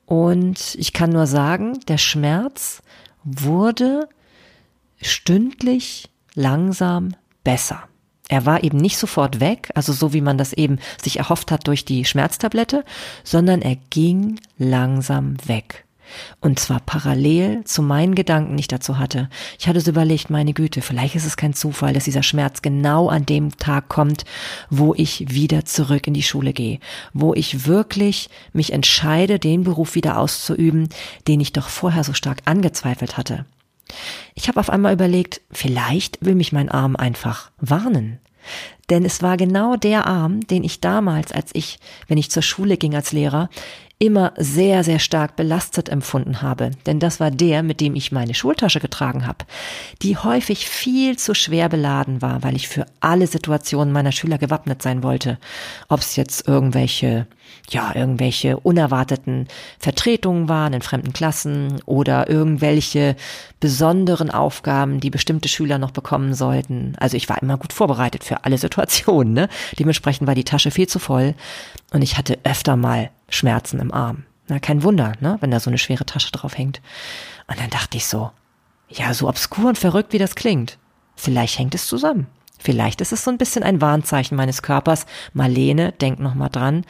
Und 0.05 0.77
ich 0.79 0.93
kann 0.93 1.11
nur 1.11 1.27
sagen, 1.27 1.81
der 1.89 1.99
Schmerz 1.99 2.83
wurde 3.25 4.09
stündlich 5.01 6.09
langsam 6.35 7.15
besser. 7.45 7.85
Er 8.29 8.45
war 8.45 8.65
eben 8.65 8.79
nicht 8.79 8.99
sofort 8.99 9.41
weg, 9.41 9.71
also 9.75 9.93
so 9.93 10.13
wie 10.13 10.21
man 10.21 10.37
das 10.37 10.53
eben 10.53 10.79
sich 11.01 11.19
erhofft 11.19 11.53
hat 11.53 11.69
durch 11.69 11.85
die 11.85 12.05
Schmerztablette, 12.05 12.85
sondern 13.23 13.63
er 13.63 13.77
ging 13.91 14.41
langsam 14.59 15.37
weg. 15.47 15.85
Und 16.41 16.59
zwar 16.59 16.81
parallel 16.81 17.65
zu 17.65 17.83
meinen 17.83 18.15
Gedanken, 18.15 18.57
die 18.57 18.63
ich 18.63 18.69
dazu 18.69 18.99
hatte. 18.99 19.29
Ich 19.59 19.69
hatte 19.69 19.81
so 19.81 19.91
überlegt, 19.91 20.31
meine 20.31 20.53
Güte, 20.53 20.81
vielleicht 20.81 21.15
ist 21.15 21.27
es 21.27 21.37
kein 21.37 21.55
Zufall, 21.55 21.93
dass 21.95 22.05
dieser 22.05 22.23
Schmerz 22.23 22.63
genau 22.63 23.09
an 23.09 23.27
dem 23.27 23.57
Tag 23.57 23.89
kommt, 23.89 24.25
wo 24.71 24.95
ich 24.95 25.31
wieder 25.31 25.65
zurück 25.65 26.07
in 26.07 26.15
die 26.15 26.23
Schule 26.23 26.53
gehe, 26.53 26.79
wo 27.13 27.35
ich 27.35 27.67
wirklich 27.67 28.29
mich 28.53 28.73
entscheide, 28.73 29.39
den 29.39 29.65
Beruf 29.65 29.95
wieder 29.95 30.19
auszuüben, 30.19 30.89
den 31.27 31.41
ich 31.41 31.53
doch 31.53 31.69
vorher 31.69 32.05
so 32.05 32.13
stark 32.13 32.39
angezweifelt 32.45 33.17
hatte. 33.17 33.45
Ich 34.35 34.49
habe 34.49 34.61
auf 34.61 34.71
einmal 34.71 34.93
überlegt, 34.93 35.41
vielleicht 35.51 36.25
will 36.25 36.35
mich 36.35 36.53
mein 36.53 36.69
Arm 36.69 36.97
einfach 36.97 37.51
warnen. 37.59 38.19
Denn 38.91 39.05
es 39.05 39.23
war 39.23 39.37
genau 39.37 39.77
der 39.77 40.07
Arm, 40.07 40.47
den 40.47 40.63
ich 40.63 40.81
damals, 40.81 41.33
als 41.33 41.51
ich, 41.53 41.79
wenn 42.07 42.19
ich 42.19 42.31
zur 42.31 42.43
Schule 42.43 42.77
ging 42.77 42.95
als 42.95 43.13
Lehrer, 43.13 43.51
immer 43.99 44.35
sehr, 44.37 44.85
sehr 44.85 44.99
stark 44.99 45.37
belastet 45.37 45.89
empfunden 45.89 46.43
habe. 46.43 46.71
Denn 46.85 47.01
das 47.01 47.19
war 47.19 47.31
der, 47.31 47.63
mit 47.63 47.81
dem 47.81 47.95
ich 47.95 48.13
meine 48.13 48.35
Schultasche 48.35 48.79
getragen 48.79 49.27
habe, 49.27 49.47
die 50.03 50.19
häufig 50.19 50.69
viel 50.69 51.17
zu 51.17 51.35
schwer 51.35 51.71
beladen 51.71 52.21
war, 52.21 52.43
weil 52.43 52.57
ich 52.57 52.69
für 52.69 52.85
alle 53.01 53.27
Situationen 53.27 53.95
meiner 53.95 54.13
Schüler 54.13 54.37
gewappnet 54.37 54.83
sein 54.83 55.03
wollte. 55.03 55.39
Ob 55.89 56.01
es 56.01 56.15
jetzt 56.17 56.47
irgendwelche, 56.47 57.27
ja, 57.71 57.95
irgendwelche 57.95 58.59
unerwarteten 58.59 59.49
Vertretungen 59.79 60.51
waren 60.51 60.75
in 60.75 60.83
fremden 60.83 61.15
Klassen 61.15 61.81
oder 61.87 62.29
irgendwelche 62.29 63.17
besonderen 63.61 64.31
Aufgaben, 64.31 65.01
die 65.01 65.09
bestimmte 65.09 65.49
Schüler 65.49 65.79
noch 65.79 65.91
bekommen 65.91 66.35
sollten. 66.35 66.97
Also 66.99 67.17
ich 67.17 67.31
war 67.31 67.41
immer 67.41 67.57
gut 67.57 67.73
vorbereitet 67.73 68.25
für 68.25 68.45
alle 68.45 68.59
Situationen. 68.59 69.33
Ne? 69.33 69.49
Dementsprechend 69.79 70.27
war 70.27 70.35
die 70.35 70.45
Tasche 70.45 70.71
viel 70.71 70.87
zu 70.87 70.99
voll 70.99 71.35
und 71.93 72.03
ich 72.03 72.19
hatte 72.19 72.39
öfter 72.45 72.77
mal 72.77 73.09
Schmerzen 73.29 73.81
im 73.81 73.93
Arm. 73.93 74.25
Na, 74.49 74.59
kein 74.59 74.83
Wunder, 74.83 75.15
ne, 75.21 75.39
wenn 75.41 75.51
da 75.51 75.61
so 75.61 75.71
eine 75.71 75.79
schwere 75.79 76.07
Tasche 76.07 76.31
drauf 76.31 76.57
hängt. 76.57 76.81
Und 77.49 77.59
dann 77.59 77.71
dachte 77.71 77.97
ich 77.97 78.07
so, 78.07 78.31
ja, 78.89 79.13
so 79.13 79.29
obskur 79.29 79.69
und 79.69 79.79
verrückt, 79.79 80.13
wie 80.13 80.19
das 80.19 80.35
klingt. 80.35 80.79
Vielleicht 81.17 81.59
hängt 81.59 81.75
es 81.75 81.87
zusammen. 81.87 82.27
Vielleicht 82.59 83.01
ist 83.01 83.13
es 83.13 83.25
so 83.25 83.31
ein 83.31 83.39
bisschen 83.39 83.63
ein 83.63 83.81
Warnzeichen 83.81 84.37
meines 84.37 84.63
Körpers. 84.63 85.07
Marlene, 85.33 85.93
denk 85.93 86.21
noch 86.21 86.35
mal 86.35 86.49
dran. 86.49 86.85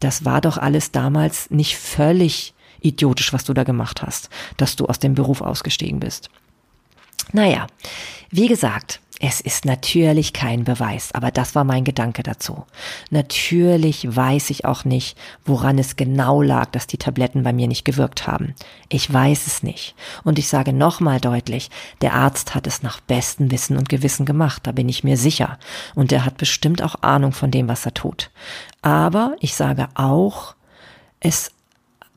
Das 0.00 0.24
war 0.24 0.40
doch 0.40 0.58
alles 0.58 0.90
damals 0.90 1.50
nicht 1.50 1.76
völlig 1.76 2.54
idiotisch, 2.80 3.32
was 3.32 3.44
du 3.44 3.54
da 3.54 3.64
gemacht 3.64 4.02
hast, 4.02 4.28
dass 4.56 4.76
du 4.76 4.86
aus 4.86 4.98
dem 4.98 5.14
Beruf 5.14 5.40
ausgestiegen 5.40 6.00
bist. 6.00 6.30
Naja, 7.32 7.66
wie 8.30 8.48
gesagt, 8.48 9.00
es 9.26 9.40
ist 9.40 9.64
natürlich 9.64 10.34
kein 10.34 10.64
Beweis, 10.64 11.12
aber 11.12 11.30
das 11.30 11.54
war 11.54 11.64
mein 11.64 11.84
Gedanke 11.84 12.22
dazu. 12.22 12.66
Natürlich 13.08 14.14
weiß 14.14 14.50
ich 14.50 14.66
auch 14.66 14.84
nicht, 14.84 15.16
woran 15.46 15.78
es 15.78 15.96
genau 15.96 16.42
lag, 16.42 16.66
dass 16.72 16.86
die 16.86 16.98
Tabletten 16.98 17.42
bei 17.42 17.54
mir 17.54 17.66
nicht 17.66 17.86
gewirkt 17.86 18.26
haben. 18.26 18.54
Ich 18.90 19.10
weiß 19.10 19.46
es 19.46 19.62
nicht. 19.62 19.94
Und 20.24 20.38
ich 20.38 20.48
sage 20.48 20.74
nochmal 20.74 21.20
deutlich, 21.20 21.70
der 22.02 22.12
Arzt 22.12 22.54
hat 22.54 22.66
es 22.66 22.82
nach 22.82 23.00
bestem 23.00 23.50
Wissen 23.50 23.78
und 23.78 23.88
Gewissen 23.88 24.26
gemacht, 24.26 24.66
da 24.66 24.72
bin 24.72 24.90
ich 24.90 25.04
mir 25.04 25.16
sicher. 25.16 25.58
Und 25.94 26.12
er 26.12 26.26
hat 26.26 26.36
bestimmt 26.36 26.82
auch 26.82 26.96
Ahnung 27.00 27.32
von 27.32 27.50
dem, 27.50 27.66
was 27.66 27.86
er 27.86 27.94
tut. 27.94 28.30
Aber 28.82 29.36
ich 29.40 29.54
sage 29.54 29.88
auch, 29.94 30.54
es 31.20 31.50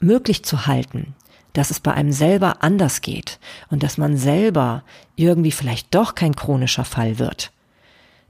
möglich 0.02 0.44
zu 0.44 0.68
halten, 0.68 1.16
dass 1.58 1.72
es 1.72 1.80
bei 1.80 1.94
einem 1.94 2.12
selber 2.12 2.64
anders 2.64 3.02
geht 3.02 3.40
und 3.70 3.84
dass 3.84 3.98
man 3.98 4.16
selber 4.18 4.84
irgendwie 5.16 5.52
vielleicht 5.52 5.94
doch 5.96 6.16
kein 6.16 6.36
chronischer 6.36 6.86
Fall 6.86 7.20
wird. 7.20 7.52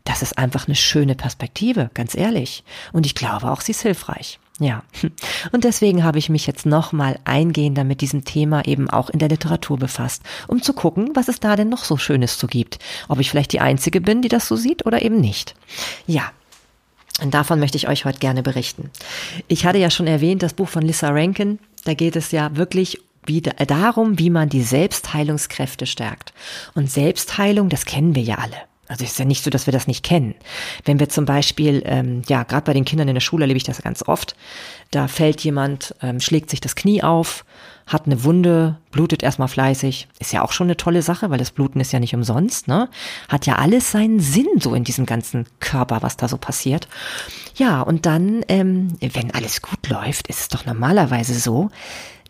Das 0.06 0.22
ist 0.22 0.38
einfach 0.38 0.68
eine 0.68 0.76
schöne 0.76 1.16
Perspektive, 1.16 1.90
ganz 1.94 2.16
ehrlich. 2.16 2.64
Und 2.94 3.06
ich 3.06 3.14
glaube 3.14 3.52
auch, 3.52 3.60
sie 3.60 3.74
ist 3.74 3.82
hilfreich. 3.82 4.40
Ja. 4.58 4.84
Und 5.52 5.66
deswegen 5.66 6.06
habe 6.06 6.18
ich 6.18 6.30
mich 6.30 6.48
jetzt 6.48 6.66
nochmal 6.66 7.20
eingehender 7.26 7.84
mit 7.84 8.00
diesem 8.00 8.24
Thema 8.24 8.66
eben 8.66 8.90
auch 8.90 9.10
in 9.10 9.20
der 9.20 9.28
Literatur 9.28 9.78
befasst, 9.78 10.24
um 10.48 10.62
zu 10.62 10.72
gucken, 10.72 11.10
was 11.14 11.28
es 11.28 11.42
da 11.42 11.58
denn 11.58 11.68
noch 11.68 11.84
so 11.84 11.98
Schönes 11.98 12.38
zu 12.38 12.48
gibt. 12.48 12.80
Ob 13.10 13.20
ich 13.20 13.30
vielleicht 13.30 13.52
die 13.52 13.60
Einzige 13.60 14.00
bin, 14.00 14.22
die 14.22 14.30
das 14.30 14.48
so 14.48 14.56
sieht 14.56 14.86
oder 14.86 15.02
eben 15.02 15.20
nicht. 15.20 15.56
Ja. 16.08 16.32
Und 17.22 17.34
davon 17.34 17.60
möchte 17.60 17.78
ich 17.78 17.90
euch 17.90 18.06
heute 18.06 18.20
gerne 18.20 18.44
berichten. 18.44 18.92
Ich 19.48 19.66
hatte 19.66 19.80
ja 19.80 19.90
schon 19.90 20.08
erwähnt, 20.08 20.42
das 20.42 20.54
Buch 20.54 20.70
von 20.70 20.84
Lissa 20.84 21.10
Rankin, 21.10 21.60
da 21.84 21.96
geht 21.96 22.16
es 22.16 22.32
ja 22.32 22.56
wirklich 22.56 23.00
wie, 23.28 23.42
darum, 23.42 24.20
wie 24.20 24.30
man 24.30 24.50
die 24.50 24.64
Selbstheilungskräfte 24.64 25.86
stärkt. 25.86 26.34
Und 26.74 26.90
Selbstheilung, 26.90 27.70
das 27.70 27.86
kennen 27.86 28.16
wir 28.16 28.24
ja 28.24 28.36
alle. 28.36 28.58
Also 28.90 29.04
es 29.04 29.12
ist 29.12 29.20
ja 29.20 29.26
nicht 29.26 29.44
so, 29.44 29.50
dass 29.50 29.68
wir 29.68 29.74
das 29.74 29.88
nicht 29.88 30.04
kennen. 30.04 30.34
Wenn 30.86 31.00
wir 31.00 31.10
zum 31.10 31.26
Beispiel, 31.26 31.84
ähm, 31.86 32.22
ja, 32.28 32.44
gerade 32.44 32.64
bei 32.64 32.74
den 32.74 32.86
Kindern 32.86 33.10
in 33.10 33.16
der 33.16 33.22
Schule 33.22 33.44
erlebe 33.44 33.58
ich 33.58 33.66
das 33.66 33.82
ganz 33.82 34.02
oft, 34.08 34.36
da 34.92 35.10
fällt 35.10 35.42
jemand, 35.42 35.94
ähm, 36.02 36.22
schlägt 36.22 36.50
sich 36.50 36.62
das 36.62 36.76
Knie 36.76 37.04
auf, 37.04 37.44
hat 37.86 38.06
eine 38.06 38.24
Wunde, 38.24 38.78
blutet 38.92 39.24
erstmal 39.24 39.50
fleißig, 39.50 40.08
ist 40.20 40.32
ja 40.32 40.42
auch 40.42 40.52
schon 40.52 40.68
eine 40.68 40.78
tolle 40.78 41.02
Sache, 41.02 41.30
weil 41.30 41.38
das 41.38 41.52
Bluten 41.52 41.80
ist 41.80 41.92
ja 41.92 42.00
nicht 42.00 42.16
umsonst, 42.16 42.68
ne? 42.68 42.90
Hat 43.30 43.46
ja 43.46 43.56
alles 43.56 43.92
seinen 43.92 44.20
Sinn 44.20 44.48
so 44.60 44.74
in 44.74 44.84
diesem 44.84 45.06
ganzen 45.06 45.46
Körper, 45.60 46.02
was 46.02 46.18
da 46.18 46.28
so 46.28 46.38
passiert. 46.38 46.88
Ja, 47.56 47.82
und 47.82 48.06
dann, 48.06 48.44
ähm, 48.48 48.98
wenn 49.00 49.32
alles 49.34 49.62
gut 49.62 49.90
läuft, 49.90 50.28
ist 50.28 50.40
es 50.40 50.48
doch 50.50 50.66
normalerweise 50.66 51.38
so, 51.38 51.70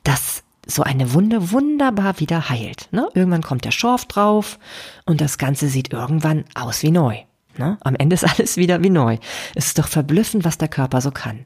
dass 0.04 0.44
so 0.68 0.84
eine 0.84 1.14
Wunde 1.14 1.52
wunderbar 1.52 2.20
wieder 2.20 2.50
heilt. 2.50 2.90
Ne? 2.92 3.10
Irgendwann 3.14 3.42
kommt 3.42 3.66
der 3.66 3.72
Schorf 3.72 4.06
drauf 4.06 4.60
und 5.06 5.22
das 5.22 5.38
Ganze 5.38 5.68
sieht 5.68 5.94
irgendwann 5.94 6.46
aus 6.54 6.84
wie 6.84 6.92
neu. 6.92 7.18
Ne? 7.58 7.78
Am 7.82 7.96
Ende 7.96 8.14
ist 8.14 8.24
alles 8.40 8.58
wieder 8.58 8.84
wie 8.84 8.90
neu. 8.90 9.18
Es 9.56 9.68
ist 9.68 9.80
doch 9.80 9.88
verblüffend, 9.88 10.46
was 10.46 10.58
der 10.58 10.68
Körper 10.68 11.02
so 11.02 11.12
kann. 11.12 11.46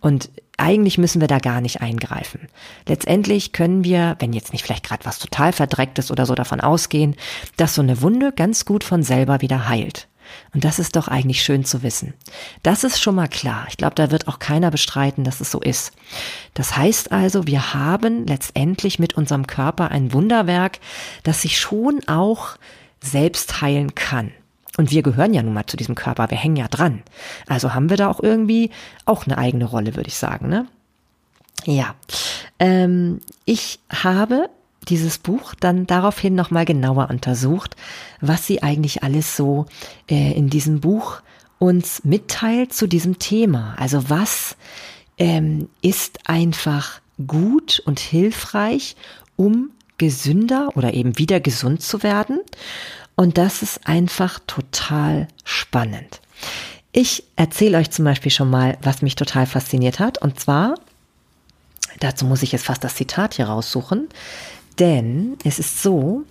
Und 0.00 0.30
eigentlich 0.56 0.98
müssen 0.98 1.20
wir 1.20 1.28
da 1.28 1.38
gar 1.38 1.60
nicht 1.60 1.80
eingreifen. 1.80 2.48
Letztendlich 2.86 3.52
können 3.52 3.84
wir, 3.84 4.16
wenn 4.18 4.32
jetzt 4.32 4.52
nicht 4.52 4.64
vielleicht 4.64 4.84
gerade 4.84 5.04
was 5.04 5.18
total 5.18 5.52
verdrecktes 5.52 6.10
oder 6.10 6.26
so 6.26 6.34
davon 6.34 6.60
ausgehen, 6.60 7.16
dass 7.56 7.74
so 7.74 7.82
eine 7.82 8.02
Wunde 8.02 8.32
ganz 8.32 8.64
gut 8.64 8.84
von 8.84 9.02
selber 9.02 9.40
wieder 9.40 9.68
heilt. 9.68 10.08
Und 10.54 10.64
das 10.64 10.78
ist 10.78 10.96
doch 10.96 11.08
eigentlich 11.08 11.42
schön 11.42 11.64
zu 11.64 11.82
wissen. 11.82 12.14
Das 12.62 12.84
ist 12.84 13.00
schon 13.00 13.14
mal 13.14 13.28
klar. 13.28 13.66
Ich 13.68 13.76
glaube, 13.76 13.94
da 13.94 14.10
wird 14.10 14.28
auch 14.28 14.38
keiner 14.38 14.70
bestreiten, 14.70 15.24
dass 15.24 15.40
es 15.40 15.50
so 15.50 15.60
ist. 15.60 15.92
Das 16.54 16.76
heißt 16.76 17.12
also, 17.12 17.46
wir 17.46 17.74
haben 17.74 18.26
letztendlich 18.26 18.98
mit 18.98 19.14
unserem 19.14 19.46
Körper 19.46 19.90
ein 19.90 20.12
Wunderwerk, 20.12 20.78
das 21.22 21.42
sich 21.42 21.58
schon 21.58 22.00
auch 22.06 22.56
selbst 23.00 23.60
heilen 23.60 23.94
kann. 23.94 24.32
Und 24.78 24.90
wir 24.90 25.02
gehören 25.02 25.34
ja 25.34 25.42
nun 25.42 25.54
mal 25.54 25.66
zu 25.66 25.76
diesem 25.76 25.94
Körper, 25.94 26.30
wir 26.30 26.38
hängen 26.38 26.56
ja 26.56 26.68
dran. 26.68 27.02
Also 27.46 27.74
haben 27.74 27.90
wir 27.90 27.96
da 27.96 28.08
auch 28.08 28.20
irgendwie 28.20 28.70
auch 29.04 29.26
eine 29.26 29.36
eigene 29.36 29.66
Rolle, 29.66 29.96
würde 29.96 30.08
ich 30.08 30.16
sagen, 30.16 30.48
ne? 30.48 30.66
Ja, 31.64 31.94
ähm, 32.58 33.20
ich 33.44 33.78
habe 33.90 34.48
dieses 34.88 35.18
Buch 35.18 35.54
dann 35.58 35.86
daraufhin 35.86 36.34
nochmal 36.34 36.64
genauer 36.64 37.10
untersucht, 37.10 37.76
was 38.20 38.46
sie 38.46 38.62
eigentlich 38.62 39.02
alles 39.02 39.36
so 39.36 39.66
äh, 40.10 40.32
in 40.32 40.50
diesem 40.50 40.80
Buch 40.80 41.20
uns 41.58 42.04
mitteilt 42.04 42.72
zu 42.72 42.86
diesem 42.86 43.18
Thema. 43.18 43.74
Also 43.78 44.10
was 44.10 44.56
ähm, 45.18 45.68
ist 45.80 46.28
einfach 46.28 47.00
gut 47.26 47.80
und 47.86 48.00
hilfreich, 48.00 48.96
um 49.36 49.70
gesünder 49.98 50.70
oder 50.74 50.94
eben 50.94 51.18
wieder 51.18 51.38
gesund 51.38 51.82
zu 51.82 52.02
werden. 52.02 52.40
Und 53.14 53.38
das 53.38 53.62
ist 53.62 53.86
einfach 53.86 54.40
total 54.46 55.28
spannend. 55.44 56.20
Ich 56.92 57.24
erzähle 57.36 57.78
euch 57.78 57.90
zum 57.90 58.04
Beispiel 58.04 58.32
schon 58.32 58.50
mal, 58.50 58.76
was 58.82 59.02
mich 59.02 59.14
total 59.14 59.46
fasziniert 59.46 60.00
hat. 60.00 60.18
Und 60.18 60.40
zwar, 60.40 60.74
dazu 62.00 62.24
muss 62.26 62.42
ich 62.42 62.52
jetzt 62.52 62.66
fast 62.66 62.84
das 62.84 62.96
Zitat 62.96 63.34
hier 63.34 63.46
raussuchen. 63.46 64.08
Denn 64.78 65.36
es 65.44 65.58
ist 65.58 65.82
so, 65.82 66.24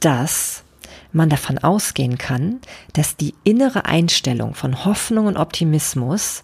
dass 0.00 0.64
man 1.12 1.30
davon 1.30 1.58
ausgehen 1.58 2.18
kann, 2.18 2.60
dass 2.92 3.16
die 3.16 3.34
innere 3.44 3.84
Einstellung 3.84 4.54
von 4.54 4.84
Hoffnung 4.84 5.26
und 5.26 5.36
Optimismus, 5.36 6.42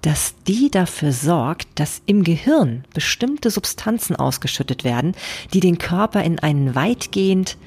dass 0.00 0.34
die 0.46 0.70
dafür 0.70 1.12
sorgt, 1.12 1.68
dass 1.74 2.00
im 2.06 2.24
Gehirn 2.24 2.84
bestimmte 2.94 3.50
Substanzen 3.50 4.16
ausgeschüttet 4.16 4.84
werden, 4.84 5.14
die 5.52 5.60
den 5.60 5.78
Körper 5.78 6.24
in 6.24 6.38
einen 6.38 6.74
weitgehend 6.74 7.58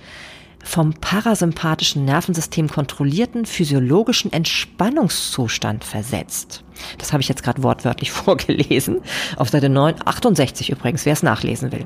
vom 0.64 0.94
parasympathischen 0.94 2.06
Nervensystem 2.06 2.70
kontrollierten 2.70 3.46
physiologischen 3.46 4.32
Entspannungszustand 4.32 5.84
versetzt. 5.84 6.64
Das 6.98 7.12
habe 7.14 7.22
ich 7.22 7.30
jetzt 7.30 7.44
gerade 7.44 7.64
wortwörtlich 7.64 8.12
vorgelesen. 8.14 9.02
Auf 9.38 9.50
Seite 9.50 9.70
9, 9.70 9.96
68 10.06 10.70
übrigens, 10.70 11.06
wer 11.06 11.14
es 11.14 11.24
nachlesen 11.24 11.72
will. 11.72 11.84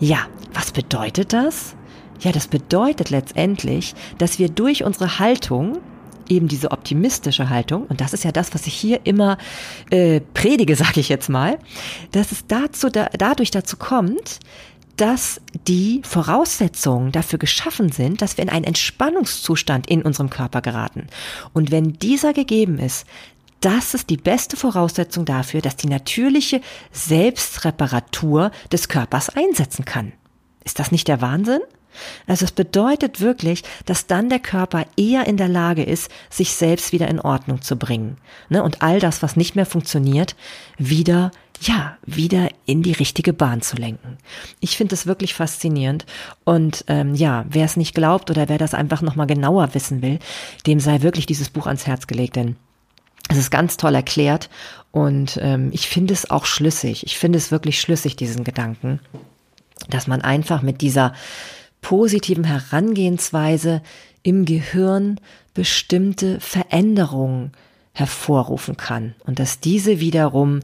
Ja, 0.00 0.26
was 0.52 0.72
bedeutet 0.72 1.32
das? 1.32 1.74
Ja, 2.20 2.32
das 2.32 2.46
bedeutet 2.46 3.10
letztendlich, 3.10 3.94
dass 4.18 4.38
wir 4.38 4.48
durch 4.48 4.84
unsere 4.84 5.18
Haltung, 5.18 5.78
eben 6.28 6.48
diese 6.48 6.70
optimistische 6.70 7.50
Haltung, 7.50 7.84
und 7.86 8.00
das 8.00 8.14
ist 8.14 8.24
ja 8.24 8.32
das, 8.32 8.54
was 8.54 8.66
ich 8.66 8.74
hier 8.74 9.00
immer 9.04 9.36
äh, 9.90 10.20
predige, 10.32 10.76
sage 10.76 11.00
ich 11.00 11.08
jetzt 11.08 11.28
mal, 11.28 11.58
dass 12.12 12.32
es 12.32 12.46
dazu, 12.46 12.88
da, 12.88 13.08
dadurch 13.18 13.50
dazu 13.50 13.76
kommt, 13.76 14.38
dass 14.96 15.40
die 15.66 16.02
Voraussetzungen 16.04 17.12
dafür 17.12 17.38
geschaffen 17.38 17.90
sind, 17.90 18.22
dass 18.22 18.36
wir 18.36 18.44
in 18.44 18.50
einen 18.50 18.64
Entspannungszustand 18.64 19.88
in 19.88 20.02
unserem 20.02 20.30
Körper 20.30 20.60
geraten. 20.60 21.06
Und 21.52 21.70
wenn 21.70 21.94
dieser 21.94 22.32
gegeben 22.32 22.78
ist, 22.78 23.06
das 23.60 23.94
ist 23.94 24.10
die 24.10 24.18
beste 24.18 24.56
Voraussetzung 24.56 25.24
dafür, 25.24 25.62
dass 25.62 25.76
die 25.76 25.88
natürliche 25.88 26.60
Selbstreparatur 26.92 28.50
des 28.70 28.88
Körpers 28.88 29.30
einsetzen 29.30 29.84
kann. 29.84 30.12
Ist 30.64 30.78
das 30.78 30.92
nicht 30.92 31.08
der 31.08 31.22
Wahnsinn? 31.22 31.60
Also 32.26 32.44
es 32.44 32.52
bedeutet 32.52 33.20
wirklich, 33.20 33.62
dass 33.86 34.06
dann 34.06 34.28
der 34.28 34.40
Körper 34.40 34.84
eher 34.96 35.26
in 35.26 35.36
der 35.36 35.48
Lage 35.48 35.82
ist, 35.82 36.10
sich 36.28 36.52
selbst 36.54 36.92
wieder 36.92 37.08
in 37.08 37.20
Ordnung 37.20 37.62
zu 37.62 37.76
bringen. 37.76 38.18
Ne? 38.48 38.62
Und 38.62 38.82
all 38.82 39.00
das, 39.00 39.22
was 39.22 39.36
nicht 39.36 39.56
mehr 39.56 39.66
funktioniert, 39.66 40.36
wieder, 40.76 41.30
ja, 41.66 41.96
wieder 42.04 42.48
in 42.66 42.82
die 42.82 42.92
richtige 42.92 43.32
Bahn 43.32 43.62
zu 43.62 43.76
lenken. 43.76 44.18
Ich 44.60 44.76
finde 44.76 44.94
es 44.94 45.06
wirklich 45.06 45.34
faszinierend. 45.34 46.06
Und 46.44 46.84
ähm, 46.88 47.14
ja, 47.14 47.44
wer 47.48 47.64
es 47.64 47.76
nicht 47.76 47.94
glaubt 47.94 48.30
oder 48.30 48.48
wer 48.48 48.58
das 48.58 48.74
einfach 48.74 49.02
nochmal 49.02 49.26
genauer 49.26 49.74
wissen 49.74 50.02
will, 50.02 50.18
dem 50.66 50.80
sei 50.80 51.02
wirklich 51.02 51.26
dieses 51.26 51.50
Buch 51.50 51.66
ans 51.66 51.86
Herz 51.86 52.06
gelegt, 52.06 52.36
denn 52.36 52.56
es 53.28 53.38
ist 53.38 53.50
ganz 53.50 53.76
toll 53.78 53.94
erklärt 53.94 54.50
und 54.90 55.38
ähm, 55.40 55.70
ich 55.72 55.88
finde 55.88 56.12
es 56.12 56.30
auch 56.30 56.44
schlüssig. 56.44 57.06
Ich 57.06 57.18
finde 57.18 57.38
es 57.38 57.50
wirklich 57.50 57.80
schlüssig, 57.80 58.16
diesen 58.16 58.44
Gedanken 58.44 59.00
dass 59.88 60.06
man 60.06 60.22
einfach 60.22 60.62
mit 60.62 60.80
dieser 60.80 61.14
positiven 61.80 62.44
Herangehensweise 62.44 63.82
im 64.22 64.44
Gehirn 64.44 65.20
bestimmte 65.52 66.40
Veränderungen 66.40 67.52
hervorrufen 67.92 68.76
kann 68.76 69.14
und 69.24 69.38
dass 69.38 69.60
diese 69.60 70.00
wiederum 70.00 70.60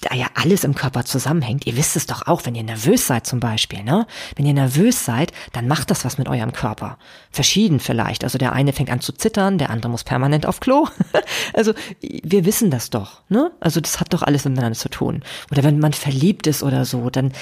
da 0.00 0.14
ja 0.14 0.26
alles 0.34 0.64
im 0.64 0.74
Körper 0.74 1.04
zusammenhängt. 1.04 1.66
Ihr 1.66 1.76
wisst 1.76 1.96
es 1.96 2.06
doch 2.06 2.26
auch, 2.26 2.46
wenn 2.46 2.54
ihr 2.54 2.62
nervös 2.62 3.06
seid 3.06 3.26
zum 3.26 3.40
Beispiel, 3.40 3.82
ne? 3.82 4.06
Wenn 4.36 4.46
ihr 4.46 4.52
nervös 4.52 5.04
seid, 5.04 5.32
dann 5.52 5.66
macht 5.66 5.90
das 5.90 6.04
was 6.04 6.18
mit 6.18 6.28
eurem 6.28 6.52
Körper. 6.52 6.98
Verschieden 7.30 7.80
vielleicht. 7.80 8.24
Also 8.24 8.38
der 8.38 8.52
eine 8.52 8.72
fängt 8.72 8.90
an 8.90 9.00
zu 9.00 9.12
zittern, 9.12 9.58
der 9.58 9.70
andere 9.70 9.90
muss 9.90 10.04
permanent 10.04 10.46
auf 10.46 10.60
Klo. 10.60 10.86
also 11.52 11.72
wir 12.00 12.44
wissen 12.44 12.70
das 12.70 12.90
doch, 12.90 13.22
ne? 13.28 13.50
Also 13.60 13.80
das 13.80 14.00
hat 14.00 14.12
doch 14.12 14.22
alles 14.22 14.44
miteinander 14.44 14.78
zu 14.78 14.88
tun. 14.88 15.22
Oder 15.50 15.64
wenn 15.64 15.80
man 15.80 15.92
verliebt 15.92 16.46
ist 16.46 16.62
oder 16.62 16.84
so, 16.84 17.10
dann 17.10 17.32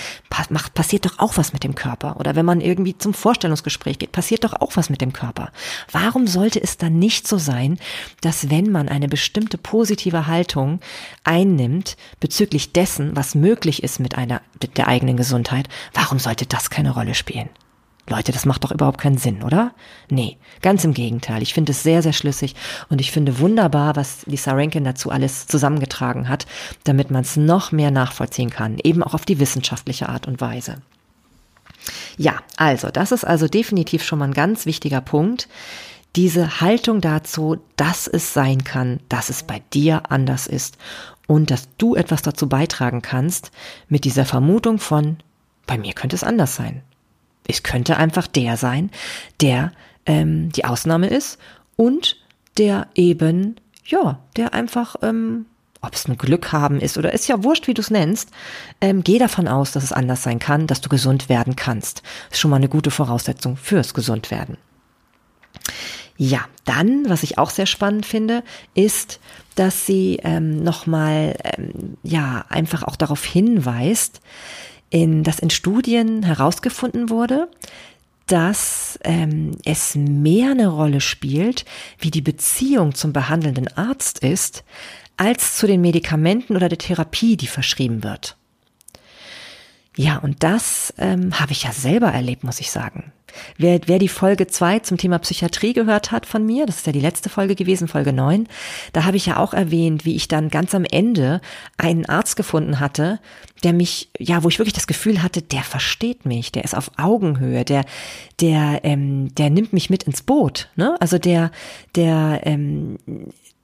macht, 0.48 0.74
passiert 0.74 1.04
doch 1.04 1.18
auch 1.18 1.36
was 1.36 1.52
mit 1.52 1.62
dem 1.62 1.74
Körper. 1.74 2.18
Oder 2.18 2.36
wenn 2.36 2.46
man 2.46 2.60
irgendwie 2.60 2.96
zum 2.96 3.12
Vorstellungsgespräch 3.12 3.98
geht, 3.98 4.12
passiert 4.12 4.44
doch 4.44 4.54
auch 4.54 4.76
was 4.76 4.88
mit 4.88 5.00
dem 5.00 5.12
Körper. 5.12 5.50
Warum 5.92 6.26
sollte 6.26 6.62
es 6.62 6.78
dann 6.78 6.98
nicht 6.98 7.28
so 7.28 7.38
sein, 7.38 7.78
dass 8.22 8.50
wenn 8.50 8.70
man 8.70 8.88
eine 8.88 9.08
bestimmte 9.08 9.58
positive 9.58 10.26
Haltung 10.26 10.80
einnimmt 11.24 11.96
bezüglich 12.20 12.45
bezüglich 12.46 12.72
dessen, 12.72 13.16
was 13.16 13.34
möglich 13.34 13.82
ist 13.82 13.98
mit 13.98 14.16
einer, 14.16 14.40
mit 14.62 14.78
der 14.78 14.86
eigenen 14.86 15.16
Gesundheit, 15.16 15.68
warum 15.94 16.20
sollte 16.20 16.46
das 16.46 16.70
keine 16.70 16.92
Rolle 16.92 17.14
spielen? 17.14 17.48
Leute, 18.08 18.30
das 18.30 18.46
macht 18.46 18.62
doch 18.62 18.70
überhaupt 18.70 19.00
keinen 19.00 19.18
Sinn, 19.18 19.42
oder? 19.42 19.72
Nee, 20.08 20.36
ganz 20.62 20.84
im 20.84 20.94
Gegenteil. 20.94 21.42
Ich 21.42 21.54
finde 21.54 21.72
es 21.72 21.82
sehr, 21.82 22.02
sehr 22.02 22.12
schlüssig 22.12 22.54
und 22.88 23.00
ich 23.00 23.10
finde 23.10 23.40
wunderbar, 23.40 23.96
was 23.96 24.24
Lisa 24.26 24.52
Rankin 24.52 24.84
dazu 24.84 25.10
alles 25.10 25.48
zusammengetragen 25.48 26.28
hat, 26.28 26.46
damit 26.84 27.10
man 27.10 27.22
es 27.22 27.36
noch 27.36 27.72
mehr 27.72 27.90
nachvollziehen 27.90 28.50
kann, 28.50 28.78
eben 28.84 29.02
auch 29.02 29.14
auf 29.14 29.24
die 29.24 29.40
wissenschaftliche 29.40 30.08
Art 30.08 30.28
und 30.28 30.40
Weise. 30.40 30.76
Ja, 32.16 32.38
also, 32.56 32.90
das 32.92 33.10
ist 33.10 33.24
also 33.24 33.48
definitiv 33.48 34.04
schon 34.04 34.20
mal 34.20 34.26
ein 34.26 34.34
ganz 34.34 34.66
wichtiger 34.66 35.00
Punkt. 35.00 35.48
Diese 36.14 36.60
Haltung 36.60 37.00
dazu, 37.00 37.58
dass 37.74 38.06
es 38.06 38.32
sein 38.32 38.62
kann, 38.62 39.00
dass 39.08 39.30
es 39.30 39.42
bei 39.42 39.62
dir 39.74 40.04
anders 40.10 40.46
ist 40.46 40.78
und 41.26 41.50
dass 41.50 41.68
du 41.78 41.94
etwas 41.94 42.22
dazu 42.22 42.48
beitragen 42.48 43.02
kannst 43.02 43.50
mit 43.88 44.04
dieser 44.04 44.24
Vermutung 44.24 44.78
von, 44.78 45.18
bei 45.66 45.78
mir 45.78 45.92
könnte 45.92 46.16
es 46.16 46.24
anders 46.24 46.56
sein. 46.56 46.82
Es 47.48 47.62
könnte 47.62 47.96
einfach 47.96 48.26
der 48.26 48.56
sein, 48.56 48.90
der 49.40 49.72
ähm, 50.04 50.50
die 50.52 50.64
Ausnahme 50.64 51.08
ist 51.08 51.38
und 51.76 52.16
der 52.58 52.88
eben, 52.94 53.56
ja, 53.84 54.18
der 54.36 54.54
einfach, 54.54 54.96
ähm, 55.02 55.46
ob 55.80 55.94
es 55.94 56.08
ein 56.08 56.16
Glück 56.16 56.52
haben 56.52 56.80
ist 56.80 56.96
oder 56.98 57.12
ist 57.12 57.28
ja 57.28 57.44
wurscht, 57.44 57.68
wie 57.68 57.74
du 57.74 57.82
es 57.82 57.90
nennst, 57.90 58.30
ähm, 58.80 59.04
geh 59.04 59.18
davon 59.18 59.46
aus, 59.46 59.72
dass 59.72 59.84
es 59.84 59.92
anders 59.92 60.22
sein 60.22 60.38
kann, 60.38 60.66
dass 60.66 60.80
du 60.80 60.88
gesund 60.88 61.28
werden 61.28 61.54
kannst. 61.54 62.02
Ist 62.30 62.40
schon 62.40 62.50
mal 62.50 62.56
eine 62.56 62.68
gute 62.68 62.90
Voraussetzung 62.90 63.56
fürs 63.56 63.94
Gesundwerden. 63.94 64.56
Ja, 66.16 66.46
dann, 66.64 67.08
was 67.08 67.22
ich 67.22 67.38
auch 67.38 67.50
sehr 67.50 67.66
spannend 67.66 68.06
finde, 68.06 68.42
ist, 68.74 69.20
dass 69.56 69.86
sie 69.86 70.20
ähm, 70.22 70.62
nochmal, 70.62 71.36
ähm, 71.42 71.96
ja, 72.02 72.44
einfach 72.48 72.84
auch 72.84 72.96
darauf 72.96 73.24
hinweist, 73.24 74.20
in, 74.90 75.24
dass 75.24 75.40
in 75.40 75.50
Studien 75.50 76.22
herausgefunden 76.22 77.10
wurde, 77.10 77.48
dass 78.26 78.98
ähm, 79.04 79.52
es 79.64 79.94
mehr 79.94 80.50
eine 80.52 80.68
Rolle 80.68 81.00
spielt, 81.00 81.64
wie 81.98 82.10
die 82.10 82.22
Beziehung 82.22 82.94
zum 82.94 83.12
behandelnden 83.12 83.68
Arzt 83.76 84.20
ist, 84.20 84.64
als 85.16 85.56
zu 85.56 85.66
den 85.66 85.80
Medikamenten 85.80 86.56
oder 86.56 86.68
der 86.68 86.78
Therapie, 86.78 87.36
die 87.36 87.46
verschrieben 87.46 88.04
wird. 88.04 88.36
Ja, 89.96 90.18
und 90.18 90.42
das 90.42 90.92
ähm, 90.98 91.40
habe 91.40 91.52
ich 91.52 91.62
ja 91.62 91.72
selber 91.72 92.08
erlebt, 92.08 92.44
muss 92.44 92.60
ich 92.60 92.70
sagen. 92.70 93.12
Wer, 93.56 93.80
wer 93.86 93.98
die 93.98 94.08
Folge 94.08 94.46
zwei 94.46 94.78
zum 94.80 94.98
Thema 94.98 95.18
Psychiatrie 95.18 95.72
gehört 95.72 96.12
hat 96.12 96.26
von 96.26 96.44
mir, 96.44 96.66
das 96.66 96.76
ist 96.76 96.86
ja 96.86 96.92
die 96.92 97.00
letzte 97.00 97.28
Folge 97.28 97.54
gewesen, 97.54 97.88
Folge 97.88 98.12
neun, 98.12 98.48
da 98.92 99.04
habe 99.04 99.16
ich 99.16 99.26
ja 99.26 99.36
auch 99.38 99.54
erwähnt, 99.54 100.04
wie 100.04 100.16
ich 100.16 100.28
dann 100.28 100.48
ganz 100.48 100.74
am 100.74 100.84
Ende 100.84 101.40
einen 101.76 102.06
Arzt 102.06 102.36
gefunden 102.36 102.80
hatte, 102.80 103.20
der 103.62 103.72
mich, 103.72 104.10
ja, 104.18 104.42
wo 104.42 104.48
ich 104.48 104.58
wirklich 104.58 104.74
das 104.74 104.86
Gefühl 104.86 105.22
hatte, 105.22 105.42
der 105.42 105.62
versteht 105.62 106.26
mich, 106.26 106.52
der 106.52 106.64
ist 106.64 106.76
auf 106.76 106.90
Augenhöhe, 106.96 107.64
der, 107.64 107.84
der, 108.40 108.80
ähm, 108.84 109.34
der 109.34 109.50
nimmt 109.50 109.72
mich 109.72 109.90
mit 109.90 110.04
ins 110.04 110.22
Boot, 110.22 110.68
ne? 110.76 110.96
Also 111.00 111.18
der, 111.18 111.50
der, 111.94 112.40
ähm, 112.44 112.98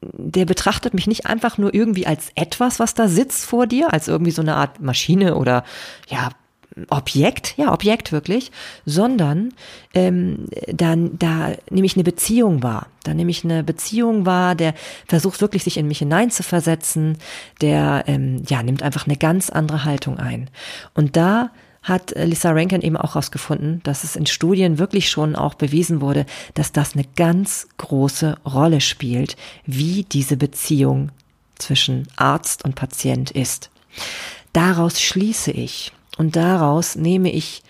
der 0.02 0.46
betrachtet 0.46 0.94
mich 0.94 1.06
nicht 1.06 1.26
einfach 1.26 1.58
nur 1.58 1.72
irgendwie 1.74 2.06
als 2.06 2.30
etwas, 2.34 2.80
was 2.80 2.94
da 2.94 3.08
sitzt 3.08 3.44
vor 3.44 3.66
dir, 3.66 3.92
als 3.92 4.08
irgendwie 4.08 4.32
so 4.32 4.42
eine 4.42 4.56
Art 4.56 4.80
Maschine 4.80 5.36
oder 5.36 5.64
ja 6.08 6.30
Objekt, 6.88 7.54
ja 7.56 7.72
Objekt 7.72 8.12
wirklich, 8.12 8.50
sondern 8.86 9.52
ähm, 9.94 10.46
dann 10.72 11.18
da 11.18 11.52
nehme 11.70 11.86
ich 11.86 11.96
eine 11.96 12.04
Beziehung 12.04 12.62
wahr. 12.62 12.86
Da 13.04 13.14
nehme 13.14 13.30
ich 13.30 13.44
eine 13.44 13.62
Beziehung 13.62 14.26
wahr, 14.26 14.54
der 14.54 14.74
versucht 15.06 15.40
wirklich 15.40 15.64
sich 15.64 15.76
in 15.76 15.88
mich 15.88 15.98
hineinzuversetzen, 15.98 17.18
der 17.60 18.04
ähm, 18.06 18.42
ja 18.46 18.62
nimmt 18.62 18.82
einfach 18.82 19.06
eine 19.06 19.16
ganz 19.16 19.50
andere 19.50 19.84
Haltung 19.84 20.18
ein. 20.18 20.48
Und 20.94 21.16
da 21.16 21.50
hat 21.82 22.14
Lisa 22.16 22.52
Rankin 22.52 22.80
eben 22.80 22.96
auch 22.96 23.14
herausgefunden, 23.14 23.80
dass 23.82 24.04
es 24.04 24.14
in 24.14 24.26
Studien 24.26 24.78
wirklich 24.78 25.10
schon 25.10 25.34
auch 25.34 25.54
bewiesen 25.54 26.00
wurde, 26.00 26.26
dass 26.54 26.72
das 26.72 26.94
eine 26.94 27.04
ganz 27.16 27.68
große 27.76 28.38
Rolle 28.46 28.80
spielt, 28.80 29.36
wie 29.66 30.04
diese 30.04 30.36
Beziehung 30.36 31.10
zwischen 31.58 32.06
Arzt 32.16 32.64
und 32.64 32.76
Patient 32.76 33.30
ist. 33.32 33.70
Daraus 34.52 35.00
schließe 35.00 35.50
ich 35.50 35.92
und 36.22 36.36
daraus 36.36 36.94
nehme 36.94 37.32
ich 37.32 37.64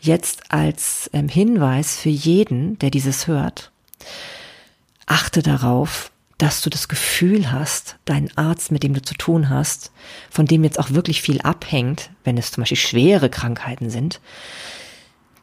jetzt 0.00 0.50
als 0.50 1.10
ähm, 1.12 1.28
Hinweis 1.28 2.00
für 2.00 2.08
jeden, 2.08 2.78
der 2.78 2.90
dieses 2.90 3.26
hört, 3.26 3.70
achte 5.04 5.42
darauf, 5.42 6.10
dass 6.38 6.62
du 6.62 6.70
das 6.70 6.88
Gefühl 6.88 7.52
hast, 7.52 7.96
deinen 8.06 8.34
Arzt, 8.34 8.72
mit 8.72 8.82
dem 8.82 8.94
du 8.94 9.02
zu 9.02 9.12
tun 9.12 9.50
hast, 9.50 9.92
von 10.30 10.46
dem 10.46 10.64
jetzt 10.64 10.78
auch 10.78 10.88
wirklich 10.92 11.20
viel 11.20 11.42
abhängt, 11.42 12.08
wenn 12.24 12.38
es 12.38 12.50
zum 12.50 12.62
Beispiel 12.62 12.78
schwere 12.78 13.28
Krankheiten 13.28 13.90
sind, 13.90 14.22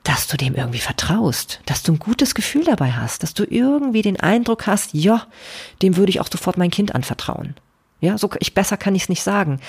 dass 0.02 0.26
du 0.26 0.36
dem 0.36 0.56
irgendwie 0.56 0.80
vertraust, 0.80 1.60
dass 1.68 1.84
du 1.84 1.92
ein 1.92 2.00
gutes 2.00 2.34
Gefühl 2.34 2.64
dabei 2.64 2.94
hast, 2.94 3.22
dass 3.22 3.36
du 3.36 3.44
irgendwie 3.48 4.02
den 4.02 4.20
Eindruck 4.20 4.66
hast, 4.66 4.96
ja, 4.96 5.28
dem 5.84 5.98
würde 5.98 6.10
ich 6.10 6.20
auch 6.20 6.32
sofort 6.32 6.58
mein 6.58 6.72
Kind 6.72 6.96
anvertrauen. 6.96 7.54
Ja, 8.06 8.18
so 8.18 8.30
ich 8.40 8.54
besser 8.54 8.78
kann 8.78 8.96
ich 8.96 9.04
es 9.04 9.10
nicht 9.10 9.24
sagen. 9.24 9.60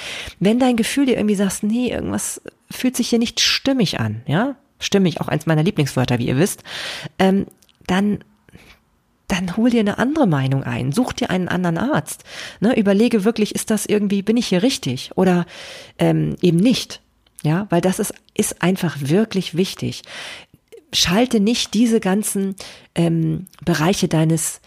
Wenn 0.40 0.59
dein 0.59 0.77
Gefühl 0.77 1.07
dir 1.07 1.16
irgendwie 1.16 1.35
sagst, 1.35 1.62
nee, 1.62 1.90
irgendwas 1.90 2.40
fühlt 2.70 2.96
sich 2.96 3.09
hier 3.09 3.18
nicht 3.18 3.40
stimmig 3.40 3.99
an, 3.99 4.22
ja, 4.27 4.57
stimmig, 4.79 5.20
auch 5.20 5.29
eins 5.29 5.46
meiner 5.46 5.62
Lieblingswörter, 5.62 6.18
wie 6.18 6.29
ihr 6.29 6.38
wisst, 6.38 6.62
ähm, 7.18 7.46
dann 7.87 8.18
dann 9.29 9.57
hol 9.57 9.70
dir 9.70 9.81
eine 9.81 9.99
andere 9.99 10.27
Meinung 10.27 10.62
ein, 10.62 10.92
such 10.92 11.12
dir 11.12 11.31
einen 11.31 11.49
anderen 11.49 11.79
Arzt. 11.79 12.22
Ne, 12.61 12.79
überlege 12.79 13.25
wirklich, 13.25 13.55
ist 13.55 13.70
das 13.70 13.87
irgendwie, 13.87 14.22
bin 14.22 14.37
ich 14.37 14.46
hier 14.46 14.62
richtig 14.62 15.11
oder 15.16 15.46
ähm, 15.99 16.37
eben 16.42 16.59
nicht. 16.59 17.01
Ja, 17.42 17.66
weil 17.70 17.81
das 17.81 17.99
ist, 17.99 18.14
ist 18.35 18.62
einfach 18.62 18.96
wirklich 19.01 19.57
wichtig. 19.57 20.03
Schalte 20.92 21.40
nicht 21.40 21.75
diese 21.75 22.01
ganzen 22.01 22.55
ähm, 22.94 23.46
Bereiche 23.64 24.09
deines, 24.09 24.61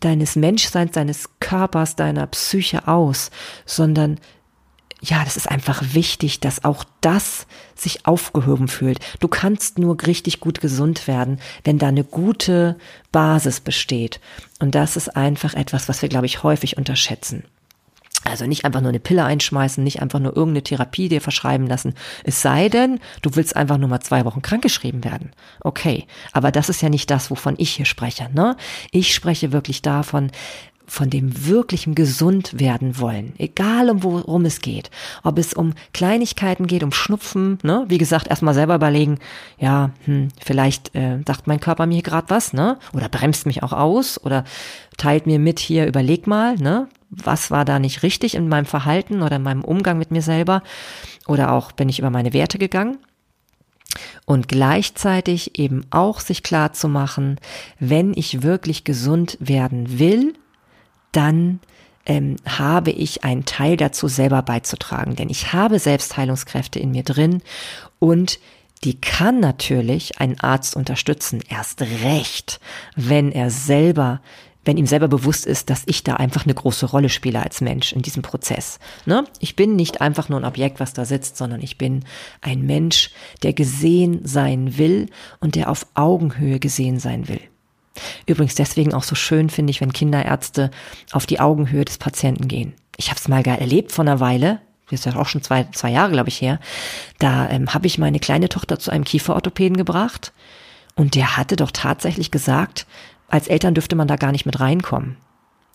deines 0.00 0.36
Menschseins, 0.36 0.92
deines 0.92 1.30
Körpers, 1.40 1.96
deiner 1.96 2.26
Psyche 2.26 2.88
aus, 2.88 3.30
sondern 3.64 4.18
ja, 5.02 5.22
das 5.24 5.36
ist 5.36 5.48
einfach 5.48 5.82
wichtig, 5.92 6.40
dass 6.40 6.64
auch 6.64 6.84
das 7.00 7.46
sich 7.74 8.06
aufgehoben 8.06 8.66
fühlt. 8.66 8.98
Du 9.20 9.28
kannst 9.28 9.78
nur 9.78 9.96
richtig 10.06 10.40
gut 10.40 10.60
gesund 10.60 11.06
werden, 11.06 11.38
wenn 11.64 11.78
da 11.78 11.88
eine 11.88 12.04
gute 12.04 12.76
Basis 13.12 13.60
besteht. 13.60 14.20
Und 14.58 14.74
das 14.74 14.96
ist 14.96 15.14
einfach 15.14 15.54
etwas, 15.54 15.88
was 15.88 16.00
wir, 16.00 16.08
glaube 16.08 16.26
ich, 16.26 16.42
häufig 16.42 16.78
unterschätzen. 16.78 17.44
Also 18.28 18.46
nicht 18.46 18.64
einfach 18.64 18.80
nur 18.80 18.90
eine 18.90 19.00
Pille 19.00 19.24
einschmeißen, 19.24 19.82
nicht 19.82 20.02
einfach 20.02 20.18
nur 20.18 20.36
irgendeine 20.36 20.62
Therapie 20.62 21.08
dir 21.08 21.20
verschreiben 21.20 21.66
lassen. 21.66 21.94
Es 22.24 22.42
sei 22.42 22.68
denn, 22.68 23.00
du 23.22 23.34
willst 23.34 23.56
einfach 23.56 23.78
nur 23.78 23.88
mal 23.88 24.00
zwei 24.00 24.24
Wochen 24.24 24.42
krankgeschrieben 24.42 25.04
werden. 25.04 25.32
Okay. 25.60 26.06
Aber 26.32 26.52
das 26.52 26.68
ist 26.68 26.82
ja 26.82 26.88
nicht 26.88 27.10
das, 27.10 27.30
wovon 27.30 27.54
ich 27.58 27.70
hier 27.70 27.86
spreche, 27.86 28.28
ne? 28.32 28.56
Ich 28.90 29.14
spreche 29.14 29.52
wirklich 29.52 29.82
davon, 29.82 30.30
von 30.86 31.10
dem 31.10 31.46
wirklichen 31.46 31.94
gesund 31.94 32.58
werden 32.58 32.98
wollen, 32.98 33.34
egal 33.38 33.90
um 33.90 34.02
worum 34.02 34.44
es 34.44 34.60
geht, 34.60 34.90
ob 35.24 35.38
es 35.38 35.52
um 35.52 35.74
Kleinigkeiten 35.92 36.66
geht, 36.66 36.84
um 36.84 36.92
Schnupfen, 36.92 37.58
ne, 37.62 37.84
wie 37.88 37.98
gesagt, 37.98 38.28
erstmal 38.28 38.54
selber 38.54 38.76
überlegen, 38.76 39.18
ja, 39.58 39.90
hm, 40.04 40.28
vielleicht 40.40 40.94
äh, 40.94 41.18
sagt 41.26 41.46
mein 41.46 41.60
Körper 41.60 41.86
mir 41.86 42.02
gerade 42.02 42.30
was, 42.30 42.52
ne, 42.52 42.78
oder 42.92 43.08
bremst 43.08 43.46
mich 43.46 43.62
auch 43.62 43.72
aus 43.72 44.22
oder 44.22 44.44
teilt 44.96 45.26
mir 45.26 45.38
mit 45.38 45.58
hier, 45.58 45.86
überleg 45.86 46.26
mal, 46.26 46.54
ne, 46.54 46.88
was 47.10 47.50
war 47.50 47.64
da 47.64 47.78
nicht 47.78 48.02
richtig 48.02 48.34
in 48.34 48.48
meinem 48.48 48.66
Verhalten 48.66 49.22
oder 49.22 49.36
in 49.36 49.42
meinem 49.42 49.64
Umgang 49.64 49.98
mit 49.98 50.10
mir 50.10 50.22
selber? 50.22 50.62
Oder 51.26 51.52
auch 51.52 51.72
bin 51.72 51.88
ich 51.88 51.98
über 51.98 52.10
meine 52.10 52.32
Werte 52.32 52.58
gegangen? 52.58 52.98
Und 54.24 54.48
gleichzeitig 54.48 55.58
eben 55.58 55.86
auch 55.90 56.20
sich 56.20 56.42
klar 56.42 56.72
zu 56.72 56.88
machen, 56.88 57.38
wenn 57.78 58.12
ich 58.14 58.42
wirklich 58.42 58.84
gesund 58.84 59.38
werden 59.40 59.98
will, 59.98 60.34
dann 61.12 61.60
ähm, 62.04 62.36
habe 62.46 62.90
ich 62.90 63.24
einen 63.24 63.44
Teil 63.44 63.76
dazu 63.76 64.08
selber 64.08 64.42
beizutragen, 64.42 65.16
denn 65.16 65.30
ich 65.30 65.52
habe 65.52 65.78
Selbstheilungskräfte 65.78 66.78
in 66.78 66.90
mir 66.90 67.04
drin 67.04 67.42
und 67.98 68.38
die 68.84 69.00
kann 69.00 69.40
natürlich 69.40 70.20
ein 70.20 70.38
Arzt 70.38 70.76
unterstützen, 70.76 71.40
erst 71.48 71.82
recht, 71.82 72.60
wenn 72.94 73.32
er 73.32 73.50
selber 73.50 74.20
wenn 74.66 74.76
ihm 74.76 74.86
selber 74.86 75.08
bewusst 75.08 75.46
ist, 75.46 75.70
dass 75.70 75.84
ich 75.86 76.04
da 76.04 76.14
einfach 76.14 76.44
eine 76.44 76.54
große 76.54 76.86
Rolle 76.86 77.08
spiele 77.08 77.42
als 77.42 77.60
Mensch 77.60 77.92
in 77.92 78.02
diesem 78.02 78.22
Prozess. 78.22 78.78
Ne? 79.06 79.24
Ich 79.38 79.56
bin 79.56 79.76
nicht 79.76 80.00
einfach 80.00 80.28
nur 80.28 80.40
ein 80.40 80.44
Objekt, 80.44 80.80
was 80.80 80.92
da 80.92 81.04
sitzt, 81.04 81.36
sondern 81.36 81.62
ich 81.62 81.78
bin 81.78 82.04
ein 82.40 82.62
Mensch, 82.62 83.10
der 83.42 83.52
gesehen 83.52 84.20
sein 84.24 84.76
will 84.76 85.08
und 85.40 85.54
der 85.54 85.70
auf 85.70 85.86
Augenhöhe 85.94 86.58
gesehen 86.58 86.98
sein 86.98 87.28
will. 87.28 87.40
Übrigens 88.26 88.56
deswegen 88.56 88.92
auch 88.92 89.04
so 89.04 89.14
schön 89.14 89.48
finde 89.48 89.70
ich, 89.70 89.80
wenn 89.80 89.92
Kinderärzte 89.92 90.70
auf 91.12 91.24
die 91.26 91.40
Augenhöhe 91.40 91.84
des 91.84 91.96
Patienten 91.96 92.48
gehen. 92.48 92.74
Ich 92.96 93.08
habe 93.08 93.18
es 93.18 93.28
mal 93.28 93.46
erlebt 93.46 93.92
vor 93.92 94.04
einer 94.04 94.20
Weile, 94.20 94.60
das 94.90 95.00
ist 95.00 95.06
ja 95.06 95.20
auch 95.20 95.26
schon 95.26 95.42
zwei, 95.42 95.64
zwei 95.72 95.90
Jahre, 95.90 96.12
glaube 96.12 96.28
ich, 96.28 96.40
her. 96.40 96.60
Da 97.18 97.48
ähm, 97.50 97.74
habe 97.74 97.86
ich 97.86 97.98
meine 97.98 98.20
kleine 98.20 98.48
Tochter 98.48 98.78
zu 98.78 98.90
einem 98.90 99.04
Kieferorthopäden 99.04 99.76
gebracht 99.76 100.32
und 100.94 101.14
der 101.14 101.36
hatte 101.36 101.56
doch 101.56 101.70
tatsächlich 101.70 102.30
gesagt, 102.30 102.86
als 103.28 103.48
Eltern 103.48 103.74
dürfte 103.74 103.96
man 103.96 104.08
da 104.08 104.16
gar 104.16 104.32
nicht 104.32 104.46
mit 104.46 104.60
reinkommen. 104.60 105.16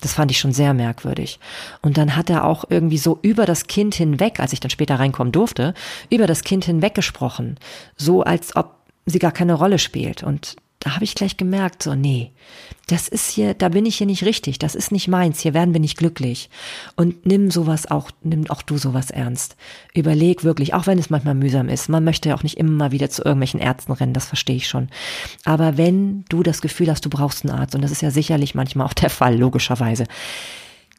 Das 0.02 0.14
fand 0.14 0.32
ich 0.32 0.40
schon 0.40 0.52
sehr 0.52 0.74
merkwürdig. 0.74 1.40
Und 1.82 1.98
dann 1.98 2.16
hat 2.16 2.30
er 2.30 2.46
auch 2.46 2.66
irgendwie 2.70 2.98
so 2.98 3.20
über 3.22 3.46
das 3.46 3.68
Kind 3.68 3.94
hinweg, 3.94 4.40
als 4.40 4.52
ich 4.52 4.60
dann 4.60 4.72
später 4.72 4.96
reinkommen 4.96 5.32
durfte, 5.32 5.76
über 6.10 6.26
das 6.28 6.44
Kind 6.44 6.66
hinweg 6.66 6.96
gesprochen. 6.96 7.58
So 7.96 8.24
als 8.24 8.56
ob 8.56 8.78
sie 9.06 9.20
gar 9.20 9.32
keine 9.32 9.54
Rolle 9.54 9.78
spielt. 9.78 10.24
Und 10.24 10.56
da 10.82 10.96
habe 10.96 11.04
ich 11.04 11.14
gleich 11.14 11.38
gemerkt, 11.38 11.84
so, 11.84 11.94
nee, 11.94 12.32
das 12.88 13.08
ist 13.08 13.30
hier, 13.30 13.54
da 13.54 13.70
bin 13.70 13.86
ich 13.86 13.98
hier 13.98 14.08
nicht 14.08 14.26
richtig, 14.26 14.58
das 14.58 14.74
ist 14.74 14.92
nicht 14.92 15.08
meins, 15.08 15.40
hier 15.40 15.54
werden 15.54 15.74
wir 15.74 15.80
nicht 15.80 15.96
glücklich. 15.96 16.50
Und 16.96 17.24
nimm 17.24 17.52
sowas 17.52 17.90
auch, 17.90 18.10
nimm 18.24 18.50
auch 18.50 18.64
du 18.64 18.80
sowas 18.80 19.12
ernst. 19.12 19.56
Überleg 19.94 20.44
wirklich, 20.44 20.74
auch 20.74 20.88
wenn 20.88 20.98
es 20.98 21.12
manchmal 21.12 21.36
mühsam 21.36 21.70
ist, 21.70 21.88
man 21.88 22.04
möchte 22.04 22.30
ja 22.30 22.36
auch 22.36 22.42
nicht 22.42 22.58
immer 22.58 22.92
wieder 22.92 23.12
zu 23.12 23.24
irgendwelchen 23.24 23.60
Ärzten 23.60 23.92
rennen, 23.92 24.14
das 24.14 24.26
verstehe 24.26 24.56
ich 24.56 24.68
schon. 24.68 24.90
Aber 25.46 25.78
wenn 25.78 26.26
du 26.30 26.42
das 26.42 26.62
Gefühl 26.62 26.90
hast, 26.90 27.06
du 27.06 27.10
brauchst 27.10 27.46
einen 27.46 27.58
Arzt, 27.58 27.76
und 27.76 27.84
das 27.84 27.92
ist 27.92 28.02
ja 28.02 28.10
sicherlich 28.10 28.56
manchmal 28.56 28.88
auch 28.88 28.94
der 28.94 29.12
Fall, 29.12 29.38
logischerweise, 29.38 30.08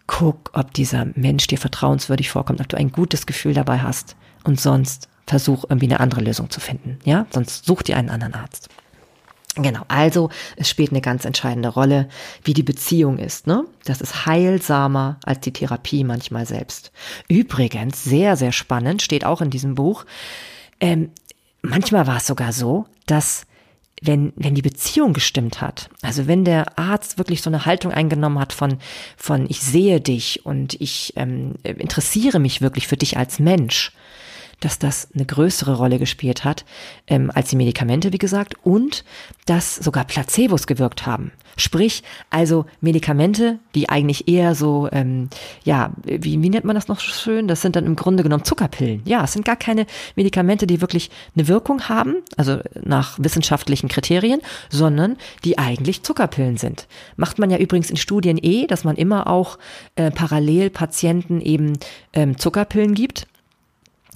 guck, 0.07 0.51
ob 0.53 0.73
dieser 0.75 1.09
Mensch 1.17 1.49
dir 1.49 1.59
vertrauenswürdig 1.59 2.31
vorkommt, 2.31 2.61
ob 2.61 2.69
du 2.69 2.77
ein 2.77 2.93
gutes 2.93 3.27
Gefühl 3.27 3.55
dabei 3.55 3.81
hast. 3.81 4.15
Und 4.45 4.61
sonst 4.61 5.09
versuch 5.27 5.65
irgendwie 5.69 5.87
eine 5.87 6.01
andere 6.01 6.21
Lösung 6.21 6.51
zu 6.51 6.61
finden, 6.61 6.99
ja? 7.05 7.27
Sonst 7.31 7.65
such 7.65 7.83
dir 7.83 7.97
einen 7.97 8.11
anderen 8.11 8.35
Arzt. 8.35 8.69
Genau, 9.55 9.83
also 9.89 10.31
es 10.57 10.71
spielt 10.71 10.93
eine 10.93 11.03
ganz 11.03 11.27
entscheidende 11.27 11.69
Rolle, 11.69 12.09
wie 12.43 12.55
die 12.55 12.63
Beziehung 12.63 13.19
ist. 13.19 13.47
Ne? 13.47 13.65
Das 13.85 14.01
ist 14.01 14.25
heilsamer 14.25 15.19
als 15.25 15.41
die 15.41 15.53
Therapie 15.53 16.05
manchmal 16.05 16.47
selbst. 16.47 16.91
Übrigens, 17.29 18.03
sehr, 18.03 18.37
sehr 18.37 18.53
spannend, 18.53 19.03
steht 19.03 19.27
auch 19.27 19.43
in 19.43 19.51
diesem 19.51 19.75
Buch, 19.75 20.07
ähm, 20.81 21.11
manchmal 21.61 22.07
war 22.07 22.17
es 22.17 22.27
sogar 22.27 22.53
so, 22.53 22.87
dass 23.07 23.47
wenn, 24.01 24.33
wenn 24.37 24.55
die 24.55 24.63
Beziehung 24.63 25.13
gestimmt 25.13 25.61
hat, 25.61 25.89
also 26.03 26.27
wenn 26.27 26.45
der 26.45 26.79
Arzt 26.79 27.19
wirklich 27.19 27.41
so 27.41 27.51
eine 27.51 27.67
Haltung 27.67 27.93
eingenommen 27.93 28.41
hat 28.41 28.53
von, 28.53 28.79
von 29.17 29.47
ich 29.49 29.61
sehe 29.61 30.01
dich 30.01 30.45
und 30.45 30.81
ich 30.81 31.13
ähm, 31.17 31.55
interessiere 31.63 32.41
mich 32.41 32.63
wirklich 32.63 32.89
für 32.89 32.97
dich 32.97 33.17
als 33.17 33.39
Mensch, 33.39 33.93
dass 34.65 34.79
das 34.79 35.09
eine 35.15 35.27
größere 35.27 35.77
Rolle 35.77 35.99
gespielt 35.99 36.45
hat 36.45 36.65
ähm, 37.07 37.31
als 37.35 37.51
die 37.51 37.57
Medikamente, 37.57 38.13
wie 38.13 38.19
gesagt, 38.19 38.55
und 38.63 39.05
dass 39.47 39.77
sogar 39.77 40.05
Placebos 40.05 40.67
gewirkt 40.67 41.05
haben. 41.05 41.33
Sprich, 41.57 42.03
also 42.31 42.65
Medikamente, 42.81 43.59
die 43.75 43.89
eigentlich 43.89 44.27
eher 44.27 44.55
so, 44.55 44.89
ähm, 44.91 45.29
ja, 45.65 45.93
wie, 46.05 46.41
wie 46.41 46.49
nennt 46.49 46.65
man 46.65 46.75
das 46.75 46.89
noch 46.89 47.01
schön? 47.01 47.47
Das 47.47 47.61
sind 47.61 47.77
dann 47.77 47.85
im 47.85 47.97
Grunde 47.97 48.23
genommen 48.23 48.45
Zuckerpillen. 48.45 49.03
Ja, 49.05 49.25
es 49.25 49.33
sind 49.33 49.45
gar 49.45 49.57
keine 49.57 49.87
Medikamente, 50.17 50.67
die 50.67 50.81
wirklich 50.81 51.11
eine 51.37 51.49
Wirkung 51.49 51.89
haben, 51.89 52.17
also 52.37 52.61
nach 52.83 53.19
wissenschaftlichen 53.19 53.89
Kriterien, 53.89 54.41
sondern 54.71 55.17
die 55.45 55.59
eigentlich 55.59 56.03
Zuckerpillen 56.03 56.57
sind. 56.57 56.87
Macht 57.17 57.39
man 57.39 57.51
ja 57.51 57.59
übrigens 57.59 57.91
in 57.91 57.97
Studien 57.97 58.39
eh, 58.41 58.67
dass 58.67 58.85
man 58.85 58.97
immer 58.97 59.27
auch 59.27 59.59
äh, 59.97 60.11
parallel 60.11 60.71
Patienten 60.71 61.41
eben 61.41 61.79
ähm, 62.15 62.39
Zuckerpillen 62.39 62.95
gibt 62.95 63.27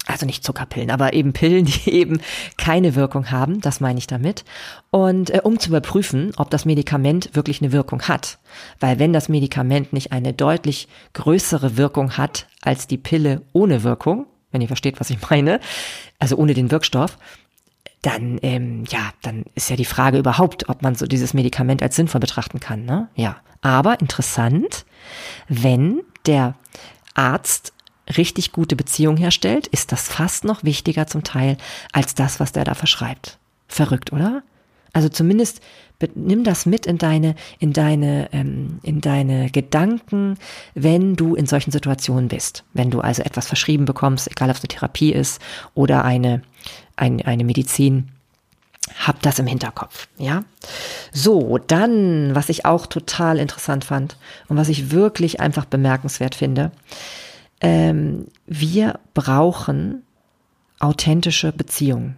also 0.07 0.25
nicht 0.25 0.43
Zuckerpillen, 0.43 0.89
aber 0.89 1.13
eben 1.13 1.33
Pillen, 1.33 1.65
die 1.85 1.91
eben 1.91 2.21
keine 2.57 2.95
Wirkung 2.95 3.31
haben, 3.31 3.61
das 3.61 3.79
meine 3.79 3.99
ich 3.99 4.07
damit. 4.07 4.45
Und 4.89 5.29
äh, 5.29 5.41
um 5.43 5.59
zu 5.59 5.69
überprüfen, 5.69 6.31
ob 6.37 6.49
das 6.49 6.65
Medikament 6.65 7.35
wirklich 7.35 7.61
eine 7.61 7.71
Wirkung 7.71 8.03
hat. 8.03 8.39
Weil 8.79 8.99
wenn 8.99 9.13
das 9.13 9.29
Medikament 9.29 9.93
nicht 9.93 10.11
eine 10.11 10.33
deutlich 10.33 10.87
größere 11.13 11.77
Wirkung 11.77 12.17
hat 12.17 12.47
als 12.61 12.87
die 12.87 12.97
Pille 12.97 13.41
ohne 13.53 13.83
Wirkung, 13.83 14.25
wenn 14.51 14.61
ihr 14.61 14.67
versteht, 14.67 14.99
was 14.99 15.09
ich 15.09 15.19
meine, 15.29 15.59
also 16.19 16.37
ohne 16.37 16.53
den 16.53 16.71
Wirkstoff, 16.71 17.17
dann 18.01 18.39
ähm, 18.41 18.85
ja, 18.89 19.11
dann 19.21 19.43
ist 19.55 19.69
ja 19.69 19.75
die 19.75 19.85
Frage 19.85 20.17
überhaupt, 20.17 20.69
ob 20.69 20.81
man 20.81 20.95
so 20.95 21.07
dieses 21.07 21.33
Medikament 21.33 21.81
als 21.81 21.95
sinnvoll 21.95 22.21
betrachten 22.21 22.59
kann. 22.59 22.85
Ne? 22.85 23.09
Ja, 23.15 23.37
aber 23.61 23.99
interessant, 23.99 24.85
wenn 25.47 26.01
der 26.25 26.55
Arzt 27.15 27.73
richtig 28.15 28.51
gute 28.51 28.75
Beziehung 28.75 29.17
herstellt, 29.17 29.67
ist 29.67 29.91
das 29.91 30.07
fast 30.07 30.43
noch 30.43 30.63
wichtiger 30.63 31.07
zum 31.07 31.23
Teil 31.23 31.57
als 31.91 32.15
das, 32.15 32.39
was 32.39 32.51
der 32.51 32.63
da 32.63 32.73
verschreibt. 32.73 33.37
Verrückt, 33.67 34.13
oder? 34.13 34.43
Also 34.93 35.09
zumindest 35.09 35.61
nimm 36.15 36.43
das 36.43 36.65
mit 36.65 36.85
in 36.85 36.97
deine, 36.97 37.35
in 37.59 37.73
deine, 37.73 38.29
ähm, 38.31 38.79
in 38.83 39.01
deine 39.01 39.49
Gedanken, 39.49 40.37
wenn 40.73 41.15
du 41.15 41.35
in 41.35 41.47
solchen 41.47 41.71
Situationen 41.71 42.27
bist. 42.29 42.63
Wenn 42.73 42.91
du 42.91 43.01
also 43.01 43.23
etwas 43.23 43.47
verschrieben 43.47 43.85
bekommst, 43.85 44.29
egal 44.29 44.49
ob 44.49 44.55
es 44.55 44.61
eine 44.61 44.69
Therapie 44.69 45.11
ist 45.11 45.41
oder 45.73 46.05
eine, 46.05 46.41
ein, 46.95 47.21
eine 47.23 47.43
Medizin, 47.43 48.09
hab 49.05 49.21
das 49.21 49.39
im 49.39 49.47
Hinterkopf, 49.47 50.07
ja. 50.17 50.43
So, 51.11 51.57
dann, 51.57 52.33
was 52.35 52.49
ich 52.49 52.65
auch 52.65 52.87
total 52.87 53.37
interessant 53.37 53.83
fand 53.83 54.17
und 54.47 54.57
was 54.57 54.69
ich 54.69 54.91
wirklich 54.91 55.39
einfach 55.39 55.65
bemerkenswert 55.65 56.35
finde, 56.35 56.71
ähm, 57.61 58.27
wir 58.45 58.99
brauchen 59.13 60.03
authentische 60.79 61.51
Beziehungen. 61.51 62.15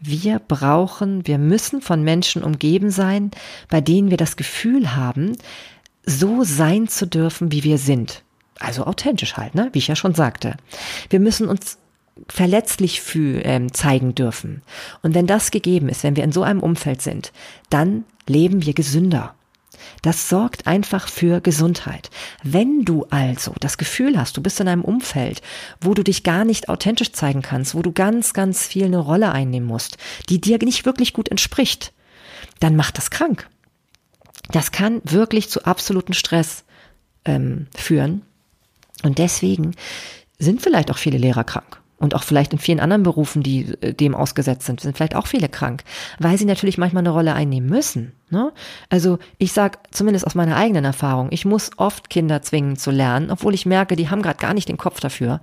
Wir 0.00 0.40
brauchen, 0.40 1.26
wir 1.26 1.38
müssen 1.38 1.80
von 1.80 2.02
Menschen 2.02 2.42
umgeben 2.42 2.90
sein, 2.90 3.30
bei 3.68 3.80
denen 3.80 4.10
wir 4.10 4.16
das 4.16 4.36
Gefühl 4.36 4.96
haben, 4.96 5.36
so 6.04 6.42
sein 6.42 6.88
zu 6.88 7.06
dürfen, 7.06 7.52
wie 7.52 7.62
wir 7.62 7.78
sind. 7.78 8.24
Also 8.58 8.84
authentisch 8.84 9.36
halt, 9.36 9.54
ne? 9.54 9.70
wie 9.72 9.78
ich 9.78 9.88
ja 9.88 9.96
schon 9.96 10.14
sagte. 10.14 10.56
Wir 11.08 11.20
müssen 11.20 11.48
uns 11.48 11.78
verletzlich 12.28 13.00
fühl, 13.00 13.40
ähm, 13.44 13.72
zeigen 13.72 14.14
dürfen. 14.14 14.62
Und 15.02 15.14
wenn 15.14 15.26
das 15.26 15.50
gegeben 15.50 15.88
ist, 15.88 16.02
wenn 16.02 16.16
wir 16.16 16.24
in 16.24 16.32
so 16.32 16.42
einem 16.42 16.60
Umfeld 16.60 17.00
sind, 17.00 17.32
dann 17.70 18.04
leben 18.26 18.64
wir 18.64 18.74
gesünder. 18.74 19.34
Das 20.02 20.28
sorgt 20.28 20.66
einfach 20.66 21.08
für 21.08 21.40
Gesundheit. 21.40 22.10
Wenn 22.42 22.84
du 22.84 23.06
also 23.10 23.54
das 23.60 23.78
Gefühl 23.78 24.18
hast, 24.18 24.36
du 24.36 24.42
bist 24.42 24.60
in 24.60 24.68
einem 24.68 24.84
Umfeld, 24.84 25.42
wo 25.80 25.94
du 25.94 26.02
dich 26.02 26.22
gar 26.22 26.44
nicht 26.44 26.68
authentisch 26.68 27.12
zeigen 27.12 27.42
kannst, 27.42 27.74
wo 27.74 27.82
du 27.82 27.92
ganz, 27.92 28.32
ganz 28.32 28.66
viel 28.66 28.86
eine 28.86 28.98
Rolle 28.98 29.32
einnehmen 29.32 29.68
musst, 29.68 29.98
die 30.28 30.40
dir 30.40 30.58
nicht 30.58 30.86
wirklich 30.86 31.12
gut 31.12 31.28
entspricht, 31.28 31.92
dann 32.60 32.76
macht 32.76 32.98
das 32.98 33.10
krank. 33.10 33.48
Das 34.50 34.72
kann 34.72 35.00
wirklich 35.04 35.50
zu 35.50 35.64
absoluten 35.64 36.14
Stress 36.14 36.64
ähm, 37.24 37.66
führen. 37.76 38.22
Und 39.02 39.18
deswegen 39.18 39.74
sind 40.38 40.62
vielleicht 40.62 40.90
auch 40.90 40.98
viele 40.98 41.18
Lehrer 41.18 41.44
krank 41.44 41.81
und 42.02 42.16
auch 42.16 42.24
vielleicht 42.24 42.52
in 42.52 42.58
vielen 42.58 42.80
anderen 42.80 43.04
Berufen, 43.04 43.44
die 43.44 43.74
äh, 43.80 43.94
dem 43.94 44.16
ausgesetzt 44.16 44.66
sind, 44.66 44.80
sind 44.80 44.96
vielleicht 44.96 45.14
auch 45.14 45.28
viele 45.28 45.48
krank, 45.48 45.84
weil 46.18 46.36
sie 46.36 46.44
natürlich 46.44 46.76
manchmal 46.76 47.02
eine 47.02 47.10
Rolle 47.10 47.32
einnehmen 47.32 47.70
müssen. 47.70 48.12
Ne? 48.28 48.52
Also 48.90 49.20
ich 49.38 49.52
sage 49.52 49.78
zumindest 49.92 50.26
aus 50.26 50.34
meiner 50.34 50.56
eigenen 50.56 50.84
Erfahrung, 50.84 51.28
ich 51.30 51.44
muss 51.44 51.70
oft 51.76 52.10
Kinder 52.10 52.42
zwingen 52.42 52.76
zu 52.76 52.90
lernen, 52.90 53.30
obwohl 53.30 53.54
ich 53.54 53.66
merke, 53.66 53.94
die 53.94 54.10
haben 54.10 54.20
gerade 54.20 54.40
gar 54.40 54.52
nicht 54.52 54.68
den 54.68 54.78
Kopf 54.78 54.98
dafür. 54.98 55.40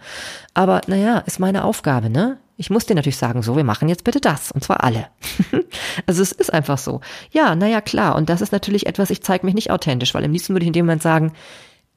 Aber 0.53 0.81
naja, 0.87 1.19
ist 1.19 1.39
meine 1.39 1.63
Aufgabe, 1.63 2.09
ne? 2.09 2.39
Ich 2.57 2.69
muss 2.69 2.85
dir 2.85 2.95
natürlich 2.95 3.15
sagen, 3.15 3.41
so, 3.41 3.55
wir 3.55 3.63
machen 3.63 3.87
jetzt 3.87 4.03
bitte 4.03 4.19
das. 4.19 4.51
Und 4.51 4.61
zwar 4.61 4.83
alle. 4.83 5.07
also 6.07 6.21
es 6.21 6.33
ist 6.33 6.51
einfach 6.51 6.77
so. 6.77 6.99
Ja, 7.31 7.55
naja, 7.55 7.79
klar. 7.79 8.17
Und 8.17 8.27
das 8.27 8.41
ist 8.41 8.51
natürlich 8.51 8.85
etwas, 8.85 9.11
ich 9.11 9.23
zeige 9.23 9.45
mich 9.45 9.55
nicht 9.55 9.71
authentisch, 9.71 10.13
weil 10.13 10.25
im 10.25 10.33
liebsten 10.33 10.53
würde 10.53 10.65
ich 10.65 10.67
in 10.67 10.73
dem 10.73 10.85
Moment 10.85 11.01
sagen, 11.01 11.31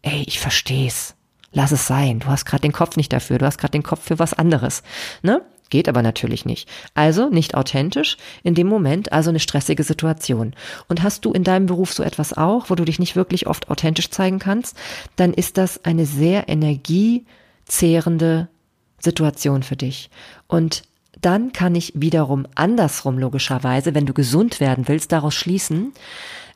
ey, 0.02 0.22
ich 0.24 0.38
versteh's 0.38 1.16
lass 1.53 1.72
es 1.72 1.86
sein. 1.86 2.20
Du 2.20 2.26
hast 2.28 2.44
gerade 2.44 2.62
den 2.62 2.72
Kopf 2.72 2.96
nicht 2.96 3.12
dafür, 3.12 3.38
du 3.38 3.46
hast 3.46 3.59
gerade 3.59 3.72
den 3.72 3.82
Kopf 3.82 4.03
für 4.03 4.18
was 4.18 4.34
anderes. 4.34 4.82
Ne? 5.22 5.42
Geht 5.70 5.88
aber 5.88 6.03
natürlich 6.03 6.44
nicht. 6.44 6.68
Also 6.94 7.30
nicht 7.30 7.55
authentisch, 7.55 8.18
in 8.42 8.55
dem 8.55 8.66
Moment 8.66 9.11
also 9.12 9.30
eine 9.30 9.40
stressige 9.40 9.84
Situation. 9.84 10.53
Und 10.88 11.03
hast 11.03 11.24
du 11.24 11.32
in 11.32 11.44
deinem 11.44 11.64
Beruf 11.64 11.94
so 11.94 12.03
etwas 12.03 12.36
auch, 12.36 12.68
wo 12.68 12.74
du 12.74 12.84
dich 12.84 12.98
nicht 12.98 13.16
wirklich 13.16 13.46
oft 13.46 13.70
authentisch 13.70 14.11
zeigen 14.11 14.38
kannst, 14.38 14.76
dann 15.16 15.32
ist 15.32 15.57
das 15.57 15.82
eine 15.84 16.05
sehr 16.05 16.48
energiezehrende 16.50 18.48
Situation 18.98 19.62
für 19.62 19.76
dich. 19.76 20.11
Und 20.46 20.82
dann 21.22 21.53
kann 21.53 21.74
ich 21.74 21.92
wiederum 21.94 22.46
andersrum 22.55 23.18
logischerweise, 23.18 23.94
wenn 23.94 24.07
du 24.07 24.12
gesund 24.12 24.61
werden 24.61 24.88
willst, 24.88 25.12
daraus 25.12 25.34
schließen, 25.34 25.92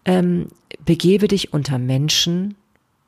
ähm, 0.05 0.49
begebe 0.85 1.29
dich 1.29 1.53
unter 1.53 1.79
Menschen, 1.79 2.55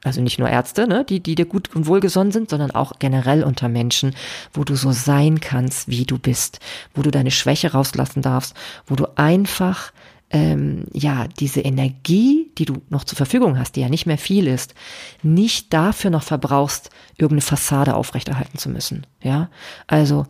also 0.04 0.20
nicht 0.20 0.38
nur 0.38 0.48
Ärzte, 0.48 0.86
ne, 0.86 1.04
die, 1.04 1.20
die 1.20 1.34
dir 1.34 1.46
gut 1.46 1.74
und 1.74 1.86
wohlgesonnen 1.86 2.32
sind, 2.32 2.50
sondern 2.50 2.70
auch 2.70 2.92
generell 2.98 3.42
unter 3.42 3.68
Menschen, 3.68 4.14
wo 4.52 4.64
du 4.64 4.76
so 4.76 4.92
sein 4.92 5.40
kannst, 5.40 5.88
wie 5.88 6.04
du 6.04 6.18
bist, 6.18 6.60
wo 6.94 7.02
du 7.02 7.10
deine 7.10 7.30
Schwäche 7.30 7.72
rauslassen 7.72 8.22
darfst, 8.22 8.54
wo 8.86 8.94
du 8.94 9.06
einfach 9.16 9.92
ähm, 10.30 10.84
ja 10.92 11.26
diese 11.26 11.60
Energie, 11.60 12.50
die 12.58 12.64
du 12.64 12.82
noch 12.90 13.04
zur 13.04 13.16
Verfügung 13.16 13.58
hast, 13.58 13.76
die 13.76 13.80
ja 13.80 13.88
nicht 13.88 14.06
mehr 14.06 14.18
viel 14.18 14.46
ist, 14.46 14.74
nicht 15.22 15.72
dafür 15.72 16.10
noch 16.10 16.22
verbrauchst, 16.22 16.90
irgendeine 17.16 17.40
Fassade 17.42 17.94
aufrechterhalten 17.94 18.58
zu 18.58 18.68
müssen. 18.68 19.06
Ja, 19.22 19.50
also 19.86 20.26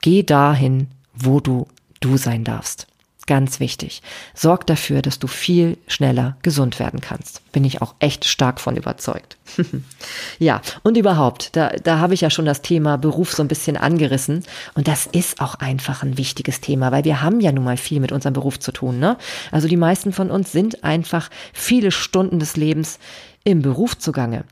geh 0.00 0.22
dahin, 0.22 0.88
wo 1.14 1.40
du 1.40 1.66
du 2.00 2.16
sein 2.16 2.44
darfst. 2.44 2.86
Ganz 3.26 3.58
wichtig. 3.58 4.02
Sorg 4.34 4.68
dafür, 4.68 5.02
dass 5.02 5.18
du 5.18 5.26
viel 5.26 5.78
schneller 5.88 6.36
gesund 6.42 6.78
werden 6.78 7.00
kannst. 7.00 7.42
Bin 7.50 7.64
ich 7.64 7.82
auch 7.82 7.96
echt 7.98 8.24
stark 8.24 8.60
von 8.60 8.76
überzeugt. 8.76 9.36
ja, 10.38 10.62
und 10.84 10.96
überhaupt, 10.96 11.56
da, 11.56 11.70
da 11.70 11.98
habe 11.98 12.14
ich 12.14 12.20
ja 12.20 12.30
schon 12.30 12.44
das 12.44 12.62
Thema 12.62 12.96
Beruf 12.98 13.32
so 13.32 13.42
ein 13.42 13.48
bisschen 13.48 13.76
angerissen. 13.76 14.44
Und 14.74 14.86
das 14.86 15.06
ist 15.06 15.40
auch 15.40 15.56
einfach 15.56 16.04
ein 16.04 16.18
wichtiges 16.18 16.60
Thema, 16.60 16.92
weil 16.92 17.04
wir 17.04 17.20
haben 17.20 17.40
ja 17.40 17.50
nun 17.50 17.64
mal 17.64 17.76
viel 17.76 17.98
mit 17.98 18.12
unserem 18.12 18.34
Beruf 18.34 18.60
zu 18.60 18.70
tun. 18.70 19.00
Ne? 19.00 19.16
Also 19.50 19.66
die 19.66 19.76
meisten 19.76 20.12
von 20.12 20.30
uns 20.30 20.52
sind 20.52 20.84
einfach 20.84 21.28
viele 21.52 21.90
Stunden 21.90 22.38
des 22.38 22.56
Lebens 22.56 23.00
im 23.42 23.60
Beruf 23.60 23.98
zugange. 23.98 24.44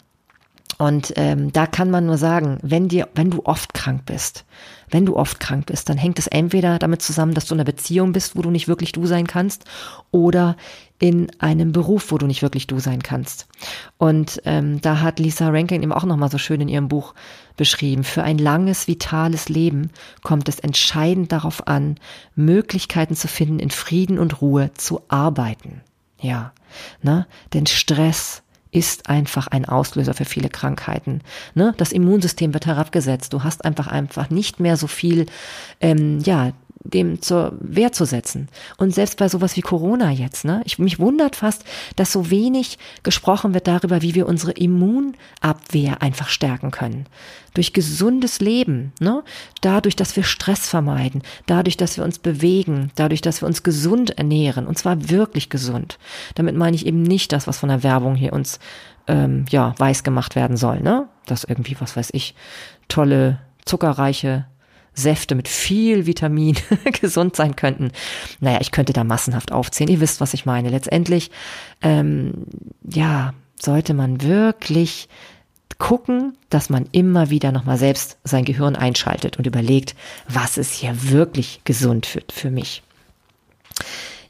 Und 0.79 1.13
ähm, 1.15 1.53
da 1.53 1.69
kann 1.69 1.91
man 1.91 2.07
nur 2.07 2.19
sagen, 2.19 2.59
wenn 2.63 2.89
dir, 2.89 3.09
wenn 3.15 3.31
du 3.31 3.43
oft 3.45 3.73
krank 3.73 4.03
bist, 4.07 4.45
wenn 4.95 5.07
du 5.07 5.17
oft 5.17 5.41
krank 5.41 5.67
bist, 5.67 5.89
dann 5.89 5.99
hängt 5.99 6.21
es 6.21 6.29
entweder 6.29 6.79
damit 6.79 7.03
zusammen, 7.03 7.35
dass 7.35 7.47
du 7.47 7.55
in 7.55 7.59
einer 7.59 7.65
Beziehung 7.65 8.13
bist, 8.13 8.37
wo 8.37 8.43
du 8.43 8.53
nicht 8.53 8.69
wirklich 8.69 8.93
du 8.93 9.07
sein 9.07 9.27
kannst, 9.27 9.65
oder 10.13 10.57
in 11.01 11.33
einem 11.41 11.73
Beruf, 11.73 12.13
wo 12.13 12.19
du 12.19 12.29
nicht 12.29 12.43
wirklich 12.43 12.69
du 12.69 12.79
sein 12.79 13.03
kannst. 13.03 13.49
Und 13.99 14.41
ähm, 14.45 14.81
da 14.81 15.01
hat 15.01 15.19
Lisa 15.19 15.49
Rankin 15.49 15.83
eben 15.83 15.93
auch 15.93 16.05
nochmal 16.05 16.31
so 16.31 16.39
schön 16.39 16.61
in 16.61 16.69
ihrem 16.69 16.87
Buch 16.87 17.15
beschrieben, 17.57 18.05
für 18.05 18.23
ein 18.23 18.39
langes, 18.39 18.87
vitales 18.87 19.49
Leben 19.49 19.91
kommt 20.23 20.49
es 20.49 20.61
entscheidend 20.61 21.33
darauf 21.33 21.67
an, 21.67 21.97
Möglichkeiten 22.37 23.17
zu 23.17 23.27
finden, 23.27 23.59
in 23.59 23.71
Frieden 23.71 24.21
und 24.21 24.41
Ruhe 24.43 24.71
zu 24.75 25.01
arbeiten. 25.09 25.81
Ja, 26.21 26.53
ne? 27.03 27.27
Denn 27.53 27.67
Stress, 27.67 28.44
ist 28.75 29.09
einfach 29.09 29.47
ein 29.47 29.65
Auslöser 29.65 30.15
für 30.15 30.25
viele 30.25 30.49
Krankheiten. 30.49 31.21
Ne? 31.55 31.75
Das 31.77 31.93
Immunsystem 31.93 32.53
wird 32.53 32.67
herabgesetzt. 32.67 33.33
Du 33.33 33.45
hast 33.45 33.65
einfach 33.65 33.87
einfach 33.87 34.31
nicht 34.31 34.59
mehr 34.59 34.77
so 34.77 34.89
viel, 34.89 35.27
ähm, 35.81 36.19
ja, 36.21 36.53
dem 36.85 37.23
zur 37.23 37.55
Wehr 37.61 37.93
zu 37.93 38.05
setzen. 38.05 38.49
Und 38.77 38.95
selbst 38.95 39.19
bei 39.19 39.29
sowas 39.29 39.57
wie 39.57 39.63
Corona 39.63 40.11
jetzt, 40.11 40.45
ne? 40.45 40.61
Ich, 40.65 40.79
mich 40.79 40.99
wundert 40.99 41.35
fast, 41.35 41.65
dass 41.97 42.13
so 42.13 42.31
wenig 42.31 42.79
gesprochen 43.03 43.55
wird 43.55 43.67
darüber, 43.67 44.03
wie 44.03 44.15
wir 44.15 44.29
unsere 44.29 44.53
Immunabwehr 44.53 46.03
einfach 46.03 46.29
stärken 46.29 46.71
können. 46.71 47.07
Durch 47.55 47.73
gesundes 47.73 48.41
Leben, 48.41 48.93
ne? 49.01 49.25
Dadurch, 49.63 49.97
dass 49.97 50.15
wir 50.15 50.25
Stress 50.25 50.69
vermeiden, 50.69 51.23
dadurch, 51.47 51.79
dass 51.79 51.97
wir 51.97 52.05
uns 52.05 52.19
bewegen, 52.19 52.91
dadurch, 52.97 53.23
dass 53.23 53.41
wir 53.41 53.49
uns 53.49 53.63
gesund 53.63 54.19
ernähren, 54.19 54.67
und 54.67 54.77
zwar 54.77 55.09
wirklich 55.09 55.49
gesund. 55.49 55.99
Damit 56.35 56.55
meine 56.55 56.77
ich 56.77 56.87
eben 56.87 57.03
nicht 57.03 57.33
das, 57.33 57.47
was 57.47 57.59
von 57.59 57.71
der 57.71 57.83
Werbung 57.83 58.15
hier 58.15 58.35
uns 58.35 58.59
ähm, 59.07 59.47
ja 59.49 59.75
weiß 59.79 60.03
gemacht 60.05 60.37
werden 60.37 60.59
soll, 60.59 60.81
ne? 60.81 61.09
Dass 61.25 61.45
irgendwie, 61.45 61.77
was 61.81 61.97
weiß 61.97 62.11
ich, 62.13 62.35
tolle 62.89 63.41
zuckerreiche 63.65 64.45
Säfte 64.95 65.35
mit 65.35 65.49
viel 65.49 66.07
Vitamin 66.07 66.57
gesund 67.01 67.37
sein 67.37 67.57
könnten. 67.57 67.91
Naja, 68.41 68.59
ich 68.61 68.71
könnte 68.71 68.93
da 68.93 69.05
massenhaft 69.05 69.53
aufzählen. 69.53 69.91
Ihr 69.91 70.01
wisst, 70.01 70.21
was 70.21 70.35
ich 70.35 70.47
meine. 70.47 70.71
Letztendlich, 70.71 71.31
ähm, 71.83 72.47
ja, 72.89 73.35
sollte 73.61 73.95
man 73.95 74.23
wirklich 74.23 75.09
gucken, 75.79 76.37
dass 76.51 76.71
man 76.71 76.87
immer 76.93 77.31
wieder 77.31 77.51
nochmal 77.53 77.79
selbst 77.79 78.19
sein 78.25 78.45
Gehirn 78.45 78.77
einschaltet 78.77 79.39
und 79.39 79.47
überlegt, 79.47 79.95
was 80.29 80.57
ist 80.57 80.73
hier 80.73 81.11
wirklich 81.11 81.63
gesund 81.65 82.07
für, 82.07 82.23
für 82.31 82.51
mich. 82.51 82.83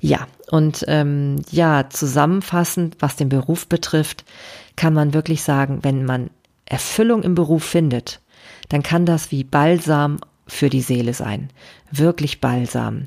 Ja, 0.00 0.26
und 0.50 0.84
ähm, 0.88 1.36
ja, 1.50 1.88
zusammenfassend, 1.88 2.96
was 3.00 3.16
den 3.16 3.28
Beruf 3.28 3.66
betrifft, 3.66 4.24
kann 4.76 4.94
man 4.94 5.14
wirklich 5.14 5.42
sagen, 5.42 5.80
wenn 5.82 6.04
man 6.04 6.30
Erfüllung 6.66 7.22
im 7.22 7.34
Beruf 7.34 7.64
findet, 7.64 8.20
dann 8.68 8.82
kann 8.82 9.06
das 9.06 9.30
wie 9.30 9.44
Balsam 9.44 10.18
für 10.46 10.68
die 10.68 10.82
Seele 10.82 11.14
sein. 11.14 11.50
Wirklich 11.90 12.40
balsam. 12.40 13.06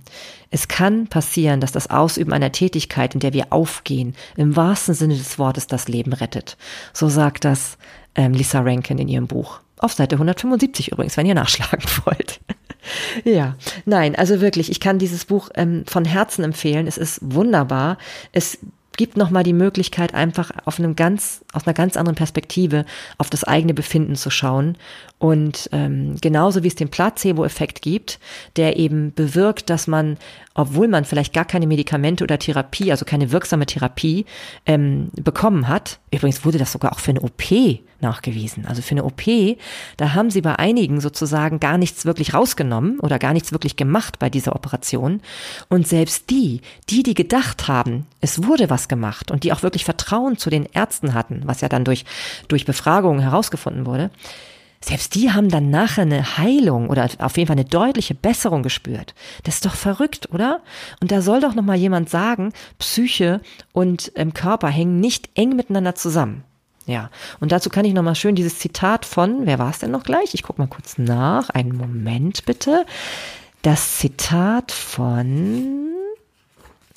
Es 0.49 0.67
kann 0.67 1.07
passieren, 1.07 1.59
dass 1.59 1.71
das 1.71 1.89
Ausüben 1.89 2.33
einer 2.33 2.51
Tätigkeit, 2.51 3.13
in 3.13 3.19
der 3.19 3.33
wir 3.33 3.47
aufgehen, 3.51 4.15
im 4.35 4.55
wahrsten 4.55 4.93
Sinne 4.93 5.15
des 5.15 5.37
Wortes 5.37 5.67
das 5.67 5.87
Leben 5.87 6.13
rettet. 6.13 6.57
So 6.93 7.09
sagt 7.09 7.45
das 7.45 7.77
ähm, 8.15 8.33
Lisa 8.33 8.61
Rankin 8.61 8.97
in 8.97 9.07
ihrem 9.07 9.27
Buch. 9.27 9.59
Auf 9.77 9.93
Seite 9.93 10.15
175 10.15 10.91
übrigens, 10.91 11.17
wenn 11.17 11.27
ihr 11.27 11.35
nachschlagen 11.35 11.83
wollt. 12.05 12.39
ja, 13.23 13.55
nein, 13.85 14.15
also 14.15 14.41
wirklich, 14.41 14.71
ich 14.71 14.79
kann 14.79 14.97
dieses 14.97 15.25
Buch 15.25 15.49
ähm, 15.55 15.83
von 15.87 16.05
Herzen 16.05 16.43
empfehlen. 16.43 16.87
Es 16.87 16.97
ist 16.97 17.19
wunderbar. 17.21 17.97
Es 18.31 18.57
gibt 18.97 19.15
nochmal 19.15 19.43
die 19.43 19.53
Möglichkeit, 19.53 20.13
einfach 20.13 20.51
auf 20.65 20.79
einem 20.79 20.95
ganz, 20.95 21.45
aus 21.53 21.65
einer 21.65 21.73
ganz 21.73 21.95
anderen 21.95 22.15
Perspektive 22.15 22.85
auf 23.17 23.29
das 23.29 23.43
eigene 23.43 23.73
Befinden 23.73 24.15
zu 24.15 24.29
schauen. 24.29 24.75
Und 25.19 25.69
ähm, 25.71 26.15
genauso 26.21 26.61
wie 26.61 26.67
es 26.67 26.75
den 26.75 26.89
Placebo-Effekt 26.89 27.81
gibt, 27.81 28.19
der 28.55 28.77
eben 28.77 29.13
bewirkt, 29.13 29.71
dass 29.71 29.87
man, 29.87 30.17
obwohl 30.53 30.87
man 30.87 31.05
vielleicht 31.05 31.33
gar 31.33 31.45
keine 31.45 31.65
Medikamente 31.65 32.23
oder 32.23 32.37
Therapie, 32.37 32.91
also 32.91 33.03
keine 33.03 33.31
wirksame 33.31 33.65
Therapie 33.65 34.25
ähm, 34.67 35.09
bekommen 35.15 35.67
hat, 35.67 35.99
übrigens 36.11 36.45
wurde 36.45 36.59
das 36.59 36.71
sogar 36.71 36.91
auch 36.93 36.99
für 36.99 37.11
eine 37.11 37.21
OP 37.21 37.41
nachgewiesen. 37.99 38.67
Also 38.67 38.83
für 38.83 38.91
eine 38.91 39.05
OP, 39.05 39.23
da 39.97 40.13
haben 40.13 40.29
sie 40.29 40.41
bei 40.41 40.57
einigen 40.59 41.01
sozusagen 41.01 41.59
gar 41.59 41.79
nichts 41.79 42.05
wirklich 42.05 42.35
rausgenommen 42.35 42.99
oder 42.99 43.17
gar 43.17 43.33
nichts 43.33 43.51
wirklich 43.51 43.75
gemacht 43.75 44.19
bei 44.19 44.29
dieser 44.29 44.55
Operation. 44.55 45.21
Und 45.67 45.87
selbst 45.87 46.29
die, 46.29 46.61
die, 46.91 47.01
die 47.01 47.15
gedacht 47.15 47.67
haben, 47.67 48.05
es 48.21 48.43
wurde 48.43 48.69
was 48.69 48.87
gemacht 48.87 49.31
und 49.31 49.43
die 49.43 49.51
auch 49.51 49.63
wirklich 49.63 49.83
Vertrauen 49.83 50.37
zu 50.37 50.51
den 50.51 50.67
Ärzten 50.73 51.15
hatten, 51.15 51.41
was 51.45 51.61
ja 51.61 51.69
dann 51.69 51.85
durch, 51.85 52.05
durch 52.49 52.65
Befragungen 52.65 53.21
herausgefunden 53.21 53.87
wurde, 53.87 54.11
selbst 54.87 55.15
die 55.15 55.31
haben 55.31 55.49
dann 55.49 55.69
nachher 55.69 56.03
eine 56.03 56.37
Heilung 56.37 56.89
oder 56.89 57.09
auf 57.19 57.35
jeden 57.35 57.47
Fall 57.47 57.57
eine 57.57 57.65
deutliche 57.65 58.15
Besserung 58.15 58.63
gespürt. 58.63 59.13
Das 59.43 59.55
ist 59.55 59.65
doch 59.65 59.75
verrückt, 59.75 60.29
oder? 60.31 60.61
Und 61.01 61.11
da 61.11 61.21
soll 61.21 61.41
doch 61.41 61.55
noch 61.55 61.63
mal 61.63 61.75
jemand 61.75 62.09
sagen, 62.09 62.53
Psyche 62.79 63.41
und 63.73 64.13
ähm, 64.15 64.33
Körper 64.33 64.69
hängen 64.69 65.01
nicht 65.01 65.29
eng 65.35 65.57
miteinander 65.57 65.95
zusammen. 65.95 66.45
Ja, 66.85 67.09
und 67.41 67.51
dazu 67.51 67.69
kann 67.69 67.83
ich 67.83 67.93
nochmal 67.93 68.15
schön 68.15 68.35
dieses 68.35 68.59
Zitat 68.59 69.05
von, 69.05 69.45
wer 69.45 69.59
war 69.59 69.71
es 69.71 69.79
denn 69.79 69.91
noch 69.91 70.03
gleich? 70.03 70.33
Ich 70.33 70.43
gucke 70.43 70.61
mal 70.61 70.69
kurz 70.69 70.97
nach. 70.97 71.49
Einen 71.49 71.75
Moment 71.75 72.45
bitte. 72.45 72.85
Das 73.63 73.97
Zitat 73.97 74.71
von, 74.71 75.89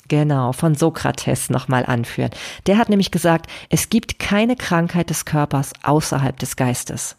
genau, 0.07 0.53
von 0.53 0.75
Sokrates 0.75 1.49
nochmal 1.49 1.85
anführen. 1.85 2.31
Der 2.67 2.77
hat 2.77 2.87
nämlich 2.87 3.11
gesagt, 3.11 3.51
es 3.67 3.89
gibt 3.89 4.17
keine 4.17 4.55
Krankheit 4.55 5.09
des 5.09 5.25
Körpers 5.25 5.73
außerhalb 5.83 6.39
des 6.39 6.55
Geistes. 6.55 7.17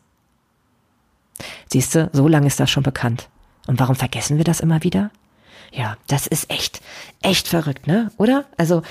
Siehst 1.71 1.95
du, 1.95 2.11
so 2.13 2.29
lange 2.29 2.47
ist 2.47 2.61
das 2.61 2.71
schon 2.71 2.83
bekannt. 2.83 3.29
Und 3.67 3.81
warum 3.81 3.97
vergessen 3.97 4.39
wir 4.39 4.45
das 4.45 4.61
immer 4.61 4.83
wieder? 4.83 5.11
Ja, 5.73 5.97
das 6.07 6.27
ist 6.27 6.51
echt, 6.51 6.83
echt 7.23 7.49
verrückt, 7.49 7.87
ne? 7.87 8.11
Oder? 8.19 8.45
Also, 8.57 8.83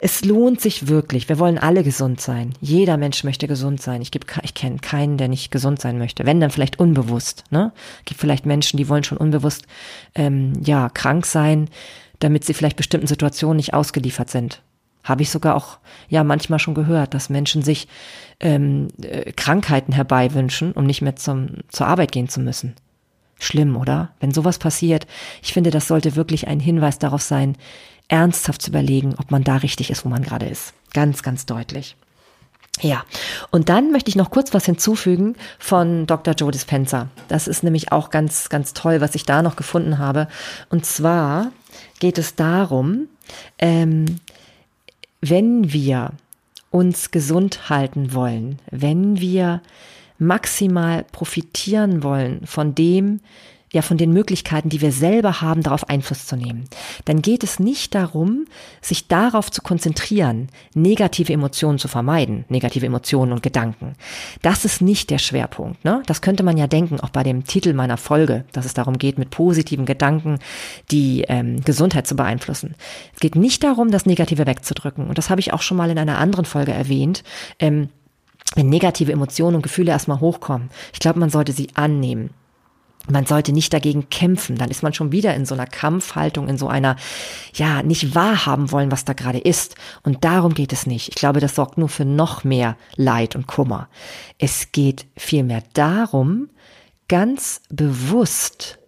es 0.00 0.24
lohnt 0.24 0.60
sich 0.60 0.86
wirklich. 0.86 1.28
Wir 1.28 1.38
wollen 1.38 1.58
alle 1.58 1.82
gesund 1.82 2.20
sein. 2.20 2.54
Jeder 2.60 2.96
Mensch 2.96 3.24
möchte 3.24 3.48
gesund 3.48 3.82
sein. 3.82 4.00
Ich, 4.00 4.10
ich 4.42 4.54
kenne 4.54 4.78
keinen, 4.78 5.18
der 5.18 5.28
nicht 5.28 5.50
gesund 5.50 5.80
sein 5.80 5.98
möchte. 5.98 6.24
Wenn, 6.24 6.40
dann 6.40 6.50
vielleicht 6.50 6.78
unbewusst. 6.78 7.44
Ne? 7.50 7.72
Es 7.98 8.04
gibt 8.04 8.20
vielleicht 8.20 8.46
Menschen, 8.46 8.76
die 8.76 8.88
wollen 8.88 9.02
schon 9.02 9.18
unbewusst 9.18 9.66
ähm, 10.14 10.52
ja 10.64 10.88
krank 10.88 11.26
sein, 11.26 11.68
damit 12.20 12.44
sie 12.44 12.54
vielleicht 12.54 12.76
bestimmten 12.76 13.08
Situationen 13.08 13.56
nicht 13.56 13.74
ausgeliefert 13.74 14.30
sind. 14.30 14.62
Habe 15.04 15.22
ich 15.22 15.30
sogar 15.30 15.54
auch 15.54 15.78
ja 16.08 16.24
manchmal 16.24 16.58
schon 16.58 16.74
gehört, 16.74 17.14
dass 17.14 17.30
Menschen 17.30 17.62
sich 17.62 17.88
ähm, 18.40 18.88
äh, 19.02 19.32
Krankheiten 19.32 19.92
herbeiwünschen, 19.92 20.72
um 20.72 20.84
nicht 20.84 21.02
mehr 21.02 21.16
zum, 21.16 21.48
zur 21.68 21.86
Arbeit 21.86 22.12
gehen 22.12 22.28
zu 22.28 22.40
müssen. 22.40 22.74
Schlimm, 23.40 23.76
oder? 23.76 24.10
Wenn 24.20 24.32
sowas 24.32 24.58
passiert, 24.58 25.06
ich 25.42 25.52
finde, 25.52 25.70
das 25.70 25.86
sollte 25.86 26.16
wirklich 26.16 26.48
ein 26.48 26.60
Hinweis 26.60 26.98
darauf 26.98 27.22
sein, 27.22 27.56
ernsthaft 28.08 28.62
zu 28.62 28.70
überlegen, 28.70 29.14
ob 29.18 29.30
man 29.30 29.44
da 29.44 29.56
richtig 29.56 29.90
ist, 29.90 30.04
wo 30.04 30.08
man 30.08 30.22
gerade 30.22 30.46
ist. 30.46 30.74
Ganz, 30.92 31.22
ganz 31.22 31.46
deutlich. 31.46 31.96
Ja, 32.80 33.04
und 33.50 33.68
dann 33.68 33.90
möchte 33.90 34.08
ich 34.08 34.16
noch 34.16 34.30
kurz 34.30 34.54
was 34.54 34.64
hinzufügen 34.64 35.36
von 35.58 36.06
Dr. 36.06 36.34
Joe 36.34 36.52
Dispenza. 36.52 37.08
Das 37.26 37.48
ist 37.48 37.64
nämlich 37.64 37.92
auch 37.92 38.10
ganz, 38.10 38.48
ganz 38.48 38.72
toll, 38.72 39.00
was 39.00 39.14
ich 39.14 39.24
da 39.24 39.42
noch 39.42 39.56
gefunden 39.56 39.98
habe. 39.98 40.28
Und 40.68 40.86
zwar 40.86 41.50
geht 41.98 42.18
es 42.18 42.36
darum, 42.36 43.08
ähm, 43.58 44.20
wenn 45.20 45.72
wir 45.72 46.12
uns 46.70 47.10
gesund 47.10 47.70
halten 47.70 48.12
wollen, 48.12 48.58
wenn 48.70 49.20
wir 49.20 49.62
maximal 50.18 51.04
profitieren 51.12 52.02
wollen 52.02 52.46
von 52.46 52.74
dem, 52.74 53.20
ja 53.72 53.82
von 53.82 53.98
den 53.98 54.12
Möglichkeiten, 54.12 54.68
die 54.68 54.80
wir 54.80 54.92
selber 54.92 55.40
haben, 55.40 55.62
darauf 55.62 55.88
Einfluss 55.88 56.26
zu 56.26 56.36
nehmen. 56.36 56.64
Dann 57.04 57.22
geht 57.22 57.44
es 57.44 57.58
nicht 57.58 57.94
darum, 57.94 58.46
sich 58.80 59.08
darauf 59.08 59.50
zu 59.50 59.62
konzentrieren, 59.62 60.48
negative 60.74 61.32
Emotionen 61.32 61.78
zu 61.78 61.88
vermeiden, 61.88 62.44
negative 62.48 62.86
Emotionen 62.86 63.32
und 63.32 63.42
Gedanken. 63.42 63.94
Das 64.42 64.64
ist 64.64 64.80
nicht 64.80 65.10
der 65.10 65.18
Schwerpunkt. 65.18 65.84
Ne? 65.84 66.02
Das 66.06 66.22
könnte 66.22 66.42
man 66.42 66.56
ja 66.56 66.66
denken, 66.66 67.00
auch 67.00 67.10
bei 67.10 67.22
dem 67.22 67.44
Titel 67.44 67.74
meiner 67.74 67.96
Folge, 67.96 68.44
dass 68.52 68.64
es 68.64 68.74
darum 68.74 68.98
geht, 68.98 69.18
mit 69.18 69.30
positiven 69.30 69.86
Gedanken 69.86 70.38
die 70.90 71.24
ähm, 71.28 71.60
Gesundheit 71.62 72.06
zu 72.06 72.16
beeinflussen. 72.16 72.74
Es 73.14 73.20
geht 73.20 73.36
nicht 73.36 73.62
darum, 73.64 73.90
das 73.90 74.06
Negative 74.06 74.46
wegzudrücken. 74.46 75.06
Und 75.06 75.18
das 75.18 75.30
habe 75.30 75.40
ich 75.40 75.52
auch 75.52 75.62
schon 75.62 75.76
mal 75.76 75.90
in 75.90 75.98
einer 75.98 76.18
anderen 76.18 76.44
Folge 76.44 76.72
erwähnt. 76.72 77.22
Ähm, 77.58 77.90
wenn 78.54 78.70
negative 78.70 79.12
Emotionen 79.12 79.56
und 79.56 79.62
Gefühle 79.62 79.90
erstmal 79.90 80.20
hochkommen. 80.20 80.70
Ich 80.94 81.00
glaube, 81.00 81.20
man 81.20 81.28
sollte 81.28 81.52
sie 81.52 81.68
annehmen 81.74 82.30
man 83.10 83.26
sollte 83.26 83.52
nicht 83.52 83.72
dagegen 83.72 84.10
kämpfen, 84.10 84.56
dann 84.56 84.70
ist 84.70 84.82
man 84.82 84.94
schon 84.94 85.12
wieder 85.12 85.34
in 85.34 85.46
so 85.46 85.54
einer 85.54 85.66
Kampfhaltung, 85.66 86.48
in 86.48 86.58
so 86.58 86.68
einer, 86.68 86.96
ja, 87.54 87.82
nicht 87.82 88.14
wahrhaben 88.14 88.72
wollen, 88.72 88.90
was 88.90 89.04
da 89.04 89.12
gerade 89.12 89.38
ist. 89.38 89.74
Und 90.02 90.24
darum 90.24 90.54
geht 90.54 90.72
es 90.72 90.86
nicht. 90.86 91.08
Ich 91.08 91.14
glaube, 91.14 91.40
das 91.40 91.54
sorgt 91.54 91.78
nur 91.78 91.88
für 91.88 92.04
noch 92.04 92.44
mehr 92.44 92.76
Leid 92.96 93.36
und 93.36 93.46
Kummer. 93.46 93.88
Es 94.38 94.72
geht 94.72 95.06
vielmehr 95.16 95.62
darum, 95.72 96.48
ganz 97.08 97.62
bewusst 97.70 98.78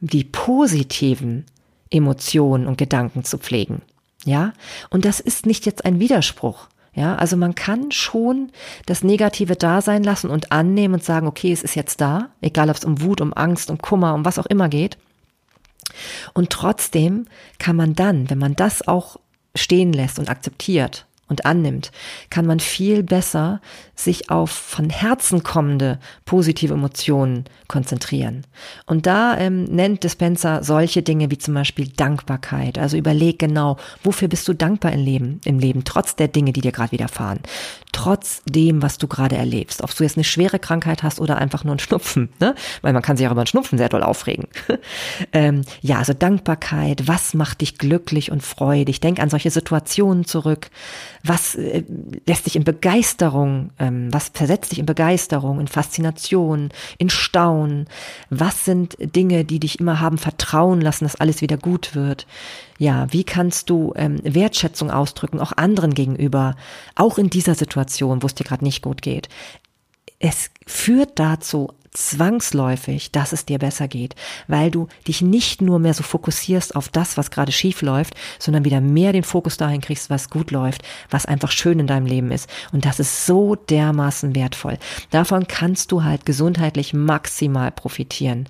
die 0.00 0.24
positiven 0.24 1.46
Emotionen 1.90 2.66
und 2.66 2.78
Gedanken 2.78 3.24
zu 3.24 3.38
pflegen. 3.38 3.82
Ja? 4.24 4.52
Und 4.90 5.04
das 5.04 5.20
ist 5.20 5.46
nicht 5.46 5.66
jetzt 5.66 5.84
ein 5.84 6.00
Widerspruch. 6.00 6.68
Ja, 6.98 7.14
also 7.14 7.36
man 7.36 7.54
kann 7.54 7.92
schon 7.92 8.50
das 8.86 9.04
Negative 9.04 9.54
da 9.54 9.82
sein 9.82 10.02
lassen 10.02 10.30
und 10.30 10.50
annehmen 10.50 10.94
und 10.94 11.04
sagen, 11.04 11.28
okay, 11.28 11.52
es 11.52 11.62
ist 11.62 11.76
jetzt 11.76 12.00
da, 12.00 12.30
egal 12.40 12.70
ob 12.70 12.76
es 12.76 12.84
um 12.84 13.00
Wut, 13.00 13.20
um 13.20 13.32
Angst, 13.32 13.70
um 13.70 13.78
Kummer, 13.78 14.14
um 14.14 14.24
was 14.24 14.36
auch 14.36 14.46
immer 14.46 14.68
geht. 14.68 14.98
Und 16.34 16.50
trotzdem 16.50 17.26
kann 17.60 17.76
man 17.76 17.94
dann, 17.94 18.28
wenn 18.30 18.38
man 18.38 18.56
das 18.56 18.88
auch 18.88 19.20
stehen 19.54 19.92
lässt 19.92 20.18
und 20.18 20.28
akzeptiert 20.28 21.06
und 21.28 21.46
annimmt, 21.46 21.92
kann 22.30 22.46
man 22.46 22.58
viel 22.58 23.04
besser 23.04 23.60
sich 23.98 24.30
auf 24.30 24.50
von 24.50 24.90
Herzen 24.90 25.42
kommende 25.42 25.98
positive 26.24 26.74
Emotionen 26.74 27.44
konzentrieren. 27.66 28.46
Und 28.86 29.06
da 29.06 29.36
ähm, 29.36 29.64
nennt 29.64 30.04
Dispenser 30.04 30.62
solche 30.62 31.02
Dinge 31.02 31.30
wie 31.30 31.38
zum 31.38 31.54
Beispiel 31.54 31.88
Dankbarkeit. 31.88 32.78
Also 32.78 32.96
überleg 32.96 33.38
genau, 33.38 33.76
wofür 34.04 34.28
bist 34.28 34.46
du 34.46 34.54
dankbar 34.54 34.92
im 34.92 35.04
Leben, 35.04 35.40
im 35.44 35.58
Leben, 35.58 35.84
trotz 35.84 36.14
der 36.14 36.28
Dinge, 36.28 36.52
die 36.52 36.60
dir 36.60 36.72
gerade 36.72 36.92
widerfahren, 36.92 37.40
trotz 37.92 38.42
dem, 38.44 38.82
was 38.82 38.98
du 38.98 39.08
gerade 39.08 39.36
erlebst. 39.36 39.82
Ob 39.82 39.94
du 39.94 40.04
jetzt 40.04 40.16
eine 40.16 40.24
schwere 40.24 40.58
Krankheit 40.60 41.02
hast 41.02 41.20
oder 41.20 41.38
einfach 41.38 41.64
nur 41.64 41.72
einen 41.72 41.80
Schnupfen, 41.80 42.28
ne? 42.40 42.54
Weil 42.82 42.92
man 42.92 43.02
kann 43.02 43.16
sich 43.16 43.26
auch 43.26 43.32
über 43.32 43.40
einen 43.40 43.48
Schnupfen 43.48 43.78
sehr 43.78 43.88
doll 43.88 44.02
aufregen. 44.02 44.46
ähm, 45.32 45.62
ja, 45.80 45.98
also 45.98 46.12
Dankbarkeit, 46.12 47.08
was 47.08 47.34
macht 47.34 47.60
dich 47.62 47.78
glücklich 47.78 48.30
und 48.30 48.42
freudig? 48.42 49.00
Denk 49.00 49.18
an 49.18 49.30
solche 49.30 49.50
Situationen 49.50 50.24
zurück. 50.24 50.68
Was 51.24 51.56
äh, 51.56 51.82
lässt 52.26 52.46
dich 52.46 52.54
in 52.54 52.64
Begeisterung, 52.64 53.70
ähm, 53.78 53.87
was 54.10 54.30
versetzt 54.32 54.72
dich 54.72 54.78
in 54.78 54.86
Begeisterung, 54.86 55.60
in 55.60 55.68
Faszination, 55.68 56.70
in 56.98 57.10
Staunen? 57.10 57.86
Was 58.30 58.64
sind 58.64 58.96
Dinge, 59.00 59.44
die 59.44 59.60
dich 59.60 59.80
immer 59.80 60.00
haben 60.00 60.18
vertrauen 60.18 60.80
lassen, 60.80 61.04
dass 61.04 61.16
alles 61.16 61.40
wieder 61.40 61.56
gut 61.56 61.94
wird? 61.94 62.26
Ja, 62.78 63.12
wie 63.12 63.24
kannst 63.24 63.70
du 63.70 63.92
ähm, 63.96 64.20
Wertschätzung 64.22 64.90
ausdrücken, 64.90 65.40
auch 65.40 65.52
anderen 65.52 65.94
gegenüber, 65.94 66.56
auch 66.94 67.18
in 67.18 67.30
dieser 67.30 67.54
Situation, 67.54 68.22
wo 68.22 68.26
es 68.26 68.34
dir 68.34 68.44
gerade 68.44 68.64
nicht 68.64 68.82
gut 68.82 69.02
geht? 69.02 69.28
Es 70.20 70.50
führt 70.66 71.18
dazu, 71.18 71.72
zwangsläufig, 71.98 73.10
dass 73.10 73.32
es 73.32 73.44
dir 73.44 73.58
besser 73.58 73.88
geht, 73.88 74.14
weil 74.46 74.70
du 74.70 74.88
dich 75.06 75.20
nicht 75.20 75.60
nur 75.60 75.78
mehr 75.78 75.94
so 75.94 76.02
fokussierst 76.02 76.76
auf 76.76 76.88
das, 76.88 77.16
was 77.16 77.30
gerade 77.30 77.52
schief 77.52 77.82
läuft, 77.82 78.14
sondern 78.38 78.64
wieder 78.64 78.80
mehr 78.80 79.12
den 79.12 79.24
Fokus 79.24 79.56
dahin 79.56 79.80
kriegst, 79.80 80.10
was 80.10 80.30
gut 80.30 80.50
läuft, 80.50 80.82
was 81.10 81.26
einfach 81.26 81.50
schön 81.50 81.80
in 81.80 81.86
deinem 81.86 82.06
Leben 82.06 82.30
ist. 82.30 82.48
Und 82.72 82.84
das 82.84 83.00
ist 83.00 83.26
so 83.26 83.56
dermaßen 83.56 84.34
wertvoll. 84.34 84.78
Davon 85.10 85.46
kannst 85.48 85.92
du 85.92 86.04
halt 86.04 86.24
gesundheitlich 86.24 86.94
maximal 86.94 87.70
profitieren. 87.70 88.48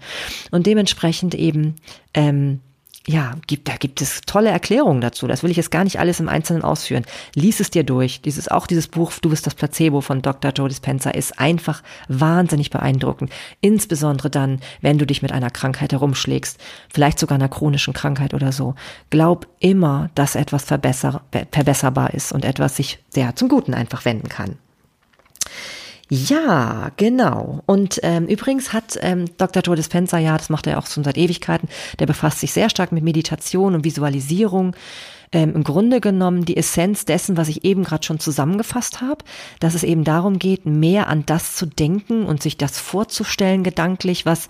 Und 0.51 0.67
dementsprechend 0.67 1.35
eben 1.35 1.77
ähm, 2.15 2.61
ja, 3.09 3.37
gibt, 3.47 3.69
da 3.69 3.77
gibt 3.77 4.03
es 4.03 4.21
tolle 4.27 4.51
Erklärungen 4.51 5.01
dazu. 5.01 5.27
Das 5.27 5.43
will 5.43 5.51
ich 5.51 5.57
jetzt 5.57 5.71
gar 5.71 5.83
nicht 5.83 5.99
alles 5.99 6.21
im 6.21 6.29
Einzelnen 6.29 6.63
ausführen. 6.63 7.07
Lies 7.35 7.59
es 7.59 7.71
dir 7.71 7.83
durch. 7.83 8.21
Dieses, 8.21 8.49
auch 8.49 8.67
dieses 8.67 8.87
Buch 8.87 9.13
Du 9.23 9.31
bist 9.31 9.47
das 9.47 9.55
Placebo 9.55 10.03
von 10.03 10.21
Dr. 10.21 10.53
Joe 10.53 10.69
Dispenza 10.69 11.09
ist 11.09 11.41
einfach 11.41 11.83
wahnsinnig 12.09 12.69
beeindruckend. 12.69 13.33
Insbesondere 13.63 14.29
dann, 14.29 14.61
wenn 14.83 14.99
du 14.99 15.07
dich 15.07 15.23
mit 15.23 15.33
einer 15.33 15.49
Krankheit 15.49 15.93
herumschlägst. 15.93 16.61
Vielleicht 16.93 17.19
sogar 17.19 17.37
einer 17.37 17.49
chronischen 17.49 17.95
Krankheit 17.95 18.35
oder 18.35 18.53
so. 18.53 18.75
Glaub 19.09 19.47
immer, 19.59 20.11
dass 20.15 20.35
etwas 20.35 20.65
verbesser, 20.65 21.23
verbesserbar 21.51 22.13
ist 22.13 22.31
und 22.31 22.45
etwas 22.45 22.77
sich 22.77 22.99
sehr 23.09 23.35
zum 23.37 23.49
Guten 23.49 23.73
einfach 23.73 24.05
wenden 24.05 24.29
kann. 24.29 24.59
Ja, 26.11 26.91
genau. 26.97 27.61
Und 27.67 28.01
ähm, 28.03 28.27
übrigens 28.27 28.73
hat 28.73 28.99
ähm, 29.03 29.27
Dr. 29.37 29.63
Joe 29.63 29.77
Dispenza, 29.77 30.19
ja, 30.19 30.39
das 30.39 30.49
macht 30.49 30.67
er 30.67 30.79
auch 30.79 30.87
schon 30.87 31.05
seit 31.05 31.19
Ewigkeiten, 31.19 31.69
der 31.99 32.07
befasst 32.07 32.41
sich 32.41 32.53
sehr 32.53 32.71
stark 32.71 32.93
mit 32.93 33.05
Meditation 33.05 33.75
und 33.75 33.85
Visualisierung 33.85 34.75
ähm, 35.33 35.55
im 35.55 35.65
Grunde 35.65 36.01
genommen 36.01 36.45
die 36.45 36.57
Essenz 36.57 37.05
dessen, 37.05 37.37
was 37.37 37.49
ich 37.49 37.65
eben 37.65 37.85
gerade 37.85 38.05
schon 38.05 38.21
zusammengefasst 38.21 39.01
habe, 39.01 39.25
dass 39.61 39.75
es 39.75 39.83
eben 39.83 40.05
darum 40.05 40.39
geht, 40.39 40.67
mehr 40.67 41.09
an 41.09 41.25
das 41.27 41.55
zu 41.55 41.67
denken 41.67 42.25
und 42.25 42.43
sich 42.43 42.57
das 42.57 42.79
vorzustellen 42.79 43.65
gedanklich, 43.65 44.27
was, 44.27 44.49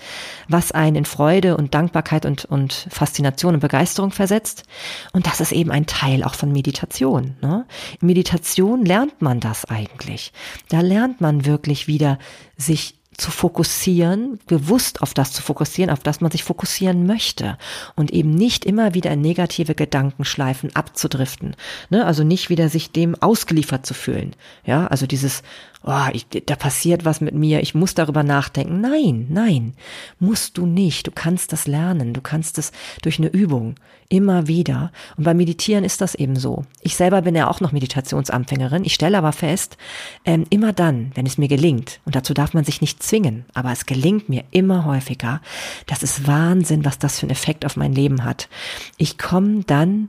was 0.48 0.72
einen 0.72 0.96
in 0.96 1.04
Freude 1.04 1.56
und 1.56 1.74
Dankbarkeit 1.74 2.26
und, 2.26 2.44
und 2.44 2.88
Faszination 2.90 3.54
und 3.54 3.60
Begeisterung 3.60 4.10
versetzt. 4.10 4.64
Und 5.12 5.26
das 5.26 5.40
ist 5.40 5.52
eben 5.52 5.70
ein 5.70 5.86
Teil 5.86 6.22
auch 6.22 6.34
von 6.34 6.52
Meditation. 6.52 7.36
Ne? 7.40 7.66
In 8.00 8.06
Meditation 8.06 8.84
lernt 8.84 9.22
man 9.22 9.40
das 9.40 9.64
eigentlich. 9.64 10.32
Da 10.68 10.80
lernt 10.80 11.20
man 11.20 11.46
wirklich 11.46 11.86
wieder 11.86 12.18
sich 12.56 12.97
zu 13.18 13.32
fokussieren, 13.32 14.38
bewusst 14.46 15.02
auf 15.02 15.12
das 15.12 15.32
zu 15.32 15.42
fokussieren, 15.42 15.90
auf 15.90 16.00
das 16.00 16.20
man 16.20 16.30
sich 16.30 16.44
fokussieren 16.44 17.04
möchte 17.04 17.58
und 17.96 18.12
eben 18.12 18.30
nicht 18.30 18.64
immer 18.64 18.94
wieder 18.94 19.10
in 19.10 19.20
negative 19.20 19.74
Gedankenschleifen 19.74 20.74
abzudriften. 20.74 21.56
Ne? 21.90 22.06
Also 22.06 22.22
nicht 22.22 22.48
wieder 22.48 22.68
sich 22.68 22.92
dem 22.92 23.20
ausgeliefert 23.20 23.84
zu 23.84 23.92
fühlen. 23.92 24.34
Ja, 24.64 24.86
also 24.86 25.06
dieses, 25.06 25.42
oh, 25.84 26.08
ich, 26.12 26.26
da 26.28 26.56
passiert 26.56 27.04
was 27.04 27.20
mit 27.20 27.34
mir, 27.34 27.60
ich 27.60 27.74
muss 27.74 27.94
darüber 27.94 28.22
nachdenken. 28.22 28.80
Nein, 28.80 29.26
nein, 29.30 29.74
musst 30.18 30.58
du 30.58 30.66
nicht. 30.66 31.06
Du 31.06 31.10
kannst 31.10 31.52
das 31.52 31.66
lernen, 31.66 32.12
du 32.12 32.20
kannst 32.20 32.58
es 32.58 32.72
durch 33.02 33.18
eine 33.18 33.28
Übung 33.28 33.76
immer 34.08 34.48
wieder. 34.48 34.90
Und 35.16 35.24
beim 35.24 35.36
Meditieren 35.36 35.84
ist 35.84 36.00
das 36.00 36.14
eben 36.14 36.36
so. 36.36 36.64
Ich 36.80 36.96
selber 36.96 37.22
bin 37.22 37.34
ja 37.34 37.48
auch 37.48 37.60
noch 37.60 37.72
Meditationsanfängerin. 37.72 38.84
Ich 38.84 38.94
stelle 38.94 39.18
aber 39.18 39.32
fest, 39.32 39.76
ähm, 40.24 40.44
immer 40.50 40.72
dann, 40.72 41.12
wenn 41.14 41.26
es 41.26 41.38
mir 41.38 41.48
gelingt, 41.48 42.00
und 42.04 42.16
dazu 42.16 42.34
darf 42.34 42.54
man 42.54 42.64
sich 42.64 42.80
nicht 42.80 43.02
zwingen, 43.02 43.44
aber 43.54 43.70
es 43.70 43.86
gelingt 43.86 44.28
mir 44.28 44.44
immer 44.50 44.84
häufiger, 44.84 45.40
das 45.86 46.02
ist 46.02 46.26
Wahnsinn, 46.26 46.84
was 46.84 46.98
das 46.98 47.18
für 47.18 47.24
einen 47.24 47.32
Effekt 47.32 47.64
auf 47.64 47.76
mein 47.76 47.92
Leben 47.92 48.24
hat. 48.24 48.48
Ich 48.96 49.18
komme 49.18 49.64
dann 49.64 50.08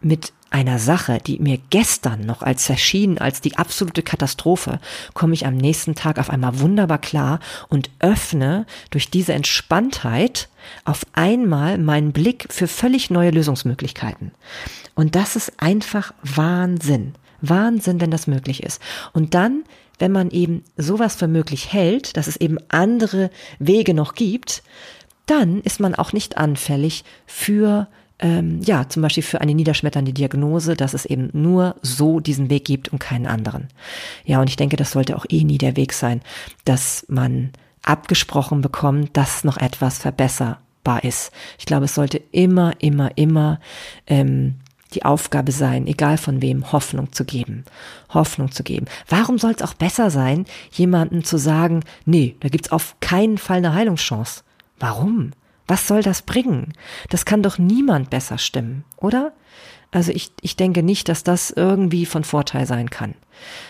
mit 0.00 0.32
einer 0.50 0.78
Sache, 0.78 1.18
die 1.24 1.38
mir 1.38 1.58
gestern 1.70 2.22
noch 2.22 2.42
als 2.42 2.68
erschienen 2.68 3.18
als 3.18 3.40
die 3.40 3.56
absolute 3.56 4.02
Katastrophe, 4.02 4.80
komme 5.14 5.34
ich 5.34 5.46
am 5.46 5.56
nächsten 5.56 5.94
Tag 5.94 6.18
auf 6.18 6.30
einmal 6.30 6.60
wunderbar 6.60 6.98
klar 6.98 7.40
und 7.68 7.90
öffne 7.98 8.66
durch 8.90 9.10
diese 9.10 9.34
Entspanntheit 9.34 10.48
auf 10.84 11.06
einmal 11.12 11.78
meinen 11.78 12.12
Blick 12.12 12.46
für 12.50 12.68
völlig 12.68 13.10
neue 13.10 13.30
Lösungsmöglichkeiten. 13.30 14.32
Und 14.94 15.14
das 15.14 15.36
ist 15.36 15.52
einfach 15.58 16.12
Wahnsinn. 16.22 17.14
Wahnsinn, 17.40 18.00
wenn 18.00 18.10
das 18.10 18.26
möglich 18.26 18.62
ist. 18.62 18.82
Und 19.12 19.34
dann, 19.34 19.64
wenn 19.98 20.12
man 20.12 20.30
eben 20.30 20.64
sowas 20.76 21.14
für 21.14 21.28
möglich 21.28 21.72
hält, 21.72 22.16
dass 22.16 22.26
es 22.26 22.36
eben 22.36 22.58
andere 22.68 23.30
Wege 23.58 23.94
noch 23.94 24.14
gibt, 24.14 24.62
dann 25.26 25.60
ist 25.60 25.78
man 25.78 25.94
auch 25.94 26.12
nicht 26.12 26.38
anfällig 26.38 27.04
für 27.26 27.86
ähm, 28.20 28.60
ja, 28.62 28.88
zum 28.88 29.02
Beispiel 29.02 29.22
für 29.22 29.40
eine 29.40 29.54
niederschmetternde 29.54 30.12
Diagnose, 30.12 30.74
dass 30.74 30.94
es 30.94 31.04
eben 31.04 31.30
nur 31.32 31.76
so 31.82 32.20
diesen 32.20 32.50
Weg 32.50 32.64
gibt 32.64 32.88
und 32.88 32.98
keinen 32.98 33.26
anderen. 33.26 33.68
Ja, 34.24 34.40
und 34.40 34.48
ich 34.48 34.56
denke, 34.56 34.76
das 34.76 34.90
sollte 34.90 35.16
auch 35.16 35.26
eh 35.28 35.44
nie 35.44 35.58
der 35.58 35.76
Weg 35.76 35.92
sein, 35.92 36.22
dass 36.64 37.06
man 37.08 37.52
abgesprochen 37.82 38.60
bekommt, 38.60 39.16
dass 39.16 39.44
noch 39.44 39.56
etwas 39.56 39.98
verbesserbar 39.98 41.04
ist. 41.04 41.30
Ich 41.58 41.66
glaube, 41.66 41.84
es 41.84 41.94
sollte 41.94 42.20
immer, 42.32 42.72
immer, 42.80 43.16
immer 43.16 43.60
ähm, 44.06 44.56
die 44.94 45.04
Aufgabe 45.04 45.52
sein, 45.52 45.86
egal 45.86 46.18
von 46.18 46.42
wem, 46.42 46.72
Hoffnung 46.72 47.12
zu 47.12 47.24
geben. 47.24 47.64
Hoffnung 48.08 48.50
zu 48.50 48.62
geben. 48.62 48.86
Warum 49.08 49.38
soll 49.38 49.52
es 49.52 49.62
auch 49.62 49.74
besser 49.74 50.10
sein, 50.10 50.46
jemandem 50.72 51.24
zu 51.24 51.38
sagen, 51.38 51.84
nee, 52.04 52.36
da 52.40 52.48
gibt's 52.48 52.72
auf 52.72 52.96
keinen 53.00 53.38
Fall 53.38 53.58
eine 53.58 53.74
Heilungschance? 53.74 54.42
Warum? 54.78 55.32
Was 55.68 55.86
soll 55.86 56.02
das 56.02 56.22
bringen? 56.22 56.72
Das 57.10 57.24
kann 57.24 57.42
doch 57.42 57.58
niemand 57.58 58.10
besser 58.10 58.38
stimmen, 58.38 58.84
oder? 58.96 59.32
Also 59.90 60.12
ich, 60.12 60.32
ich 60.42 60.56
denke 60.56 60.82
nicht, 60.82 61.08
dass 61.08 61.24
das 61.24 61.50
irgendwie 61.50 62.04
von 62.04 62.22
Vorteil 62.22 62.66
sein 62.66 62.90
kann. 62.90 63.14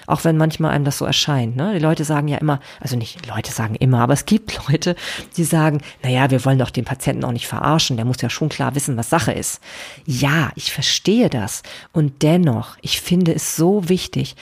Auch 0.06 0.24
wenn 0.24 0.36
manchmal 0.36 0.72
einem 0.72 0.84
das 0.84 0.98
so 0.98 1.04
erscheint. 1.04 1.54
Ne? 1.54 1.74
Die 1.74 1.78
Leute 1.78 2.02
sagen 2.04 2.26
ja 2.26 2.38
immer, 2.38 2.58
also 2.80 2.96
nicht 2.96 3.26
Leute 3.26 3.52
sagen 3.52 3.76
immer, 3.76 4.00
aber 4.00 4.14
es 4.14 4.24
gibt 4.24 4.58
Leute, 4.68 4.96
die 5.36 5.44
sagen, 5.44 5.80
naja, 6.02 6.30
wir 6.30 6.44
wollen 6.44 6.58
doch 6.58 6.70
den 6.70 6.84
Patienten 6.84 7.24
auch 7.24 7.32
nicht 7.32 7.46
verarschen, 7.46 7.96
der 7.96 8.04
muss 8.04 8.20
ja 8.20 8.30
schon 8.30 8.48
klar 8.48 8.74
wissen, 8.74 8.96
was 8.96 9.10
Sache 9.10 9.32
ist. 9.32 9.60
Ja, 10.06 10.50
ich 10.56 10.72
verstehe 10.72 11.30
das. 11.30 11.62
Und 11.92 12.22
dennoch, 12.22 12.76
ich 12.80 13.00
finde 13.00 13.34
es 13.34 13.54
so 13.54 13.88
wichtig, 13.88 14.34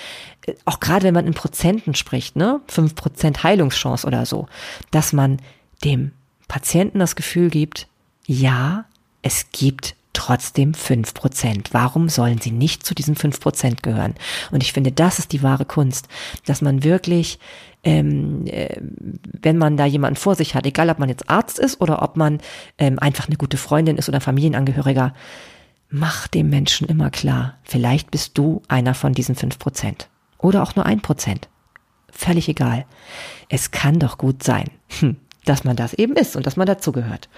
äh, 0.46 0.54
auch 0.64 0.80
gerade 0.80 1.04
wenn 1.04 1.14
man 1.14 1.26
in 1.26 1.34
Prozenten 1.34 1.94
spricht, 1.94 2.36
ne, 2.36 2.60
fünf 2.68 2.94
Prozent 2.94 3.42
Heilungschance 3.42 4.06
oder 4.06 4.24
so, 4.24 4.46
dass 4.92 5.12
man 5.12 5.42
dem 5.84 6.12
Patienten 6.48 6.98
das 6.98 7.16
Gefühl 7.16 7.50
gibt, 7.50 7.88
ja, 8.26 8.84
es 9.22 9.50
gibt 9.52 9.96
trotzdem 10.12 10.72
fünf 10.72 11.12
Prozent. 11.14 11.68
Warum 11.72 12.08
sollen 12.08 12.40
sie 12.40 12.50
nicht 12.50 12.86
zu 12.86 12.94
diesen 12.94 13.16
fünf 13.16 13.38
Prozent 13.38 13.82
gehören? 13.82 14.14
Und 14.50 14.62
ich 14.62 14.72
finde, 14.72 14.90
das 14.90 15.18
ist 15.18 15.32
die 15.32 15.42
wahre 15.42 15.66
Kunst, 15.66 16.08
dass 16.46 16.62
man 16.62 16.82
wirklich, 16.82 17.38
ähm, 17.84 18.46
äh, 18.46 18.80
wenn 18.80 19.58
man 19.58 19.76
da 19.76 19.84
jemanden 19.84 20.16
vor 20.16 20.34
sich 20.34 20.54
hat, 20.54 20.64
egal 20.64 20.88
ob 20.88 20.98
man 20.98 21.10
jetzt 21.10 21.28
Arzt 21.28 21.58
ist 21.58 21.80
oder 21.82 22.02
ob 22.02 22.16
man 22.16 22.40
ähm, 22.78 22.98
einfach 22.98 23.26
eine 23.26 23.36
gute 23.36 23.58
Freundin 23.58 23.98
ist 23.98 24.08
oder 24.08 24.22
Familienangehöriger, 24.22 25.12
mach 25.90 26.28
dem 26.28 26.48
Menschen 26.48 26.88
immer 26.88 27.10
klar, 27.10 27.58
vielleicht 27.62 28.10
bist 28.10 28.38
du 28.38 28.62
einer 28.68 28.94
von 28.94 29.12
diesen 29.12 29.34
fünf 29.34 29.58
Prozent. 29.58 30.08
Oder 30.38 30.62
auch 30.62 30.76
nur 30.76 30.86
ein 30.86 31.02
Prozent. 31.02 31.48
Völlig 32.10 32.48
egal. 32.48 32.86
Es 33.50 33.70
kann 33.70 33.98
doch 33.98 34.16
gut 34.16 34.42
sein. 34.42 34.70
Hm 35.00 35.16
dass 35.46 35.64
man 35.64 35.76
das 35.76 35.94
eben 35.94 36.14
ist 36.14 36.36
und 36.36 36.46
dass 36.46 36.56
man 36.56 36.66
dazugehört. 36.66 37.30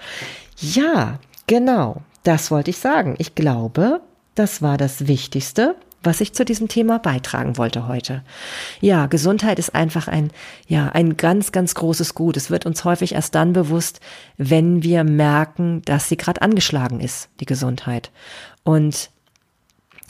Ja, 0.57 1.19
genau, 1.47 2.01
das 2.23 2.51
wollte 2.51 2.71
ich 2.71 2.77
sagen. 2.77 3.15
Ich 3.17 3.35
glaube, 3.35 4.01
das 4.35 4.61
war 4.61 4.77
das 4.77 5.07
Wichtigste, 5.07 5.75
was 6.03 6.21
ich 6.21 6.33
zu 6.33 6.45
diesem 6.45 6.67
Thema 6.67 6.97
beitragen 6.99 7.57
wollte 7.57 7.87
heute. 7.87 8.23
Ja, 8.79 9.07
Gesundheit 9.07 9.59
ist 9.59 9.75
einfach 9.75 10.07
ein, 10.07 10.31
ja, 10.67 10.89
ein 10.89 11.17
ganz, 11.17 11.51
ganz 11.51 11.75
großes 11.75 12.15
Gut. 12.15 12.37
Es 12.37 12.49
wird 12.49 12.65
uns 12.65 12.85
häufig 12.85 13.15
erst 13.15 13.35
dann 13.35 13.53
bewusst, 13.53 13.99
wenn 14.37 14.83
wir 14.83 15.03
merken, 15.03 15.81
dass 15.85 16.07
sie 16.07 16.17
gerade 16.17 16.41
angeschlagen 16.41 17.01
ist, 17.01 17.29
die 17.39 17.45
Gesundheit. 17.45 18.11
Und 18.63 19.09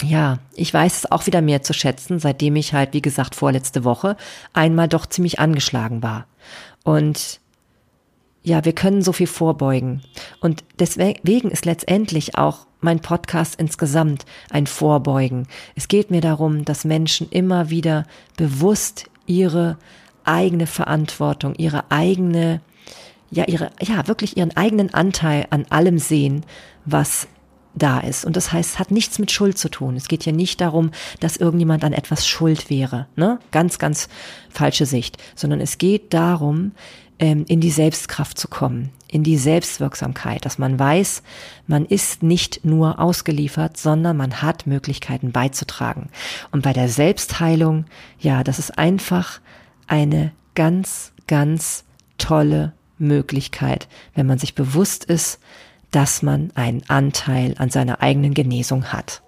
ja, 0.03 0.39
ich 0.53 0.73
weiß 0.73 0.97
es 0.97 1.11
auch 1.11 1.25
wieder 1.25 1.41
mehr 1.41 1.61
zu 1.61 1.73
schätzen, 1.73 2.19
seitdem 2.19 2.55
ich 2.55 2.73
halt, 2.73 2.93
wie 2.93 3.01
gesagt, 3.01 3.35
vorletzte 3.35 3.83
Woche 3.83 4.15
einmal 4.53 4.87
doch 4.87 5.05
ziemlich 5.05 5.39
angeschlagen 5.39 6.03
war. 6.03 6.25
Und 6.83 7.39
ja, 8.43 8.63
wir 8.65 8.73
können 8.73 9.01
so 9.01 9.11
viel 9.11 9.27
vorbeugen. 9.27 10.01
Und 10.39 10.63
deswegen 10.79 11.51
ist 11.51 11.65
letztendlich 11.65 12.37
auch 12.37 12.67
mein 12.81 13.01
Podcast 13.01 13.55
insgesamt 13.59 14.25
ein 14.49 14.67
Vorbeugen. 14.67 15.47
Es 15.75 15.87
geht 15.87 16.11
mir 16.11 16.21
darum, 16.21 16.63
dass 16.63 16.85
Menschen 16.85 17.29
immer 17.29 17.69
wieder 17.69 18.05
bewusst 18.37 19.09
ihre 19.25 19.77
eigene 20.23 20.67
Verantwortung, 20.67 21.55
ihre 21.55 21.91
eigene, 21.91 22.61
ja, 23.29 23.45
ihre, 23.45 23.71
ja, 23.81 24.07
wirklich 24.07 24.37
ihren 24.37 24.55
eigenen 24.55 24.93
Anteil 24.93 25.47
an 25.49 25.65
allem 25.69 25.99
sehen, 25.99 26.45
was 26.85 27.27
da 27.75 27.99
ist. 27.99 28.25
Und 28.25 28.35
das 28.35 28.51
heißt, 28.51 28.71
es 28.71 28.79
hat 28.79 28.91
nichts 28.91 29.19
mit 29.19 29.31
Schuld 29.31 29.57
zu 29.57 29.69
tun. 29.69 29.95
Es 29.95 30.07
geht 30.07 30.25
ja 30.25 30.31
nicht 30.31 30.61
darum, 30.61 30.91
dass 31.19 31.37
irgendjemand 31.37 31.83
an 31.83 31.93
etwas 31.93 32.27
schuld 32.27 32.69
wäre. 32.69 33.07
Ne? 33.15 33.39
Ganz, 33.51 33.79
ganz 33.79 34.09
falsche 34.49 34.85
Sicht. 34.85 35.17
Sondern 35.35 35.61
es 35.61 35.77
geht 35.77 36.13
darum, 36.13 36.71
ähm, 37.20 37.45
in 37.47 37.59
die 37.59 37.72
Selbstkraft 37.72 38.38
zu 38.38 38.47
kommen, 38.47 38.91
in 39.07 39.24
die 39.24 39.38
Selbstwirksamkeit, 39.38 40.45
dass 40.45 40.57
man 40.57 40.80
weiß, 40.80 41.22
man 41.67 41.86
ist 41.86 42.24
nicht 42.24 42.65
nur 42.65 42.99
ausgeliefert, 42.99 43.78
sondern 43.78 44.17
man 44.17 44.41
hat 44.41 44.67
Möglichkeiten 44.67 45.32
beizutragen. 45.32 46.09
Und 46.51 46.63
bei 46.63 46.74
der 46.74 46.89
Selbstheilung, 46.89 47.86
ja, 48.20 48.43
das 48.43 48.59
ist 48.59 48.78
einfach 48.78 49.41
eine 49.88 50.32
ganz, 50.55 51.11
ganz 51.28 51.84
tolle 52.17 52.74
Möglichkeit, 52.97 53.88
wenn 54.13 54.28
man 54.28 54.39
sich 54.39 54.55
bewusst 54.55 55.05
ist, 55.05 55.39
dass 55.91 56.22
man 56.22 56.51
einen 56.55 56.84
Anteil 56.88 57.55
an 57.57 57.70
seiner 57.70 58.01
eigenen 58.01 58.34
Genesung 58.34 58.86
hat. 58.86 59.22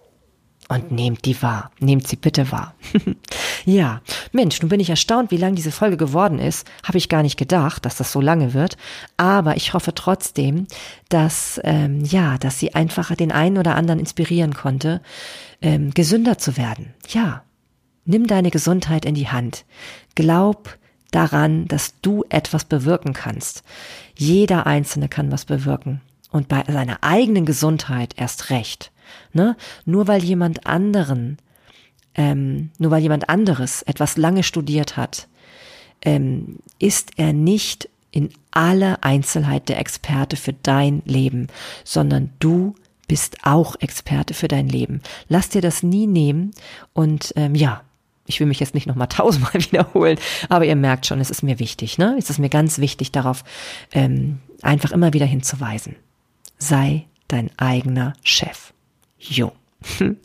Und 0.71 0.89
nehmt 0.89 1.25
die 1.25 1.41
wahr. 1.41 1.69
Nehmt 1.79 2.07
sie 2.07 2.15
bitte 2.15 2.49
wahr. 2.49 2.73
ja, 3.65 3.99
Mensch, 4.31 4.61
nun 4.61 4.69
bin 4.69 4.79
ich 4.79 4.89
erstaunt, 4.89 5.29
wie 5.29 5.35
lang 5.35 5.53
diese 5.53 5.69
Folge 5.69 5.97
geworden 5.97 6.39
ist. 6.39 6.65
Habe 6.85 6.97
ich 6.97 7.09
gar 7.09 7.23
nicht 7.23 7.35
gedacht, 7.35 7.83
dass 7.83 7.97
das 7.97 8.13
so 8.13 8.21
lange 8.21 8.53
wird. 8.53 8.77
Aber 9.17 9.57
ich 9.57 9.73
hoffe 9.73 9.93
trotzdem, 9.93 10.67
dass, 11.09 11.59
ähm, 11.65 12.05
ja, 12.05 12.37
dass 12.37 12.57
sie 12.57 12.73
einfach 12.73 13.13
den 13.17 13.33
einen 13.33 13.57
oder 13.57 13.75
anderen 13.75 13.99
inspirieren 13.99 14.53
konnte, 14.53 15.01
ähm, 15.61 15.91
gesünder 15.93 16.37
zu 16.37 16.55
werden. 16.55 16.93
Ja, 17.09 17.43
nimm 18.05 18.25
deine 18.25 18.49
Gesundheit 18.49 19.03
in 19.03 19.15
die 19.15 19.27
Hand. 19.27 19.65
Glaub 20.15 20.77
daran, 21.11 21.67
dass 21.67 21.99
du 22.01 22.23
etwas 22.29 22.63
bewirken 22.63 23.11
kannst. 23.11 23.63
Jeder 24.15 24.67
Einzelne 24.67 25.09
kann 25.09 25.33
was 25.33 25.43
bewirken. 25.43 25.99
Und 26.31 26.47
bei 26.47 26.63
seiner 26.65 27.03
eigenen 27.03 27.45
Gesundheit 27.45 28.13
erst 28.15 28.51
recht. 28.51 28.90
Ne? 29.33 29.55
Nur 29.85 30.07
weil 30.07 30.23
jemand 30.23 30.65
anderen, 30.65 31.37
ähm, 32.15 32.71
nur 32.77 32.91
weil 32.91 33.01
jemand 33.01 33.29
anderes 33.29 33.81
etwas 33.83 34.17
lange 34.17 34.43
studiert 34.43 34.97
hat, 34.97 35.27
ähm, 36.01 36.59
ist 36.79 37.11
er 37.17 37.33
nicht 37.33 37.89
in 38.11 38.29
aller 38.51 38.99
Einzelheit 39.01 39.69
der 39.69 39.79
Experte 39.79 40.35
für 40.35 40.53
dein 40.53 41.01
Leben, 41.05 41.47
sondern 41.83 42.31
du 42.39 42.75
bist 43.07 43.37
auch 43.43 43.75
Experte 43.79 44.33
für 44.33 44.47
dein 44.47 44.67
Leben. 44.67 45.01
Lass 45.27 45.49
dir 45.49 45.61
das 45.61 45.83
nie 45.83 46.07
nehmen 46.07 46.51
und 46.93 47.33
ähm, 47.35 47.55
ja, 47.55 47.83
ich 48.25 48.39
will 48.39 48.47
mich 48.47 48.59
jetzt 48.59 48.73
nicht 48.73 48.87
nochmal 48.87 49.07
tausendmal 49.09 49.53
wiederholen, 49.53 50.17
aber 50.49 50.65
ihr 50.65 50.75
merkt 50.75 51.05
schon, 51.05 51.19
es 51.19 51.29
ist 51.29 51.43
mir 51.43 51.59
wichtig, 51.59 51.97
ne? 51.97 52.15
Es 52.17 52.29
ist 52.29 52.39
mir 52.39 52.49
ganz 52.49 52.79
wichtig, 52.79 53.11
darauf 53.11 53.43
ähm, 53.91 54.39
einfach 54.61 54.91
immer 54.91 55.13
wieder 55.13 55.25
hinzuweisen. 55.25 55.95
Sei 56.57 57.05
dein 57.27 57.49
eigener 57.57 58.13
Chef. 58.23 58.73
Jo. 59.21 59.51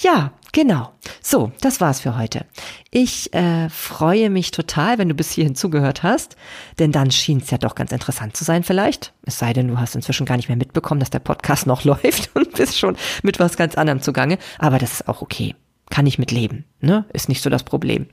Ja, 0.00 0.32
genau. 0.52 0.92
So, 1.22 1.52
das 1.60 1.80
war's 1.80 2.00
für 2.00 2.16
heute. 2.18 2.44
Ich 2.90 3.32
äh, 3.34 3.68
freue 3.68 4.30
mich 4.30 4.50
total, 4.50 4.98
wenn 4.98 5.08
du 5.08 5.14
bis 5.14 5.30
hierhin 5.30 5.54
zugehört 5.54 6.02
hast, 6.02 6.36
denn 6.78 6.92
dann 6.92 7.10
schien 7.10 7.38
es 7.38 7.50
ja 7.50 7.58
doch 7.58 7.74
ganz 7.74 7.92
interessant 7.92 8.36
zu 8.36 8.44
sein 8.44 8.64
vielleicht. 8.64 9.12
Es 9.24 9.38
sei 9.38 9.52
denn, 9.52 9.68
du 9.68 9.78
hast 9.78 9.94
inzwischen 9.94 10.26
gar 10.26 10.36
nicht 10.36 10.48
mehr 10.48 10.56
mitbekommen, 10.56 11.00
dass 11.00 11.10
der 11.10 11.20
Podcast 11.20 11.66
noch 11.66 11.84
läuft 11.84 12.30
und 12.34 12.52
bist 12.54 12.78
schon 12.78 12.96
mit 13.22 13.38
was 13.38 13.56
ganz 13.56 13.76
anderem 13.76 14.00
zugange. 14.00 14.38
Aber 14.58 14.78
das 14.78 14.92
ist 14.92 15.08
auch 15.08 15.22
okay 15.22 15.54
kann 15.92 16.06
ich 16.06 16.18
mit 16.18 16.30
leben. 16.30 16.64
Ne? 16.80 17.04
Ist 17.12 17.28
nicht 17.28 17.42
so 17.42 17.50
das 17.50 17.64
Problem. 17.64 18.06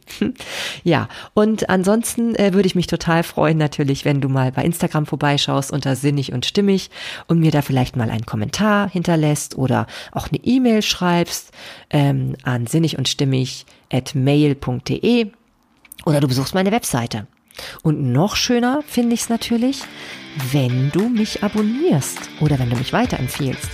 ja, 0.84 1.08
und 1.34 1.70
ansonsten 1.70 2.36
äh, 2.36 2.54
würde 2.54 2.68
ich 2.68 2.76
mich 2.76 2.88
total 2.88 3.24
freuen, 3.24 3.58
natürlich, 3.58 4.04
wenn 4.04 4.20
du 4.20 4.28
mal 4.28 4.52
bei 4.52 4.66
Instagram 4.66 5.06
vorbeischaust 5.06 5.72
unter 5.72 5.96
Sinnig 5.96 6.34
und 6.34 6.46
Stimmig 6.46 6.90
und 7.28 7.40
mir 7.40 7.52
da 7.52 7.62
vielleicht 7.62 7.96
mal 7.96 8.10
einen 8.10 8.26
Kommentar 8.26 8.90
hinterlässt 8.90 9.58
oder 9.58 9.88
auch 10.12 10.28
eine 10.28 10.44
E-Mail 10.44 10.82
schreibst 10.82 11.54
ähm, 11.90 12.36
an 12.44 12.68
sinnig 12.68 12.98
und 12.98 13.08
stimmig 13.08 13.66
at 13.90 14.14
mail.de 14.14 15.32
oder 16.06 16.20
du 16.20 16.28
besuchst 16.28 16.54
meine 16.54 16.74
Webseite. 16.74 17.28
Und 17.82 18.12
noch 18.12 18.36
schöner 18.36 18.84
finde 18.86 19.14
ich 19.14 19.22
es 19.22 19.30
natürlich, 19.30 19.84
wenn 20.52 20.92
du 20.92 21.08
mich 21.08 21.44
abonnierst 21.44 22.30
oder 22.42 22.60
wenn 22.60 22.70
du 22.70 22.76
mich 22.76 22.92
weiterempfiehlst. 22.92 23.70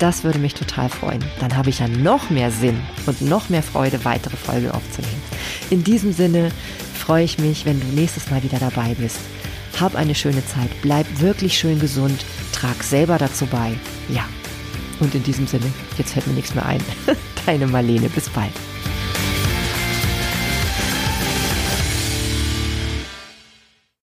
Das 0.00 0.24
würde 0.24 0.38
mich 0.38 0.54
total 0.54 0.88
freuen. 0.88 1.22
Dann 1.40 1.54
habe 1.54 1.68
ich 1.68 1.80
ja 1.80 1.86
noch 1.86 2.30
mehr 2.30 2.50
Sinn 2.50 2.80
und 3.04 3.20
noch 3.20 3.50
mehr 3.50 3.62
Freude, 3.62 4.02
weitere 4.06 4.34
Folgen 4.34 4.70
aufzunehmen. 4.70 5.22
In 5.68 5.84
diesem 5.84 6.14
Sinne 6.14 6.50
freue 6.98 7.24
ich 7.24 7.38
mich, 7.38 7.66
wenn 7.66 7.78
du 7.78 7.86
nächstes 7.88 8.30
Mal 8.30 8.42
wieder 8.42 8.58
dabei 8.58 8.94
bist. 8.94 9.18
Hab 9.78 9.94
eine 9.94 10.14
schöne 10.14 10.44
Zeit, 10.46 10.70
bleib 10.80 11.06
wirklich 11.20 11.58
schön 11.58 11.78
gesund, 11.78 12.24
trag 12.52 12.82
selber 12.82 13.18
dazu 13.18 13.44
bei. 13.44 13.72
Ja. 14.08 14.26
Und 15.00 15.14
in 15.14 15.22
diesem 15.22 15.46
Sinne, 15.46 15.66
jetzt 15.98 16.14
fällt 16.14 16.26
mir 16.26 16.34
nichts 16.34 16.54
mehr 16.54 16.64
ein. 16.64 16.80
Deine 17.46 17.66
Marlene, 17.66 18.08
bis 18.08 18.30
bald. 18.30 18.52